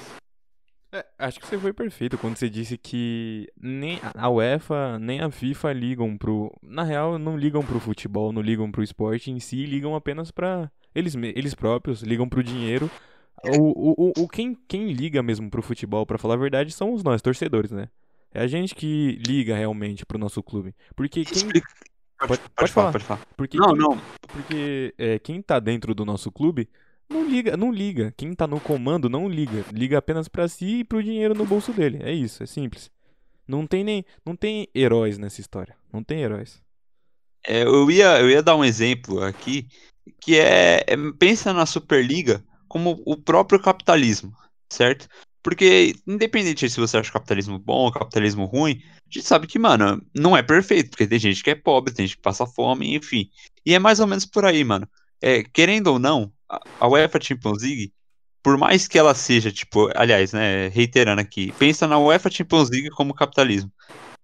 É, 0.91 1.05
acho 1.19 1.39
que 1.39 1.47
você 1.47 1.59
foi 1.59 1.73
perfeito 1.73 2.17
quando 2.17 2.37
você 2.37 2.49
disse 2.49 2.79
que 2.79 3.47
nem 3.61 4.01
a 4.15 4.31
UEFA 4.31 4.99
nem 4.99 5.21
a 5.21 5.31
FIFA 5.31 5.73
ligam 5.73 6.17
pro. 6.17 6.51
Na 6.63 6.83
real, 6.83 7.19
não 7.19 7.37
ligam 7.37 7.63
pro 7.63 7.79
futebol, 7.79 8.33
não 8.33 8.41
ligam 8.41 8.71
pro 8.71 8.83
esporte 8.83 9.31
em 9.31 9.39
si, 9.39 9.67
ligam 9.67 9.95
apenas 9.95 10.31
para 10.31 10.71
eles, 10.95 11.15
eles 11.15 11.55
próprios, 11.55 12.03
ligam 12.03 12.29
pro 12.29 12.43
dinheiro. 12.43 12.91
O, 13.45 14.09
o, 14.09 14.13
o, 14.25 14.29
quem, 14.29 14.57
quem 14.67 14.91
liga 14.93 15.23
mesmo 15.23 15.49
pro 15.49 15.63
futebol, 15.63 16.05
para 16.05 16.19
falar 16.19 16.35
a 16.35 16.39
verdade, 16.39 16.73
são 16.73 16.93
os 16.93 17.05
nós, 17.05 17.23
torcedores, 17.23 17.71
né? 17.71 17.89
É 18.33 18.43
a 18.43 18.47
gente 18.47 18.75
que 18.75 19.13
liga 19.25 19.57
realmente 19.57 20.05
pro 20.05 20.19
nosso 20.19 20.43
clube. 20.43 20.75
Porque 20.97 21.25
quem. 21.25 21.49
Pode, 22.19 22.29
pode, 22.29 22.43
pode, 22.57 22.73
falar, 22.73 22.93
pode 22.93 23.05
falar. 23.05 23.21
Porque 23.37 23.57
não, 23.57 23.69
quem, 23.69 23.77
não. 23.77 24.01
Porque 24.21 24.95
é, 24.99 25.19
quem 25.19 25.41
tá 25.41 25.61
dentro 25.61 25.95
do 25.95 26.05
nosso 26.05 26.33
clube 26.33 26.69
não 27.09 27.25
liga, 27.25 27.57
não 27.57 27.73
liga. 27.73 28.13
Quem 28.17 28.35
tá 28.35 28.47
no 28.47 28.61
comando 28.61 29.09
não 29.09 29.29
liga. 29.29 29.65
Liga 29.73 29.99
apenas 29.99 30.29
para 30.29 30.49
si 30.49 30.81
e 30.81 30.85
pro 30.85 31.03
dinheiro 31.03 31.35
no 31.35 31.47
bolso 31.47 31.73
dele. 31.73 31.99
É 32.03 32.13
isso, 32.13 32.43
é 32.43 32.47
simples. 32.47 32.91
Não 33.47 33.67
tem 33.67 33.83
nem, 33.83 34.05
não 34.27 34.37
tem 34.37 34.69
heróis 34.75 35.17
nessa 35.17 35.41
história. 35.41 35.75
Não 35.93 36.03
tem 36.03 36.21
heróis. 36.21 36.61
É, 37.47 37.63
eu 37.63 37.91
ia, 37.91 38.21
eu 38.21 38.29
ia 38.29 38.43
dar 38.43 38.57
um 38.57 38.65
exemplo 38.65 39.23
aqui 39.23 39.69
que 40.21 40.39
é, 40.39 40.85
é 40.87 40.97
pensa 41.19 41.53
na 41.53 41.65
Superliga 41.65 42.45
como 42.67 43.01
o 43.07 43.17
próprio 43.17 43.61
capitalismo, 43.61 44.37
certo? 44.69 45.09
Porque, 45.43 45.95
independente 46.07 46.69
se 46.69 46.81
você 46.81 46.99
acha 46.99 47.11
o 47.11 47.13
capitalismo 47.13 47.59
bom 47.59 47.85
ou 47.85 47.93
capitalismo 47.93 48.45
ruim, 48.45 48.83
a 48.83 49.11
gente 49.11 49.27
sabe 49.27 49.47
que, 49.47 49.59
mano, 49.59 50.03
não 50.15 50.37
é 50.37 50.43
perfeito, 50.43 50.91
porque 50.91 51.07
tem 51.07 51.19
gente 51.19 51.43
que 51.43 51.51
é 51.51 51.55
pobre, 51.55 51.95
tem 51.95 52.07
gente 52.07 52.17
que 52.17 52.23
passa 52.23 52.47
fome, 52.47 52.95
enfim. 52.95 53.31
E 53.65 53.75
é 53.75 53.79
mais 53.79 54.01
ou 54.01 54.07
menos 54.07 54.27
por 54.27 54.45
aí, 54.45 54.63
mano. 54.65 54.89
É, 55.21 55.43
querendo 55.43 55.89
ou 55.89 55.99
não, 55.99 56.33
a 56.81 56.89
UEFA 56.89 57.21
Champions 57.21 57.63
League, 57.63 57.93
por 58.43 58.57
mais 58.57 58.89
que 58.89 58.99
ela 58.99 59.15
seja, 59.15 59.53
tipo, 59.53 59.91
aliás, 59.95 60.33
né, 60.33 60.69
reiterando 60.69 61.21
aqui, 61.21 61.53
pensa 61.59 61.87
na 61.87 61.99
UEFA 61.99 62.31
Champions 62.31 62.71
League 62.71 62.91
como 62.91 63.15
capitalismo. 63.15 63.71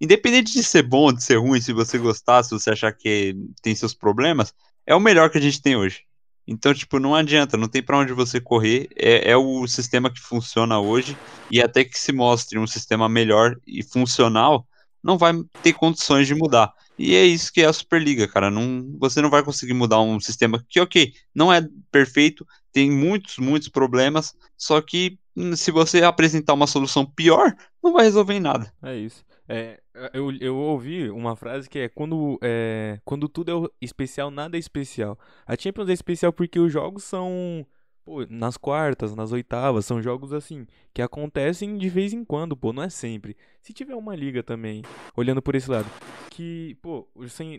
Independente 0.01 0.53
de 0.53 0.63
ser 0.63 0.83
bom, 0.83 1.13
de 1.13 1.23
ser 1.23 1.37
ruim, 1.37 1.61
se 1.61 1.73
você 1.73 1.99
gostar, 1.99 2.43
se 2.43 2.51
você 2.51 2.71
achar 2.71 2.93
que 2.93 3.37
tem 3.63 3.75
seus 3.75 3.95
problemas, 3.95 4.53
é 4.87 4.95
o 4.95 5.01
melhor 5.01 5.31
que 5.31 5.39
a 5.39 5.41
gente 5.41 5.63
tem 5.63 5.77
hoje. 5.77 6.03
Então, 6.47 6.75
tipo, 6.75 6.99
não 6.99 7.15
adianta, 7.15 7.57
não 7.57 7.69
tem 7.69 7.83
para 7.83 7.99
onde 7.99 8.13
você 8.13 8.41
correr. 8.41 8.89
É, 8.97 9.31
é, 9.31 9.37
o 9.37 9.67
sistema 9.67 10.11
que 10.11 10.21
funciona 10.21 10.79
hoje. 10.79 11.17
E 11.51 11.61
até 11.63 11.85
que 11.85 11.99
se 11.99 12.13
mostre 12.13 12.59
um 12.59 12.67
sistema 12.67 13.09
melhor 13.09 13.57
e 13.67 13.83
funcional, 13.83 14.67
não 15.03 15.19
vai 15.19 15.33
ter 15.63 15.73
condições 15.73 16.27
de 16.27 16.35
mudar. 16.35 16.73
E 16.99 17.15
é 17.15 17.25
isso 17.25 17.53
que 17.53 17.61
é 17.61 17.67
a 17.67 17.73
Superliga, 17.73 18.29
cara. 18.29 18.51
Não, 18.51 18.97
você 18.99 19.21
não 19.21 19.31
vai 19.31 19.43
conseguir 19.43 19.75
mudar 19.75 20.01
um 20.01 20.21
sistema 20.21 20.65
que, 20.69 20.81
ok, 20.81 21.13
não 21.35 21.53
é 21.53 21.67
perfeito, 21.91 22.47
tem 22.73 22.91
muitos, 22.91 23.39
muitos 23.39 23.69
problemas, 23.69 24.35
só 24.57 24.81
que 24.81 25.19
hum, 25.37 25.57
se 25.57 25.71
você 25.71 26.03
apresentar 26.03 26.55
uma 26.55 26.67
solução 26.67 27.05
pior, 27.05 27.55
não 27.83 27.93
vai 27.93 28.05
resolver 28.05 28.35
em 28.35 28.41
nada. 28.41 28.73
É 28.83 28.97
isso. 28.97 29.25
É, 29.49 29.81
eu, 30.13 30.33
eu 30.41 30.57
ouvi 30.57 31.11
uma 31.11 31.37
frase 31.37 31.69
que 31.69 31.79
é 31.79 31.89
quando, 31.89 32.39
é 32.43 32.99
quando 33.05 33.29
tudo 33.29 33.67
é 33.67 33.85
especial, 33.85 34.31
nada 34.31 34.57
é 34.57 34.61
especial. 34.61 35.19
A 35.47 35.57
Champions 35.57 35.89
é 35.89 35.93
especial 35.93 36.33
porque 36.33 36.59
os 36.59 36.73
jogos 36.73 37.05
são 37.05 37.67
Pô, 38.05 38.27
nas 38.29 38.59
quartas, 38.59 39.15
nas 39.17 39.33
oitavas, 39.33 39.87
são 39.87 40.03
jogos 40.03 40.35
assim, 40.35 40.67
que 40.93 41.01
acontecem 41.01 41.79
de 41.79 41.89
vez 41.89 42.13
em 42.13 42.23
quando, 42.23 42.55
pô, 42.55 42.71
não 42.71 42.83
é 42.83 42.91
sempre. 42.91 43.35
Se 43.63 43.73
tiver 43.73 43.95
uma 43.95 44.15
liga 44.15 44.43
também, 44.43 44.83
olhando 45.17 45.41
por 45.41 45.55
esse 45.55 45.71
lado, 45.71 45.89
que, 46.31 46.77
pô, 46.83 47.09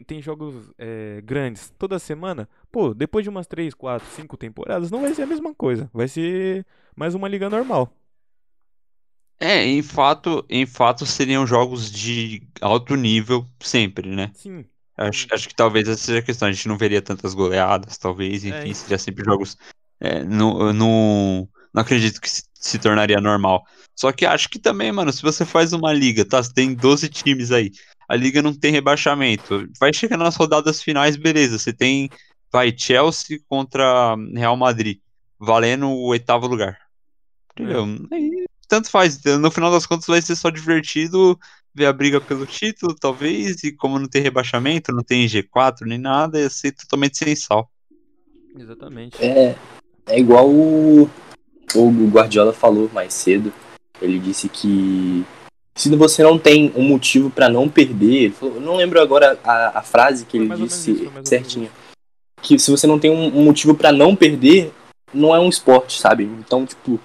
tem 0.05 0.21
jogos 0.21 0.71
é, 0.77 1.19
grandes 1.23 1.73
toda 1.79 1.97
semana, 1.97 2.47
pô, 2.71 2.93
depois 2.93 3.23
de 3.23 3.29
umas 3.29 3.47
3, 3.47 3.73
4, 3.73 4.07
5 4.09 4.37
temporadas, 4.37 4.91
não 4.91 5.01
vai 5.01 5.15
ser 5.15 5.23
a 5.23 5.27
mesma 5.27 5.51
coisa. 5.55 5.89
Vai 5.91 6.07
ser 6.07 6.63
mais 6.95 7.15
uma 7.15 7.27
liga 7.27 7.49
normal. 7.49 7.91
É, 9.39 9.65
em 9.65 9.81
fato, 9.81 10.45
em 10.49 10.65
fato 10.65 11.05
seriam 11.05 11.45
jogos 11.45 11.91
de 11.91 12.41
alto 12.61 12.95
nível 12.95 13.45
sempre, 13.59 14.09
né? 14.09 14.31
Sim. 14.33 14.65
Acho, 14.97 15.27
acho 15.31 15.49
que 15.49 15.55
talvez 15.55 15.89
essa 15.89 16.01
seja 16.01 16.19
a 16.19 16.21
questão. 16.21 16.47
A 16.47 16.51
gente 16.51 16.67
não 16.69 16.77
veria 16.77 17.01
tantas 17.01 17.33
goleadas, 17.33 17.97
talvez, 17.97 18.45
enfim, 18.45 18.69
é, 18.69 18.73
seria 18.73 18.97
sempre 18.97 19.25
jogos 19.25 19.57
é, 19.99 20.23
não, 20.23 20.73
não, 20.73 21.49
não 21.73 21.81
acredito 21.81 22.19
que 22.19 22.29
se, 22.29 22.43
se, 22.53 22.79
tornaria 22.79 23.19
normal. 23.21 23.63
Só 23.95 24.11
que 24.11 24.25
acho 24.25 24.49
que 24.49 24.59
também, 24.59 24.91
mano, 24.91 25.11
se 25.11 25.21
você 25.21 25.45
faz 25.45 25.73
uma 25.73 25.93
liga, 25.93 26.25
tá? 26.25 26.41
Você 26.41 26.53
tem 26.53 26.73
12 26.73 27.09
times 27.09 27.51
aí. 27.51 27.71
A 28.07 28.15
liga 28.15 28.41
não 28.41 28.53
tem 28.53 28.71
rebaixamento. 28.71 29.67
Vai 29.79 29.93
chegar 29.93 30.17
nas 30.17 30.35
rodadas 30.35 30.81
finais, 30.81 31.15
beleza. 31.15 31.57
Você 31.57 31.73
tem, 31.73 32.09
vai, 32.51 32.73
Chelsea 32.75 33.39
contra 33.47 34.15
Real 34.33 34.55
Madrid, 34.57 34.99
valendo 35.39 35.87
o 35.87 36.07
oitavo 36.07 36.47
lugar. 36.47 36.77
Entendeu? 37.53 37.85
É. 38.11 38.15
Aí, 38.15 38.44
tanto 38.67 38.89
faz. 38.89 39.21
No 39.39 39.51
final 39.51 39.71
das 39.71 39.85
contas, 39.85 40.07
vai 40.07 40.21
ser 40.21 40.35
só 40.35 40.49
divertido 40.49 41.37
ver 41.73 41.85
a 41.87 41.93
briga 41.93 42.21
pelo 42.21 42.45
título, 42.45 42.95
talvez. 42.95 43.63
E 43.63 43.71
como 43.71 43.99
não 43.99 44.07
tem 44.07 44.21
rebaixamento, 44.21 44.93
não 44.93 45.03
tem 45.03 45.27
G4 45.27 45.81
nem 45.81 45.97
nada, 45.97 46.39
ia 46.39 46.49
ser 46.49 46.71
totalmente 46.71 47.17
sem 47.17 47.35
sal. 47.35 47.69
Exatamente. 48.57 49.23
É, 49.23 49.55
é 50.07 50.19
igual 50.19 50.49
o, 50.49 51.09
o 51.75 52.07
Guardiola 52.09 52.53
falou 52.53 52.89
mais 52.93 53.13
cedo. 53.13 53.51
Ele 54.01 54.19
disse 54.19 54.49
que 54.49 55.25
se 55.75 55.93
você 55.95 56.23
não 56.23 56.39
tem 56.39 56.71
um 56.75 56.83
motivo 56.83 57.29
para 57.29 57.49
não 57.49 57.67
perder, 57.67 58.31
falou, 58.31 58.61
não 58.61 58.77
lembro 58.77 59.01
agora 59.01 59.37
a, 59.43 59.79
a 59.79 59.81
frase 59.81 60.25
que 60.25 60.37
ele 60.37 60.55
disse 60.55 60.91
isso, 60.91 61.11
certinho. 61.25 61.69
Que 62.41 62.57
se 62.57 62.71
você 62.71 62.87
não 62.87 62.97
tem 62.97 63.11
um, 63.11 63.39
um 63.39 63.43
motivo 63.43 63.75
para 63.75 63.91
não 63.91 64.15
perder, 64.15 64.71
não 65.13 65.35
é 65.35 65.39
um 65.39 65.49
esporte, 65.49 65.99
sabe? 65.99 66.23
Então, 66.23 66.65
tipo, 66.65 66.99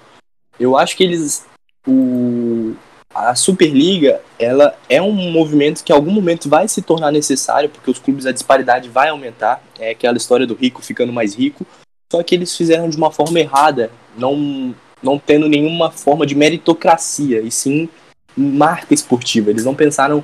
eu 0.59 0.77
acho 0.77 0.95
que 0.95 1.03
eles. 1.03 1.45
O, 1.87 2.73
a 3.13 3.35
Superliga, 3.35 4.21
ela 4.39 4.75
é 4.89 5.01
um 5.01 5.31
movimento 5.31 5.83
que 5.83 5.91
em 5.91 5.95
algum 5.95 6.11
momento 6.11 6.47
vai 6.47 6.67
se 6.67 6.81
tornar 6.81 7.11
necessário, 7.11 7.69
porque 7.69 7.91
os 7.91 7.99
clubes, 7.99 8.25
a 8.25 8.31
disparidade 8.31 8.89
vai 8.89 9.09
aumentar. 9.09 9.61
É 9.79 9.91
aquela 9.91 10.17
história 10.17 10.47
do 10.47 10.55
rico 10.55 10.81
ficando 10.81 11.11
mais 11.11 11.35
rico. 11.35 11.65
Só 12.11 12.21
que 12.23 12.35
eles 12.35 12.55
fizeram 12.55 12.89
de 12.89 12.97
uma 12.97 13.11
forma 13.11 13.39
errada, 13.39 13.89
não, 14.17 14.75
não 15.01 15.17
tendo 15.17 15.47
nenhuma 15.47 15.91
forma 15.91 16.25
de 16.25 16.35
meritocracia, 16.35 17.41
e 17.41 17.49
sim 17.49 17.87
marca 18.35 18.93
esportiva. 18.93 19.49
Eles 19.49 19.65
não 19.65 19.75
pensaram 19.75 20.23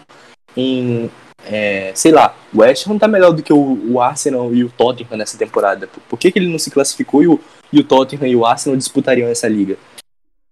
em, 0.56 1.10
é, 1.46 1.92
sei 1.96 2.12
lá, 2.12 2.36
o 2.54 2.60
West 2.60 2.88
Ham 2.88 2.98
tá 2.98 3.08
melhor 3.08 3.32
do 3.32 3.44
que 3.44 3.54
o, 3.54 3.80
o, 3.92 4.02
Arsenal 4.02 4.54
e 4.54 4.64
o 4.64 4.70
Tottenham 4.70 5.18
nessa 5.18 5.38
temporada. 5.38 5.88
Por 6.10 6.18
que, 6.18 6.32
que 6.32 6.40
ele 6.40 6.50
não 6.50 6.60
se 6.60 6.72
classificou 6.72 7.24
e 7.24 7.28
o, 7.28 7.40
e 7.72 7.80
o 7.80 7.84
Tottenham 7.84 8.28
e 8.28 8.36
o 8.36 8.46
Arsenal 8.46 8.78
disputariam 8.78 9.30
essa 9.30 9.48
liga? 9.48 9.78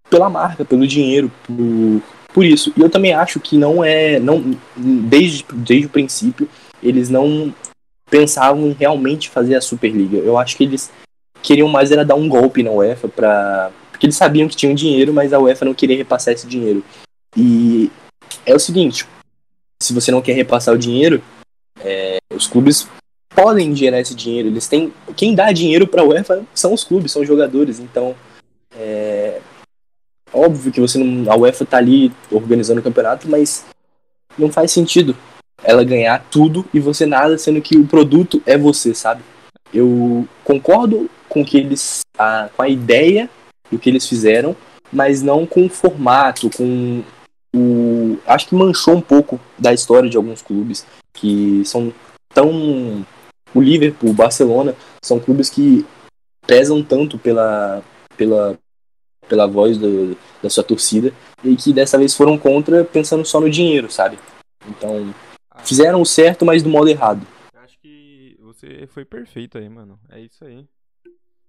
Pela 0.09 0.29
marca, 0.29 0.63
pelo 0.63 0.87
dinheiro, 0.87 1.31
por, 1.43 2.01
por 2.33 2.45
isso. 2.45 2.71
E 2.75 2.81
eu 2.81 2.89
também 2.89 3.13
acho 3.13 3.39
que 3.39 3.57
não 3.57 3.83
é, 3.83 4.19
não 4.19 4.55
desde, 4.75 5.45
desde 5.53 5.87
o 5.87 5.89
princípio, 5.89 6.47
eles 6.81 7.09
não 7.09 7.53
pensavam 8.09 8.67
em 8.67 8.73
realmente 8.73 9.29
fazer 9.29 9.55
a 9.55 9.61
Superliga. 9.61 10.17
Eu 10.17 10.37
acho 10.37 10.55
que 10.55 10.63
eles 10.63 10.91
queriam 11.41 11.67
mais 11.67 11.91
era 11.91 12.05
dar 12.05 12.15
um 12.15 12.29
golpe 12.29 12.63
na 12.63 12.71
UEFA 12.71 13.07
para 13.07 13.71
porque 13.91 14.07
eles 14.07 14.17
sabiam 14.17 14.47
que 14.47 14.57
tinham 14.57 14.75
dinheiro, 14.75 15.13
mas 15.13 15.31
a 15.31 15.39
UEFA 15.39 15.63
não 15.63 15.73
queria 15.73 15.95
repassar 15.95 16.33
esse 16.33 16.45
dinheiro. 16.45 16.83
E 17.35 17.89
é 18.45 18.53
o 18.53 18.59
seguinte, 18.59 19.07
se 19.81 19.93
você 19.93 20.11
não 20.11 20.21
quer 20.21 20.33
repassar 20.33 20.73
o 20.73 20.77
dinheiro, 20.77 21.23
é, 21.79 22.17
os 22.33 22.45
clubes 22.45 22.87
podem 23.29 23.73
gerar 23.73 24.01
esse 24.01 24.13
dinheiro. 24.13 24.49
Eles 24.49 24.67
têm 24.67 24.93
quem 25.15 25.33
dá 25.33 25.51
dinheiro 25.51 25.87
para 25.87 26.01
a 26.01 26.05
UEFA 26.05 26.43
são 26.53 26.73
os 26.73 26.83
clubes, 26.83 27.13
são 27.13 27.21
os 27.21 27.27
jogadores. 27.27 27.79
Então, 27.79 28.15
óbvio 30.35 30.71
que 30.71 30.81
você 30.81 30.97
não, 30.97 31.31
a 31.31 31.35
UEFA 31.35 31.65
tá 31.65 31.77
ali 31.77 32.11
organizando 32.31 32.79
o 32.79 32.83
campeonato, 32.83 33.29
mas 33.29 33.65
não 34.37 34.51
faz 34.51 34.71
sentido 34.71 35.15
ela 35.63 35.83
ganhar 35.83 36.23
tudo 36.29 36.65
e 36.73 36.79
você 36.79 37.05
nada, 37.05 37.37
sendo 37.37 37.61
que 37.61 37.77
o 37.77 37.87
produto 37.87 38.41
é 38.45 38.57
você, 38.57 38.93
sabe? 38.93 39.23
Eu 39.73 40.27
concordo 40.43 41.09
com 41.29 41.43
que 41.43 41.57
eles 41.57 42.01
a, 42.17 42.49
com 42.55 42.61
a 42.61 42.69
ideia 42.69 43.29
do 43.71 43.79
que 43.79 43.89
eles 43.89 44.07
fizeram, 44.07 44.55
mas 44.91 45.21
não 45.21 45.45
com 45.45 45.65
o 45.65 45.69
formato, 45.69 46.49
com 46.49 47.03
o 47.55 48.17
acho 48.27 48.47
que 48.47 48.55
manchou 48.55 48.95
um 48.95 49.01
pouco 49.01 49.39
da 49.57 49.73
história 49.73 50.09
de 50.09 50.17
alguns 50.17 50.41
clubes 50.41 50.85
que 51.13 51.63
são 51.65 51.93
tão 52.33 53.05
o 53.53 53.61
Liverpool, 53.61 54.09
o 54.09 54.13
Barcelona 54.13 54.75
são 55.01 55.19
clubes 55.19 55.49
que 55.49 55.85
pesam 56.45 56.83
tanto 56.83 57.17
pela 57.17 57.81
pela 58.17 58.57
pela 59.27 59.47
voz 59.47 59.77
do, 59.77 60.17
da 60.41 60.49
sua 60.49 60.63
torcida 60.63 61.13
e 61.43 61.55
que 61.55 61.73
dessa 61.73 61.97
vez 61.97 62.15
foram 62.15 62.37
contra 62.37 62.83
pensando 62.83 63.25
só 63.25 63.39
no 63.39 63.49
dinheiro, 63.49 63.91
sabe? 63.91 64.17
Então, 64.67 65.13
fizeram 65.63 66.01
o 66.01 66.05
certo, 66.05 66.45
mas 66.45 66.63
do 66.63 66.69
modo 66.69 66.89
errado. 66.89 67.25
Acho 67.55 67.77
que 67.79 68.37
você 68.41 68.87
foi 68.87 69.05
perfeito 69.05 69.57
aí, 69.57 69.69
mano. 69.69 69.99
É 70.09 70.19
isso 70.19 70.43
aí. 70.43 70.65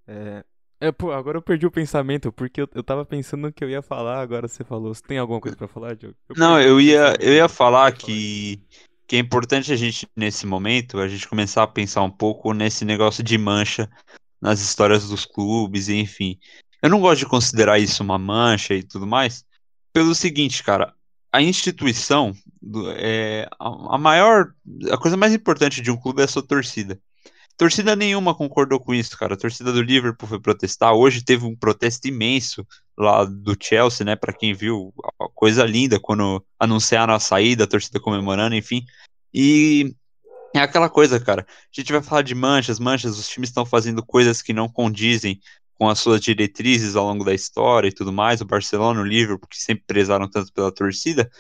É, 0.07 0.45
é, 0.81 0.93
pô, 0.93 1.11
agora 1.11 1.39
eu 1.39 1.43
perdi 1.43 1.67
o 1.67 1.71
pensamento, 1.71 2.31
porque 2.31 2.61
eu, 2.61 2.69
eu 2.75 2.83
tava 2.83 3.05
pensando 3.05 3.51
que 3.53 3.65
eu 3.65 3.71
ia 3.71 3.81
falar, 3.81 4.21
agora 4.21 4.47
você 4.47 4.63
falou. 4.63 4.95
Você 4.95 5.03
tem 5.03 5.19
alguma 5.19 5.41
coisa 5.41 5.57
para 5.57 5.69
falar, 5.69 5.97
Diogo? 5.97 6.15
Eu 6.29 6.35
não, 6.37 6.61
eu 6.61 6.81
ia, 6.81 7.15
eu 7.19 7.33
ia 7.33 7.49
falar 7.49 7.93
que, 7.93 8.61
que 9.07 9.17
é 9.17 9.19
importante 9.19 9.73
a 9.73 9.77
gente, 9.77 10.07
nesse 10.15 10.47
momento, 10.47 10.99
a 10.99 11.09
gente 11.09 11.27
começar 11.27 11.63
a 11.63 11.67
pensar 11.67 12.03
um 12.03 12.11
pouco 12.11 12.53
nesse 12.53 12.85
negócio 12.85 13.25
de 13.25 13.39
mancha 13.39 13.89
nas 14.41 14.61
histórias 14.61 15.09
dos 15.09 15.25
clubes, 15.25 15.89
enfim. 15.89 16.39
Eu 16.87 16.91
não 16.91 17.01
gosto 17.01 17.19
de 17.19 17.27
considerar 17.27 17.81
isso 17.81 18.01
uma 18.01 18.17
mancha 18.17 18.73
e 18.73 18.81
tudo 18.81 19.09
mais, 19.09 19.45
pelo 19.93 20.15
seguinte, 20.15 20.63
cara, 20.63 20.95
a 21.33 21.43
instituição, 21.43 22.33
é, 22.97 23.49
a, 23.59 23.99
maior, 23.99 24.55
a 24.93 24.97
coisa 24.97 25.17
mais 25.17 25.35
importante 25.35 25.83
de 25.83 25.91
um 25.91 25.97
clube 25.97 26.21
é 26.21 26.27
a 26.27 26.29
sua 26.29 26.47
torcida. 26.47 26.97
Torcida 27.57 27.97
nenhuma 27.97 28.37
concordou 28.37 28.79
com 28.79 28.95
isso, 28.95 29.19
cara. 29.19 29.35
A 29.35 29.37
torcida 29.37 29.73
do 29.73 29.83
Liverpool 29.83 30.29
foi 30.29 30.39
protestar. 30.39 30.93
Hoje 30.95 31.25
teve 31.25 31.45
um 31.45 31.57
protesto 31.57 32.07
imenso 32.07 32.65
lá 32.97 33.25
do 33.25 33.57
Chelsea, 33.61 34.07
né? 34.07 34.15
Para 34.15 34.33
quem 34.33 34.55
viu, 34.55 34.95
coisa 35.35 35.65
linda 35.65 35.99
quando 35.99 36.41
anunciaram 36.57 37.15
a 37.15 37.19
saída, 37.19 37.65
a 37.65 37.67
torcida 37.67 37.99
comemorando, 37.99 38.55
enfim. 38.55 38.85
E 39.35 39.93
é 40.55 40.61
aquela 40.61 40.89
coisa, 40.89 41.19
cara. 41.19 41.45
A 41.49 41.81
gente 41.81 41.91
vai 41.91 42.01
falar 42.01 42.23
de 42.23 42.35
manchas, 42.35 42.79
manchas. 42.79 43.19
Os 43.19 43.29
times 43.29 43.49
estão 43.49 43.67
fazendo 43.67 44.07
coisas 44.07 44.41
que 44.41 44.53
não 44.53 44.69
condizem 44.69 45.41
com 45.79 45.89
as 45.89 45.99
suas 45.99 46.21
diretrizes 46.21 46.97
ao 46.97 47.07
longo 47.07 47.25
da 47.25 47.35
história 47.35 47.89
e 47.89 47.93
tudo 47.93 48.13
mais, 48.13 48.41
o 48.41 48.47
Barcelona, 48.47 49.01
o 49.01 49.05
Liverpool, 49.05 49.49
que 49.49 49.63
sempre 49.63 49.85
prezaram 49.87 50.29
tanto 50.29 50.53
pela 50.53 50.73
torcida. 50.73 51.31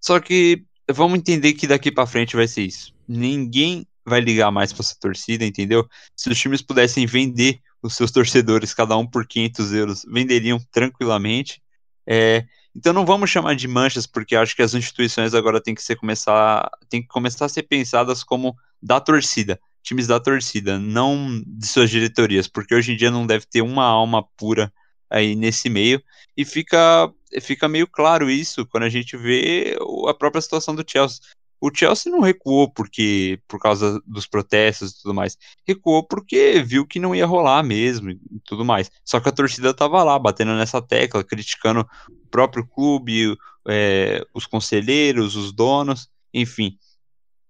Só 0.00 0.18
que 0.20 0.64
vamos 0.90 1.18
entender 1.18 1.54
que 1.54 1.66
daqui 1.66 1.90
para 1.90 2.06
frente 2.06 2.36
vai 2.36 2.48
ser 2.48 2.62
isso. 2.62 2.92
Ninguém 3.06 3.86
vai 4.04 4.20
ligar 4.20 4.50
mais 4.50 4.72
para 4.72 4.82
essa 4.82 4.96
torcida, 5.00 5.44
entendeu? 5.44 5.88
Se 6.16 6.28
os 6.28 6.38
times 6.38 6.60
pudessem 6.60 7.06
vender 7.06 7.60
os 7.82 7.94
seus 7.94 8.10
torcedores, 8.10 8.74
cada 8.74 8.96
um 8.96 9.06
por 9.06 9.26
500 9.26 9.72
euros, 9.72 10.04
venderiam 10.06 10.58
tranquilamente. 10.72 11.62
É, 12.06 12.44
então 12.74 12.92
não 12.92 13.06
vamos 13.06 13.30
chamar 13.30 13.54
de 13.54 13.68
manchas, 13.68 14.06
porque 14.06 14.34
acho 14.34 14.56
que 14.56 14.62
as 14.62 14.74
instituições 14.74 15.32
agora 15.34 15.62
têm 15.62 15.74
que 15.74 15.82
ser 15.82 15.96
começar, 15.96 16.68
têm 16.88 17.00
que 17.00 17.08
começar 17.08 17.46
a 17.46 17.48
ser 17.48 17.62
pensadas 17.62 18.24
como 18.24 18.56
da 18.82 19.00
torcida 19.00 19.58
times 19.84 20.06
da 20.06 20.18
torcida, 20.18 20.78
não 20.78 21.42
de 21.46 21.66
suas 21.66 21.90
diretorias, 21.90 22.48
porque 22.48 22.74
hoje 22.74 22.92
em 22.92 22.96
dia 22.96 23.10
não 23.10 23.26
deve 23.26 23.46
ter 23.46 23.62
uma 23.62 23.84
alma 23.84 24.26
pura 24.36 24.72
aí 25.10 25.36
nesse 25.36 25.68
meio, 25.68 26.02
e 26.36 26.44
fica, 26.44 27.12
fica 27.40 27.68
meio 27.68 27.86
claro 27.86 28.28
isso 28.28 28.66
quando 28.66 28.84
a 28.84 28.88
gente 28.88 29.16
vê 29.16 29.76
a 30.08 30.14
própria 30.14 30.42
situação 30.42 30.74
do 30.74 30.84
Chelsea. 30.86 31.20
O 31.60 31.70
Chelsea 31.74 32.12
não 32.12 32.20
recuou 32.20 32.68
porque 32.70 33.40
por 33.48 33.58
causa 33.58 33.98
dos 34.06 34.26
protestos 34.26 34.90
e 34.90 35.02
tudo 35.02 35.14
mais. 35.14 35.38
Recuou 35.66 36.02
porque 36.02 36.62
viu 36.62 36.86
que 36.86 36.98
não 36.98 37.14
ia 37.14 37.24
rolar 37.24 37.62
mesmo 37.62 38.10
e 38.10 38.18
tudo 38.44 38.64
mais. 38.66 38.90
Só 39.02 39.18
que 39.18 39.28
a 39.30 39.32
torcida 39.32 39.70
estava 39.70 40.02
lá, 40.02 40.18
batendo 40.18 40.52
nessa 40.52 40.82
tecla, 40.82 41.24
criticando 41.24 41.88
o 42.10 42.28
próprio 42.28 42.66
clube, 42.66 43.34
é, 43.66 44.22
os 44.34 44.46
conselheiros, 44.46 45.36
os 45.36 45.52
donos, 45.52 46.10
enfim. 46.34 46.76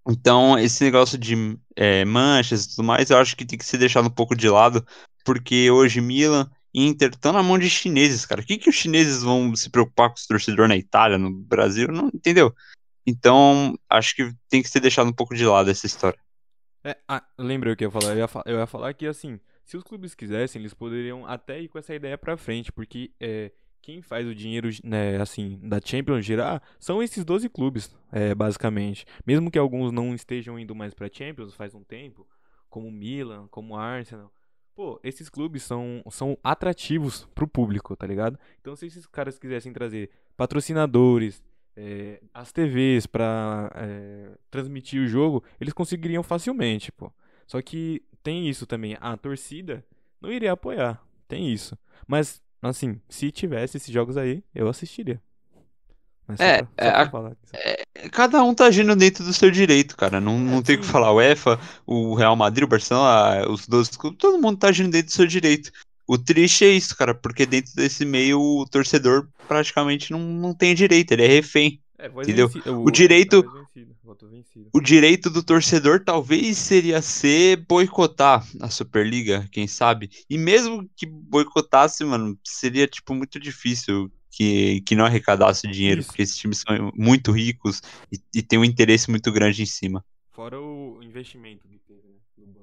Então, 0.07 0.59
esse 0.59 0.85
negócio 0.85 1.17
de 1.17 1.59
é, 1.75 2.05
manchas 2.05 2.65
e 2.65 2.71
tudo 2.71 2.85
mais, 2.85 3.11
eu 3.11 3.19
acho 3.19 3.37
que 3.37 3.45
tem 3.45 3.59
que 3.59 3.65
ser 3.65 3.79
deixado 3.79 4.07
um 4.07 4.11
pouco 4.11 4.37
de 4.37 4.49
lado, 4.49 4.87
porque 5.25 5.71
hoje 5.71 6.01
Milan 6.01 6.51
Inter 6.75 7.11
estão 7.11 7.33
na 7.33 7.43
mão 7.43 7.59
de 7.59 7.71
chineses, 7.71 8.27
cara. 8.27 8.41
O 8.41 8.45
que, 8.45 8.59
que 8.59 8.69
os 8.69 8.75
chineses 8.75 9.23
vão 9.23 9.55
se 9.57 9.71
preocupar 9.71 10.11
com 10.11 10.17
os 10.17 10.27
torcedores 10.27 10.69
na 10.69 10.77
Itália, 10.77 11.17
no 11.17 11.31
Brasil? 11.31 11.89
Não 11.89 12.09
entendeu? 12.13 12.55
Então, 13.07 13.79
acho 13.89 14.15
que 14.15 14.35
tem 14.49 14.63
que 14.63 14.69
ser 14.69 14.81
deixado 14.81 15.09
um 15.09 15.13
pouco 15.13 15.35
de 15.35 15.47
lado 15.47 15.71
essa 15.71 15.87
história. 15.87 16.19
É, 16.83 16.97
ah, 17.09 17.25
lembrei 17.39 17.73
o 17.73 17.77
que 17.77 17.85
eu 17.85 17.89
ia 17.89 17.93
falar. 17.93 18.13
Eu 18.13 18.19
ia, 18.19 18.29
fa 18.29 18.43
eu 18.45 18.59
ia 18.59 18.67
falar 18.67 18.93
que, 18.93 19.07
assim, 19.07 19.41
se 19.65 19.77
os 19.77 19.83
clubes 19.83 20.15
quisessem, 20.15 20.61
eles 20.61 20.75
poderiam 20.75 21.25
até 21.27 21.61
ir 21.61 21.69
com 21.69 21.79
essa 21.79 21.95
ideia 21.95 22.19
pra 22.19 22.37
frente, 22.37 22.71
porque 22.71 23.11
é, 23.19 23.53
quem 23.85 24.01
faz 24.01 24.27
o 24.27 24.35
dinheiro, 24.35 24.71
né, 24.83 25.21
assim, 25.21 25.59
da 25.63 25.79
Champions 25.79 26.25
girar 26.25 26.63
são 26.81 27.03
esses 27.03 27.23
12 27.23 27.51
clubes, 27.51 27.95
é, 28.11 28.35
basicamente. 28.35 29.05
Mesmo 29.27 29.51
que 29.51 29.59
alguns 29.59 29.93
não 29.93 30.15
estejam 30.15 30.59
indo 30.59 30.75
mais 30.75 30.95
pra 30.95 31.11
Champions 31.13 31.55
faz 31.55 31.75
um 31.75 31.85
tempo, 31.85 32.27
como 32.71 32.91
Milan, 32.91 33.47
como 33.51 33.77
Arsenal. 33.77 34.33
Pô, 34.75 34.99
esses 35.05 35.29
clubes 35.29 35.65
são, 35.65 36.03
são 36.11 36.39
atrativos 36.43 37.29
pro 37.35 37.47
público, 37.47 37.95
tá 37.95 38.07
ligado? 38.07 38.39
Então, 38.59 38.75
se 38.75 38.87
esses 38.87 39.07
caras 39.07 39.39
quisessem 39.39 39.71
trazer 39.71 40.09
patrocinadores, 40.35 41.45
é, 41.77 42.23
as 42.33 42.53
TVs 42.53 43.07
pra 43.07 43.71
é, 43.75 44.31
transmitir 44.51 45.03
o 45.03 45.07
jogo, 45.07 45.45
eles 45.61 45.75
conseguiriam 45.75 46.23
facilmente, 46.23 46.91
pô. 46.91 47.13
Só 47.47 47.61
que 47.61 48.03
tem 48.23 48.49
isso 48.49 48.67
também, 48.67 48.97
a 48.99 49.15
torcida 49.15 49.85
não 50.23 50.33
iria 50.33 50.53
apoiar, 50.53 51.07
tem 51.29 51.53
isso. 51.53 51.77
Mas 52.07 52.43
Assim, 52.69 53.01
se 53.09 53.31
tivesse 53.31 53.77
esses 53.77 53.93
jogos 53.93 54.17
aí, 54.17 54.43
eu 54.55 54.69
assistiria. 54.69 55.21
Mas 56.27 56.41
é, 56.41 56.63
pra, 56.63 56.87
é, 56.87 56.89
a, 56.89 57.11
é, 57.53 58.09
cada 58.09 58.43
um 58.43 58.55
tá 58.55 58.65
agindo 58.67 58.97
dentro 58.97 59.23
do 59.23 59.33
seu 59.33 59.51
direito, 59.51 59.97
cara. 59.97 60.21
Não, 60.21 60.39
não 60.39 60.63
tem 60.63 60.77
o 60.77 60.81
que 60.81 60.87
falar. 60.87 61.13
O 61.13 61.21
EFA, 61.21 61.61
o 61.87 62.15
Real 62.15 62.35
Madrid, 62.35 62.65
o 62.65 62.69
Barcelona, 62.69 63.47
os 63.51 63.67
12 63.69 63.99
clubes, 63.99 64.19
todo 64.19 64.41
mundo 64.41 64.59
tá 64.59 64.69
agindo 64.69 64.91
dentro 64.91 65.09
do 65.09 65.13
seu 65.13 65.27
direito. 65.27 65.71
O 66.07 66.17
triste 66.17 66.65
é 66.65 66.69
isso, 66.69 66.97
cara, 66.97 67.15
porque 67.15 67.47
dentro 67.47 67.75
desse 67.75 68.05
meio 68.05 68.41
o 68.41 68.67
torcedor 68.67 69.29
praticamente 69.47 70.11
não, 70.11 70.21
não 70.21 70.55
tem 70.55 70.75
direito, 70.75 71.13
ele 71.13 71.25
é 71.25 71.29
refém. 71.29 71.81
É, 71.99 72.09
entendeu? 72.09 72.51
O, 72.67 72.87
o 72.87 72.91
direito. 72.91 73.45
Vencido, 74.15 74.29
vencido. 74.29 74.71
O 74.73 74.81
direito 74.81 75.29
do 75.29 75.43
torcedor 75.43 76.05
talvez 76.05 76.59
seria 76.59 77.03
ser 77.03 77.57
boicotar 77.67 78.47
a 78.61 78.71
Superliga, 78.71 79.49
quem 79.51 79.67
sabe? 79.67 80.11
E 80.31 80.39
mesmo 80.39 80.89
que 80.97 81.07
boicotasse, 81.07 82.05
mano, 82.05 82.39
seria 82.45 82.87
tipo 82.87 83.15
muito 83.15 83.41
difícil 83.41 84.11
que, 84.31 84.81
que 84.83 84.95
não 84.95 85.05
arrecadasse 85.05 85.69
dinheiro, 85.69 86.01
Isso. 86.01 86.09
porque 86.09 86.23
esses 86.23 86.37
times 86.37 86.59
são 86.59 86.93
muito 86.95 87.31
ricos 87.31 87.81
e, 88.11 88.19
e 88.35 88.43
tem 88.43 88.59
um 88.59 88.65
interesse 88.65 89.11
muito 89.11 89.31
grande 89.33 89.63
em 89.63 89.67
cima. 89.67 90.05
Fora 90.31 90.61
o 90.61 91.01
investimento 91.03 91.69
que 91.69 91.79
teve, 91.79 92.09
né? 92.09 92.15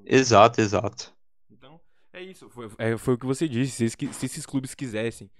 Exato, 0.06 0.60
exato. 0.60 1.14
Então, 1.50 1.80
é 2.12 2.22
isso. 2.22 2.50
Foi, 2.50 2.70
é, 2.78 2.98
foi 2.98 3.14
o 3.14 3.18
que 3.18 3.26
você 3.26 3.48
disse. 3.48 3.90
Se, 3.90 4.14
se 4.14 4.26
esses 4.26 4.46
clubes 4.46 4.76
quisessem, 4.76 5.32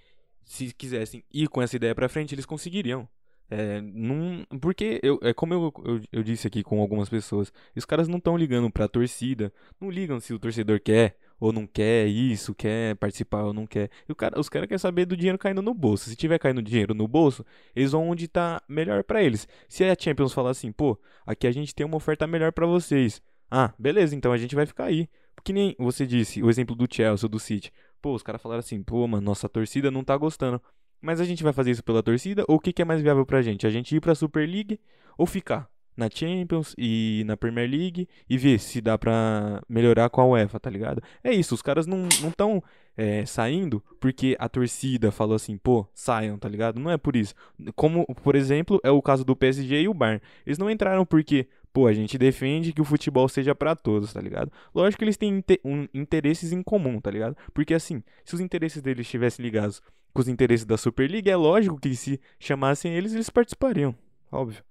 se 0.44 0.72
quisessem 0.72 1.22
ir 1.32 1.48
com 1.48 1.60
essa 1.60 1.76
ideia 1.76 1.94
pra 1.94 2.08
frente, 2.08 2.34
eles 2.34 2.46
conseguiriam. 2.46 3.06
É, 3.54 3.82
num, 3.82 4.46
porque 4.62 4.98
eu, 5.02 5.18
é 5.20 5.34
como 5.34 5.52
eu, 5.52 5.72
eu, 5.84 6.00
eu, 6.10 6.22
disse 6.22 6.46
aqui 6.46 6.62
com 6.62 6.80
algumas 6.80 7.10
pessoas, 7.10 7.52
os 7.76 7.84
caras 7.84 8.08
não 8.08 8.16
estão 8.16 8.34
ligando 8.34 8.70
pra 8.70 8.88
torcida, 8.88 9.52
não 9.78 9.90
ligam 9.90 10.18
se 10.18 10.32
o 10.32 10.38
torcedor 10.38 10.80
quer 10.80 11.18
ou 11.38 11.52
não 11.52 11.66
quer 11.66 12.06
isso, 12.06 12.54
quer 12.54 12.96
participar 12.96 13.42
ou 13.42 13.52
não 13.52 13.66
quer. 13.66 13.90
E 14.08 14.12
o 14.12 14.14
cara, 14.14 14.40
os 14.40 14.48
caras 14.48 14.66
querem 14.66 14.78
saber 14.78 15.04
do 15.04 15.14
dinheiro 15.14 15.36
caindo 15.36 15.60
no 15.60 15.74
bolso. 15.74 16.08
Se 16.08 16.16
tiver 16.16 16.38
caindo 16.38 16.62
dinheiro 16.62 16.94
no 16.94 17.06
bolso, 17.06 17.44
eles 17.76 17.92
vão 17.92 18.08
onde 18.08 18.26
tá 18.26 18.62
melhor 18.66 19.04
para 19.04 19.22
eles. 19.22 19.46
Se 19.68 19.84
a 19.84 19.94
Champions 19.98 20.32
falar 20.32 20.50
assim, 20.50 20.72
pô, 20.72 20.98
aqui 21.26 21.46
a 21.46 21.52
gente 21.52 21.74
tem 21.74 21.84
uma 21.84 21.96
oferta 21.98 22.26
melhor 22.26 22.52
para 22.52 22.64
vocês. 22.64 23.20
Ah, 23.50 23.74
beleza, 23.78 24.16
então 24.16 24.32
a 24.32 24.38
gente 24.38 24.54
vai 24.54 24.64
ficar 24.64 24.84
aí. 24.84 25.10
Que 25.44 25.52
nem 25.52 25.76
você 25.78 26.06
disse, 26.06 26.42
o 26.42 26.48
exemplo 26.48 26.74
do 26.74 26.86
Chelsea, 26.90 27.28
do 27.28 27.38
City. 27.38 27.70
Pô, 28.00 28.14
os 28.14 28.22
caras 28.22 28.40
falaram 28.40 28.60
assim, 28.60 28.82
pô, 28.82 29.06
mano, 29.06 29.26
nossa 29.26 29.46
torcida 29.46 29.90
não 29.90 30.02
tá 30.02 30.16
gostando. 30.16 30.58
Mas 31.02 31.20
a 31.20 31.24
gente 31.24 31.42
vai 31.42 31.52
fazer 31.52 31.72
isso 31.72 31.82
pela 31.82 32.02
torcida 32.02 32.44
ou 32.48 32.56
o 32.56 32.60
que, 32.60 32.72
que 32.72 32.80
é 32.80 32.84
mais 32.84 33.02
viável 33.02 33.26
pra 33.26 33.42
gente? 33.42 33.66
A 33.66 33.70
gente 33.70 33.94
ir 33.94 34.00
pra 34.00 34.14
Super 34.14 34.48
League 34.48 34.80
ou 35.18 35.26
ficar 35.26 35.68
na 35.96 36.08
Champions 36.12 36.74
e 36.78 37.22
na 37.26 37.36
Premier 37.36 37.70
League 37.70 38.08
e 38.28 38.38
ver 38.38 38.58
se 38.58 38.80
dá 38.80 38.96
pra 38.96 39.62
melhorar 39.68 40.08
com 40.10 40.20
a 40.20 40.26
UEFA, 40.26 40.58
tá 40.58 40.70
ligado? 40.70 41.02
É 41.22 41.32
isso, 41.32 41.54
os 41.54 41.62
caras 41.62 41.86
não 41.86 42.08
estão 42.08 42.62
é, 42.96 43.24
saindo 43.24 43.82
porque 44.00 44.36
a 44.38 44.48
torcida 44.48 45.10
falou 45.10 45.34
assim, 45.34 45.56
pô, 45.56 45.86
saiam, 45.94 46.38
tá 46.38 46.48
ligado? 46.48 46.80
Não 46.80 46.90
é 46.90 46.96
por 46.96 47.16
isso. 47.16 47.34
Como, 47.74 48.06
por 48.22 48.34
exemplo, 48.34 48.80
é 48.82 48.90
o 48.90 49.02
caso 49.02 49.24
do 49.24 49.36
PSG 49.36 49.82
e 49.82 49.88
o 49.88 49.94
Bayern. 49.94 50.22
Eles 50.46 50.58
não 50.58 50.70
entraram 50.70 51.04
porque, 51.04 51.46
pô, 51.72 51.86
a 51.86 51.92
gente 51.92 52.16
defende 52.16 52.72
que 52.72 52.80
o 52.80 52.84
futebol 52.84 53.28
seja 53.28 53.54
para 53.54 53.76
todos, 53.76 54.12
tá 54.12 54.20
ligado? 54.20 54.50
Lógico 54.74 54.98
que 54.98 55.04
eles 55.04 55.16
têm 55.16 55.44
um, 55.64 55.86
interesses 55.92 56.52
em 56.52 56.62
comum, 56.62 57.00
tá 57.00 57.10
ligado? 57.10 57.36
Porque 57.52 57.74
assim, 57.74 58.02
se 58.24 58.34
os 58.34 58.40
interesses 58.40 58.80
deles 58.80 59.06
estivessem 59.06 59.42
ligados 59.44 59.82
com 60.12 60.20
os 60.20 60.28
interesses 60.28 60.64
da 60.64 60.76
Superliga, 60.76 61.30
é 61.30 61.36
lógico 61.36 61.78
que 61.80 61.94
se 61.96 62.20
chamassem 62.38 62.92
eles, 62.92 63.12
eles 63.12 63.30
participariam. 63.30 63.94
Óbvio. 64.30 64.62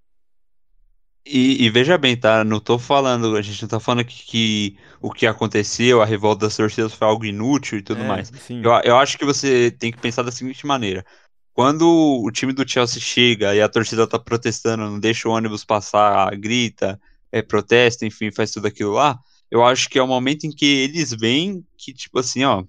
E, 1.26 1.64
e, 1.66 1.70
veja 1.70 1.98
bem, 2.00 2.18
tá? 2.18 2.44
Não 2.44 2.60
tô 2.60 2.80
falando, 2.80 3.36
a 3.36 3.42
gente 3.44 3.62
não 3.62 3.70
tá 3.70 3.80
falando 3.80 4.04
que, 4.04 4.26
que 4.26 4.78
o 5.00 5.12
que 5.12 5.28
aconteceu, 5.28 6.02
a 6.02 6.06
revolta 6.06 6.48
das 6.48 6.56
torcidas 6.56 6.94
foi 6.94 7.08
algo 7.08 7.26
inútil 7.26 7.78
e 7.78 7.82
tudo 7.84 8.02
É, 8.02 8.08
mais. 8.08 8.32
Eu, 8.50 8.72
eu 8.84 8.98
acho 8.98 9.18
que 9.20 9.26
você 9.26 9.70
tem 9.70 9.92
que 9.92 10.00
pensar 10.00 10.24
da 10.24 10.32
seguinte 10.32 10.66
maneira. 10.66 11.06
Quando 11.54 11.88
o 12.24 12.32
time 12.32 12.54
do 12.54 12.68
Chelsea 12.68 13.00
chega 13.00 13.54
e 13.54 13.62
a 13.62 13.70
torcida 13.70 14.08
tá 14.08 14.18
protestando, 14.18 14.84
não 14.90 15.00
deixa 15.00 15.28
o 15.30 15.32
ônibus 15.32 15.64
passar, 15.64 16.36
grita, 16.38 17.00
é, 17.32 17.42
protesta, 17.42 18.06
enfim, 18.06 18.32
faz 18.32 18.52
tudo 18.52 18.68
aquilo 18.68 18.94
lá, 18.94 19.20
eu 19.52 19.64
acho 19.64 19.90
que 19.90 20.00
é 20.00 20.04
o 20.04 20.08
momento 20.08 20.46
em 20.46 20.52
que 20.52 20.66
eles 20.66 21.12
veem 21.12 21.66
que, 21.78 21.94
tipo 21.94 22.18
assim, 22.20 22.44
ó, 22.46 22.64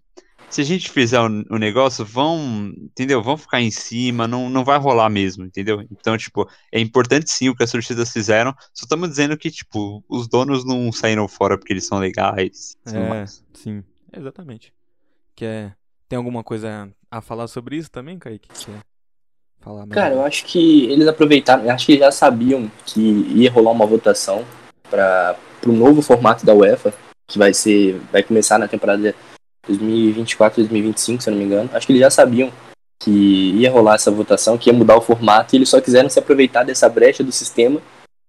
se 0.53 0.61
a 0.61 0.65
gente 0.65 0.91
fizer 0.91 1.19
o, 1.19 1.27
o 1.51 1.59
negócio, 1.59 2.05
vão, 2.05 2.73
entendeu? 2.77 3.23
Vão 3.23 3.39
ficar 3.39 3.63
em 3.63 3.71
cima, 3.71 4.29
não, 4.29 4.51
não 4.51 4.63
vai 4.65 4.79
rolar 4.79 5.09
mesmo, 5.09 5.47
entendeu? 5.47 5.81
Então, 5.91 6.17
tipo, 6.19 6.47
é 6.71 6.79
importante 6.79 7.31
sim 7.31 7.49
o 7.49 7.57
que 7.57 7.63
as 7.63 7.71
torcidas 7.71 8.13
fizeram, 8.13 8.55
só 8.75 8.85
estamos 8.85 9.09
dizendo 9.09 9.37
que, 9.37 9.51
tipo, 9.51 10.05
os 10.07 10.29
donos 10.29 10.63
não 10.65 10.93
saíram 10.93 11.27
fora 11.27 11.57
porque 11.57 11.73
eles 11.73 11.87
são 11.87 11.99
legais. 11.99 12.77
É, 12.87 13.09
mais. 13.09 13.43
sim, 13.55 13.83
exatamente. 14.13 14.75
Quer, 15.35 15.75
tem 16.07 16.19
alguma 16.19 16.45
coisa 16.45 16.93
a 17.11 17.23
falar 17.23 17.49
sobre 17.49 17.77
isso 17.77 17.91
também, 17.91 18.19
Kaique? 18.19 18.49
Quer 18.49 18.83
falar 19.59 19.87
mais? 19.87 19.93
Cara, 19.93 20.15
eu 20.15 20.23
acho 20.23 20.45
que 20.45 20.85
eles 20.85 21.09
aproveitaram, 21.09 21.65
eu 21.65 21.71
acho 21.71 21.87
que 21.87 21.99
já 21.99 22.13
sabiam 22.13 22.71
que 22.85 23.01
ia 23.01 23.51
rolar 23.51 23.71
uma 23.71 23.87
votação 23.87 24.45
para 24.91 25.35
o 25.67 25.73
novo 25.73 26.03
formato 26.03 26.45
da 26.45 26.53
UEFA, 26.53 26.93
que 27.27 27.39
vai 27.39 27.55
ser, 27.55 27.99
vai 28.13 28.23
começar 28.23 28.59
na 28.59 28.69
temporada 28.69 29.15
2024-2025, 29.69 31.21
se 31.21 31.29
eu 31.29 31.33
não 31.33 31.39
me 31.39 31.45
engano. 31.45 31.71
Acho 31.73 31.87
que 31.87 31.93
eles 31.93 32.01
já 32.01 32.11
sabiam 32.11 32.53
que 33.03 33.11
ia 33.11 33.71
rolar 33.71 33.97
essa 33.97 34.11
votação, 34.11 34.57
que 34.57 34.71
ia 34.71 34.77
mudar 34.77 34.97
o 34.97 35.01
formato, 35.01 35.55
e 35.55 35.59
eles 35.59 35.69
só 35.69 35.81
quiseram 35.81 36.09
se 36.09 36.19
aproveitar 36.19 36.65
dessa 36.65 36.89
brecha 36.89 37.25
do 37.25 37.33
sistema 37.33 37.81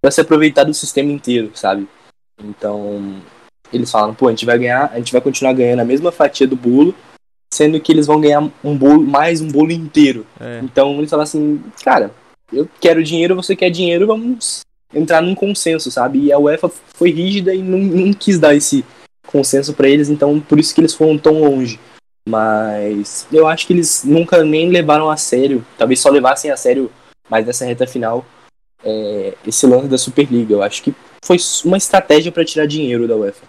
para 0.01 0.11
se 0.11 0.19
aproveitar 0.19 0.63
do 0.63 0.73
sistema 0.73 1.11
inteiro, 1.11 1.51
sabe? 1.53 1.87
Então, 2.43 3.21
eles 3.71 3.91
falam, 3.91 4.13
pô, 4.13 4.27
a 4.27 4.31
gente 4.31 4.45
vai 4.45 4.57
ganhar, 4.57 4.91
a 4.91 4.97
gente 4.97 5.11
vai 5.11 5.21
continuar 5.21 5.53
ganhando 5.53 5.79
a 5.79 5.85
mesma 5.85 6.11
fatia 6.11 6.47
do 6.47 6.55
bolo, 6.55 6.93
sendo 7.53 7.79
que 7.79 7.91
eles 7.91 8.07
vão 8.07 8.19
ganhar 8.19 8.41
um 8.63 8.77
bolo, 8.77 9.03
mais 9.03 9.41
um 9.41 9.47
bolo 9.47 9.71
inteiro. 9.71 10.25
É, 10.39 10.59
Então 10.63 10.97
eles 10.97 11.09
falam 11.09 11.23
assim, 11.23 11.63
cara, 11.83 12.11
eu 12.51 12.67
quero 12.81 13.03
dinheiro, 13.03 13.35
você 13.35 13.55
quer 13.55 13.69
dinheiro, 13.69 14.07
vamos 14.07 14.61
entrar 14.93 15.21
num 15.21 15.35
consenso, 15.35 15.89
sabe? 15.89 16.25
E 16.25 16.33
a 16.33 16.39
UEFA 16.39 16.69
foi 16.93 17.11
rígida 17.11 17.53
e 17.53 17.61
não, 17.61 17.79
não 17.79 18.13
quis 18.13 18.39
dar 18.39 18.55
esse 18.55 18.83
consenso 19.25 19.73
pra 19.73 19.89
eles, 19.89 20.09
então 20.09 20.39
por 20.39 20.59
isso 20.59 20.73
que 20.73 20.81
eles 20.81 20.93
foram 20.93 21.17
tão 21.17 21.41
longe. 21.41 21.79
Mas 22.27 23.27
eu 23.31 23.47
acho 23.47 23.67
que 23.67 23.73
eles 23.73 24.03
nunca 24.03 24.43
nem 24.43 24.69
levaram 24.69 25.09
a 25.09 25.17
sério, 25.17 25.65
talvez 25.77 25.99
só 25.99 26.09
levassem 26.09 26.51
a 26.51 26.57
sério 26.57 26.91
mais 27.29 27.45
nessa 27.45 27.65
reta 27.65 27.87
final 27.87 28.25
é, 28.83 29.35
esse 29.45 29.65
lance 29.65 29.87
da 29.87 29.97
Superliga. 29.97 30.53
Eu 30.53 30.63
acho 30.63 30.83
que 30.83 30.93
foi 31.23 31.37
uma 31.63 31.77
estratégia 31.77 32.31
pra 32.31 32.45
tirar 32.45 32.65
dinheiro 32.65 33.07
da 33.07 33.15
UEFA. 33.15 33.45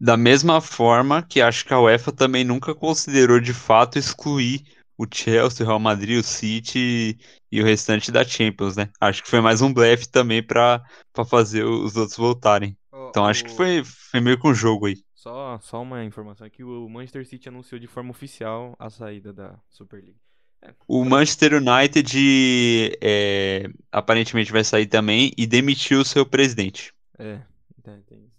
Da 0.00 0.16
mesma 0.16 0.60
forma 0.60 1.22
que 1.22 1.42
acho 1.42 1.66
que 1.66 1.74
a 1.74 1.80
UEFA 1.80 2.10
também 2.10 2.44
nunca 2.44 2.74
considerou 2.74 3.38
de 3.38 3.52
fato 3.52 3.98
excluir 3.98 4.62
o 4.96 5.06
Chelsea, 5.12 5.64
o 5.64 5.68
Real 5.68 5.78
Madrid, 5.78 6.18
o 6.18 6.22
City 6.22 7.18
e 7.50 7.60
o 7.60 7.64
restante 7.64 8.10
da 8.10 8.24
Champions, 8.24 8.76
né? 8.76 8.88
Acho 9.00 9.22
que 9.22 9.28
foi 9.28 9.40
mais 9.40 9.60
um 9.60 9.72
blefe 9.72 10.08
também 10.08 10.42
pra 10.42 10.82
fazer 11.28 11.64
os 11.64 11.96
outros 11.96 12.16
voltarem. 12.16 12.76
Então 13.10 13.26
acho 13.26 13.44
que 13.44 13.50
foi, 13.50 13.82
foi 13.84 14.20
meio 14.20 14.38
que 14.40 14.46
um 14.48 14.54
jogo 14.54 14.86
aí. 14.86 14.96
Só, 15.14 15.58
só 15.60 15.82
uma 15.82 16.02
informação 16.04 16.46
aqui, 16.46 16.64
o 16.64 16.88
Manchester 16.88 17.26
City 17.26 17.48
anunciou 17.48 17.78
de 17.78 17.86
forma 17.86 18.10
oficial 18.10 18.74
a 18.78 18.88
saída 18.88 19.32
da 19.32 19.58
Superliga. 19.68 20.18
É, 20.62 20.74
O 20.86 21.04
Manchester 21.06 21.54
United 21.54 22.98
é, 23.00 23.66
aparentemente 23.90 24.52
vai 24.52 24.62
sair 24.64 24.86
também 24.86 25.32
e 25.38 25.46
demitiu 25.46 26.00
o 26.00 26.04
seu 26.04 26.26
presidente. 26.26 26.92
É, 27.18 27.46
isso. 28.10 28.30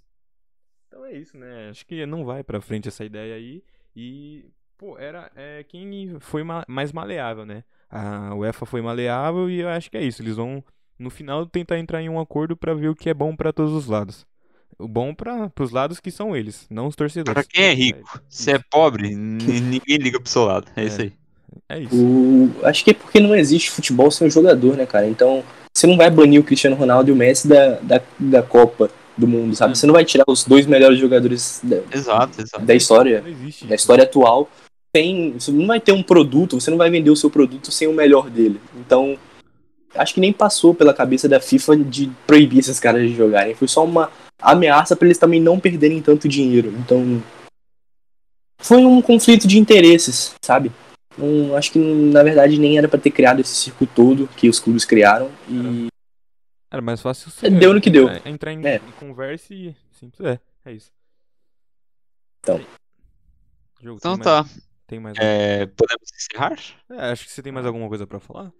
Então 0.88 1.06
é 1.06 1.14
isso, 1.14 1.38
né? 1.38 1.70
Acho 1.70 1.86
que 1.86 2.06
não 2.06 2.26
vai 2.26 2.44
pra 2.44 2.62
frente 2.62 2.88
essa 2.88 3.06
ideia 3.06 3.36
aí. 3.36 3.64
E, 3.96 4.46
pô, 4.78 4.98
era 4.98 5.32
é, 5.36 5.64
quem 5.64 6.20
foi 6.20 6.44
ma- 6.44 6.66
mais 6.68 6.92
maleável, 6.92 7.46
né? 7.46 7.64
A 7.90 8.34
UEFA 8.36 8.66
foi 8.66 8.82
maleável 8.82 9.50
e 9.50 9.60
eu 9.62 9.70
acho 9.70 9.90
que 9.92 9.98
é 9.98 10.04
isso. 10.04 10.22
Eles 10.22 10.36
vão, 10.38 10.64
no 10.98 11.10
final, 11.10 11.46
tentar 11.46 11.80
entrar 11.80 12.02
em 12.02 12.10
um 12.10 12.20
acordo 12.20 12.56
pra 12.58 12.74
ver 12.74 12.90
o 12.90 12.96
que 12.96 13.10
é 13.10 13.14
bom 13.14 13.36
pra 13.36 13.54
todos 13.54 13.74
os 13.74 13.88
lados. 13.88 14.26
O 14.82 14.88
bom 14.88 15.14
para 15.14 15.50
pros 15.50 15.72
lados 15.72 16.00
que 16.00 16.10
são 16.12 16.36
eles, 16.36 16.66
não 16.70 16.88
os 16.88 16.96
torcedores. 16.96 17.34
Pra 17.34 17.44
quem 17.44 17.66
é 17.66 17.74
rico, 17.74 18.20
se 18.30 18.52
é 18.52 18.60
pobre, 18.70 19.16
ni- 19.16 19.60
ninguém 19.62 19.98
liga 19.98 20.20
pro 20.20 20.30
seu 20.32 20.44
lado. 20.46 20.68
É, 20.76 20.82
É. 20.84 20.86
isso 20.88 21.02
aí. 21.02 21.14
É 21.70 21.80
isso. 21.80 21.96
O... 21.96 22.52
Acho 22.64 22.84
que 22.84 22.92
é 22.92 22.94
porque 22.94 23.20
não 23.20 23.36
existe 23.36 23.70
futebol 23.72 24.10
sem 24.10 24.28
o 24.28 24.32
jogador, 24.32 24.76
né, 24.78 24.86
cara? 24.86 25.08
Então, 25.08 25.44
você 25.74 25.86
não 25.86 25.98
vai 25.98 26.10
banir 26.10 26.40
o 26.40 26.44
Cristiano 26.44 26.76
Ronaldo 26.76 27.10
e 27.10 27.14
o 27.14 27.16
Messi 27.16 27.48
da, 27.48 27.72
da, 27.82 28.02
da 28.18 28.42
Copa 28.42 28.90
do 29.18 29.28
Mundo, 29.28 29.56
sabe? 29.56 29.74
É. 29.74 29.76
Você 29.76 29.86
não 29.86 29.94
vai 29.94 30.06
tirar 30.06 30.24
os 30.28 30.44
dois 30.46 30.66
melhores 30.66 30.98
jogadores 30.98 31.60
da, 31.64 31.78
Exato, 31.94 32.42
exato. 32.42 32.66
da 32.66 32.74
história, 32.74 33.22
Não 33.22 33.28
existe 33.30 33.66
da 33.68 33.76
isso. 33.76 33.82
história 33.84 34.04
atual. 34.06 34.50
Tem, 34.94 35.34
você 35.34 35.52
não 35.52 35.68
vai 35.68 35.80
ter 35.80 35.92
um 35.92 36.02
produto, 36.04 36.60
você 36.60 36.72
não 36.72 36.78
vai 36.78 36.90
vender 36.90 37.10
o 37.12 37.16
seu 37.16 37.30
produto 37.30 37.72
sem 37.72 37.88
o 37.88 37.94
melhor 37.94 38.30
dele. 38.30 38.60
Então, 38.78 39.18
acho 39.96 40.14
que 40.14 40.20
nem 40.22 40.32
passou 40.34 40.74
pela 40.74 40.94
cabeça 40.94 41.28
da 41.30 41.40
FIFA 41.40 41.78
de 41.78 42.10
proibir 42.26 42.60
esses 42.60 42.80
caras 42.80 43.02
de 43.10 43.16
jogarem. 43.16 43.56
Foi 43.56 43.68
só 43.68 43.84
uma 43.86 44.10
ameaça 44.42 44.96
para 44.96 45.08
eles 45.08 45.18
também 45.18 45.40
não 45.42 45.60
perderem 45.60 46.02
tanto 46.02 46.28
dinheiro. 46.28 46.70
Então, 46.80 47.22
foi 48.60 48.84
um 48.86 49.02
conflito 49.02 49.48
de 49.48 49.58
interesses, 49.60 50.36
sabe? 50.42 50.72
Não, 51.18 51.56
acho 51.56 51.72
que 51.72 51.80
na 51.80 52.24
verdade 52.24 52.58
nem 52.58 52.78
era 52.78 52.88
para 52.88 53.00
ter 53.00 53.12
criado 53.12 53.42
esse 53.42 53.54
circo 53.54 53.86
todo 53.86 54.28
que 54.38 54.48
os 54.50 54.60
clubes 54.60 54.86
criaram 54.86 55.30
e 55.50 55.88
Era 56.72 56.82
mais 56.82 57.02
fácil 57.02 57.30
você 57.30 57.50
Deu 57.50 57.74
no 57.74 57.82
que 57.82 57.90
deu. 57.90 58.08
é, 58.10 58.22
entrar 58.26 58.54
em, 58.54 58.66
É. 58.66 58.76
em 58.78 58.92
conversa 59.00 59.54
e 59.54 59.76
simples. 60.00 60.22
É, 60.26 60.40
é 60.66 60.74
isso. 60.74 60.90
Então. 62.40 62.60
Jogo, 63.82 63.98
Então 63.98 64.18
tem 64.18 64.24
mais, 64.26 64.48
tá. 64.48 64.56
Tem 64.88 65.00
mais 65.00 65.18
É, 65.20 65.66
podemos 65.66 66.08
encerrar? 66.16 66.58
É, 66.92 67.12
acho 67.12 67.26
que 67.26 67.32
você 67.32 67.42
tem 67.42 67.52
mais 67.52 67.66
alguma 67.66 67.88
coisa 67.90 68.08
pra 68.08 68.20
falar. 68.20 68.52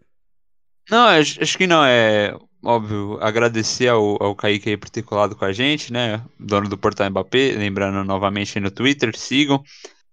Não, 0.90 1.08
acho, 1.08 1.42
acho 1.42 1.58
que 1.58 1.66
não. 1.68 1.86
É 1.86 2.36
óbvio 2.64 3.18
agradecer 3.22 3.88
ao, 3.88 4.22
ao 4.22 4.36
Kaique 4.36 4.70
aí 4.70 4.78
por 4.78 4.90
ter 4.90 5.02
colado 5.02 5.36
com 5.36 5.46
a 5.46 5.52
gente, 5.52 5.92
né? 5.92 6.24
Dono 6.40 6.70
do 6.70 6.78
Portal 6.78 7.10
Mbappé. 7.10 7.54
Lembrando 7.54 8.04
novamente 8.04 8.60
no 8.60 8.72
Twitter, 8.72 9.16
sigam. 9.18 9.64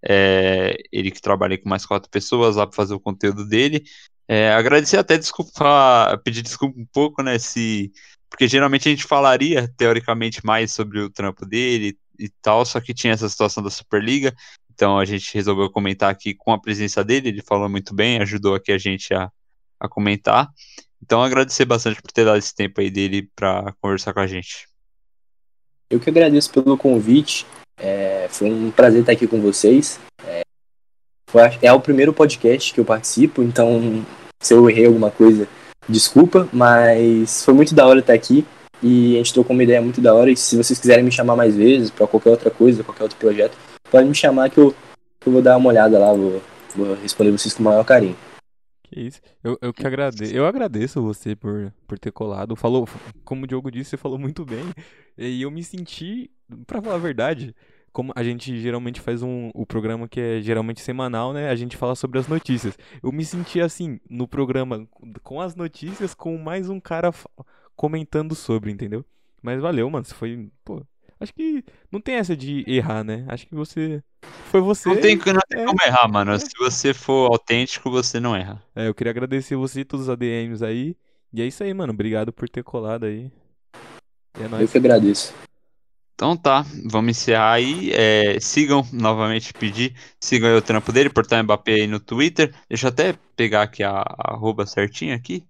É, 0.03 0.77
ele 0.93 1.11
que 1.11 1.21
trabalha 1.21 1.59
com 1.59 1.69
mais 1.69 1.85
quatro 1.85 2.09
pessoas 2.11 2.57
lá 2.57 2.67
para 2.67 2.77
fazer 2.77 2.95
o 2.95 3.01
conteúdo 3.01 3.47
dele. 3.47 3.85
É, 4.29 4.53
agradecer 4.53 4.99
até 4.99 5.17
desculpa, 5.17 6.21
pedir 6.25 6.43
desculpa 6.43 6.79
um 6.79 6.87
pouco, 6.93 7.23
né? 7.23 7.39
Se, 7.39 7.91
porque 8.31 8.47
geralmente 8.47 8.89
a 8.89 8.91
gente 8.91 9.05
falaria 9.05 9.73
teoricamente 9.77 10.45
mais 10.45 10.73
sobre 10.73 11.01
o 11.01 11.11
trampo 11.11 11.47
dele 11.47 11.99
e 12.19 12.29
tal, 12.43 12.65
só 12.65 12.81
que 12.81 12.93
tinha 12.93 13.13
essa 13.13 13.29
situação 13.29 13.63
da 13.63 13.71
Superliga. 13.71 14.35
Então 14.73 14.99
a 14.99 15.05
gente 15.05 15.35
resolveu 15.35 15.71
comentar 15.71 16.11
aqui 16.11 16.35
com 16.35 16.53
a 16.53 16.61
presença 16.61 17.03
dele. 17.03 17.29
Ele 17.29 17.43
falou 17.43 17.69
muito 17.69 17.95
bem, 17.95 18.21
ajudou 18.21 18.55
aqui 18.55 18.71
a 18.71 18.79
gente 18.79 19.13
a, 19.15 19.31
a 19.81 19.89
comentar. 19.89 20.49
Então 21.03 21.23
agradecer 21.23 21.65
bastante 21.65 22.01
por 22.03 22.11
ter 22.13 22.25
dado 22.25 22.39
esse 22.39 22.55
tempo 22.55 22.81
aí 22.81 22.91
dele 22.91 23.29
para 23.35 23.73
conversar 23.81 24.13
com 24.13 24.21
a 24.21 24.27
gente. 24.27 24.67
eu 25.91 25.99
que 25.99 26.11
agradeço 26.11 26.51
pelo 26.51 26.77
convite. 26.77 27.47
É, 27.81 28.27
foi 28.31 28.51
um 28.51 28.71
prazer 28.71 29.01
estar 29.01 29.13
aqui 29.13 29.27
com 29.27 29.41
vocês. 29.41 29.99
É, 30.27 30.43
foi- 31.31 31.59
é 31.63 31.73
o 31.73 31.81
primeiro 31.81 32.13
podcast 32.13 32.75
que 32.75 32.81
eu 32.81 32.85
participo, 32.85 33.43
então 33.43 34.05
se 34.43 34.53
eu 34.53 34.69
errei 34.69 34.87
alguma 34.87 35.11
coisa, 35.11 35.49
desculpa, 35.89 36.49
mas 36.53 37.45
foi 37.45 37.55
muito 37.55 37.75
da 37.75 37.87
hora 37.87 38.01
estar 38.01 38.13
aqui 38.13 38.45
e 38.83 39.15
a 39.15 39.19
gente 39.19 39.33
trocou 39.33 39.55
uma 39.55 39.63
ideia 39.63 39.81
muito 39.81 40.01
da 40.01 40.13
hora. 40.13 40.31
E 40.31 40.37
se 40.37 40.57
vocês 40.57 40.79
quiserem 40.79 41.05
me 41.05 41.11
chamar 41.13 41.37
mais 41.37 41.57
vezes 41.57 41.91
para 41.91 42.07
qualquer 42.07 42.31
outra 42.31 42.51
coisa, 42.51 42.85
qualquer 42.85 43.05
outro 43.05 43.19
projeto, 43.19 43.57
pode 43.91 44.07
me 44.09 44.15
chamar 44.15 44.51
que 44.51 44.59
eu, 44.59 44.75
que 45.21 45.29
eu 45.29 45.33
vou 45.33 45.41
dar 45.43 45.57
uma 45.57 45.69
olhada 45.71 45.99
lá, 45.99 46.13
vou, 46.13 46.43
vou 46.77 46.95
responder 46.97 47.31
vocês 47.31 47.55
com 47.55 47.63
o 47.63 47.65
maior 47.65 47.85
carinho. 47.85 48.17
Que 48.89 49.01
isso. 49.01 49.21
Eu, 49.45 49.59
eu 49.61 49.73
que 49.73 49.87
agradeço. 49.87 50.35
Eu 50.35 50.47
agradeço 50.47 51.03
você 51.03 51.37
por, 51.37 51.73
por 51.87 51.99
ter 51.99 52.11
colado. 52.11 52.57
Falou, 52.57 52.89
como 53.23 53.45
o 53.45 53.47
Diogo 53.47 53.71
disse, 53.71 53.91
você 53.91 53.97
falou 53.99 54.19
muito 54.19 54.45
bem. 54.45 54.65
E 55.17 55.43
eu 55.43 55.51
me 55.51 55.63
senti, 55.63 56.31
pra 56.67 56.81
falar 56.81 56.95
a 56.95 56.99
verdade, 56.99 57.55
como 57.93 58.13
a 58.17 58.23
gente 58.23 58.59
geralmente 58.61 59.01
faz 59.01 59.23
um, 59.23 59.51
o 59.55 59.67
programa 59.67 60.09
que 60.09 60.21
é 60.21 60.41
geralmente 60.41 60.81
semanal, 60.81 61.35
né? 61.35 61.51
A 61.51 61.55
gente 61.55 61.77
fala 61.77 61.95
sobre 61.95 62.19
as 62.19 62.29
notícias. 62.29 62.79
Eu 63.03 63.13
me 63.13 63.25
senti 63.25 63.61
assim, 63.61 64.01
no 64.09 64.27
programa, 64.27 64.89
com 65.23 65.41
as 65.41 65.55
notícias, 65.55 66.15
com 66.15 66.39
mais 66.39 66.71
um 66.71 66.81
cara 66.81 67.13
comentando 67.77 68.35
sobre, 68.35 68.71
entendeu? 68.71 69.05
Mas 69.43 69.61
valeu, 69.61 69.91
mano. 69.91 70.05
Você 70.05 70.15
foi. 70.15 70.51
Pô, 70.65 70.83
acho 71.21 71.33
que 71.33 71.65
não 71.91 72.01
tem 72.01 72.17
essa 72.17 72.37
de 72.37 72.65
errar, 72.67 73.05
né? 73.05 73.25
Acho 73.29 73.47
que 73.47 73.55
você. 73.55 74.03
Foi 74.51 74.61
você. 74.61 74.89
Não 74.89 74.97
tem, 74.97 75.17
não 75.17 75.41
tem 75.49 75.61
é. 75.61 75.65
como 75.65 75.79
errar, 75.85 76.09
mano. 76.09 76.33
É. 76.33 76.39
Se 76.39 76.51
você 76.59 76.95
for 76.95 77.31
autêntico, 77.33 77.91
você 77.91 78.19
não 78.19 78.35
erra. 78.35 78.63
É, 78.75 78.89
eu 78.89 78.95
queria 78.95 79.11
agradecer 79.11 79.57
você 79.57 79.81
e 79.81 79.85
todos 79.85 80.07
os 80.07 80.11
ADMs 80.11 80.65
aí. 80.65 80.97
E 81.33 81.43
é 81.43 81.47
isso 81.47 81.63
aí, 81.63 81.73
mano. 81.75 81.93
Obrigado 81.93 82.33
por 82.33 82.49
ter 82.49 82.63
colado 82.63 83.05
aí. 83.05 83.31
E 84.39 84.43
é 84.43 84.45
Eu 84.45 84.49
nóis. 84.49 84.71
que 84.71 84.79
agradeço. 84.79 85.35
Então 86.15 86.37
tá, 86.37 86.67
vamos 86.87 87.11
encerrar 87.11 87.53
aí. 87.53 87.93
É, 87.93 88.41
sigam, 88.41 88.85
novamente 88.93 89.53
pedir, 89.53 89.95
sigam 90.21 90.49
aí 90.49 90.57
o 90.57 90.63
trampo 90.63 90.91
dele, 90.91 91.09
Portal 91.09 91.45
Mbappé 91.45 91.75
aí 91.75 91.87
no 91.87 92.01
Twitter. 92.01 92.53
Deixa 92.69 92.87
eu 92.87 92.89
até 92.89 93.15
pegar 93.37 93.63
aqui 93.63 93.85
a, 93.85 94.01
a 94.01 94.35
arroba 94.35 94.67
certinha 94.67 95.15
aqui. 95.15 95.45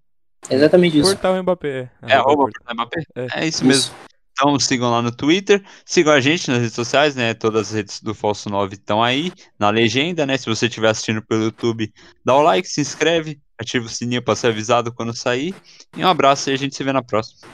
Exatamente 0.51 0.99
isso. 0.99 1.11
Portal 1.11 1.43
Mbappé. 1.43 1.91
É 2.03 2.15
arroba 2.15 2.51
Portal 2.51 2.75
Mbappé? 2.75 3.03
É, 3.35 3.47
isso 3.47 3.65
mesmo. 3.65 3.95
Então 4.41 4.57
sigam 4.61 4.89
lá 4.89 5.03
no 5.03 5.11
Twitter, 5.11 5.65
sigam 5.85 6.13
a 6.13 6.21
gente 6.21 6.49
nas 6.49 6.61
redes 6.61 6.75
sociais, 6.75 7.17
né? 7.17 7.35
Todas 7.35 7.69
as 7.69 7.75
redes 7.75 8.01
do 8.01 8.15
Falso 8.15 8.49
9 8.49 8.77
estão 8.77 9.03
aí 9.03 9.33
na 9.59 9.69
legenda, 9.69 10.25
né? 10.25 10.39
Se 10.39 10.47
você 10.47 10.67
estiver 10.67 10.89
assistindo 10.89 11.21
pelo 11.21 11.43
YouTube, 11.43 11.93
dá 12.25 12.37
o 12.37 12.43
like, 12.43 12.69
se 12.69 12.81
inscreve, 12.81 13.41
ativa 13.59 13.87
o 13.87 13.89
sininho 13.89 14.23
para 14.23 14.37
ser 14.37 14.49
avisado 14.49 14.95
quando 14.95 15.13
sair. 15.13 15.57
E 15.97 16.05
um 16.05 16.09
abraço 16.09 16.51
e 16.51 16.53
a 16.53 16.57
gente 16.57 16.77
se 16.77 16.85
vê 16.85 16.93
na 16.93 17.03
próxima. 17.03 17.49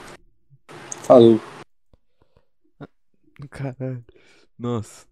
Falou. 1.01 1.41
Caralho. 3.49 4.05
Nossa. 4.57 5.07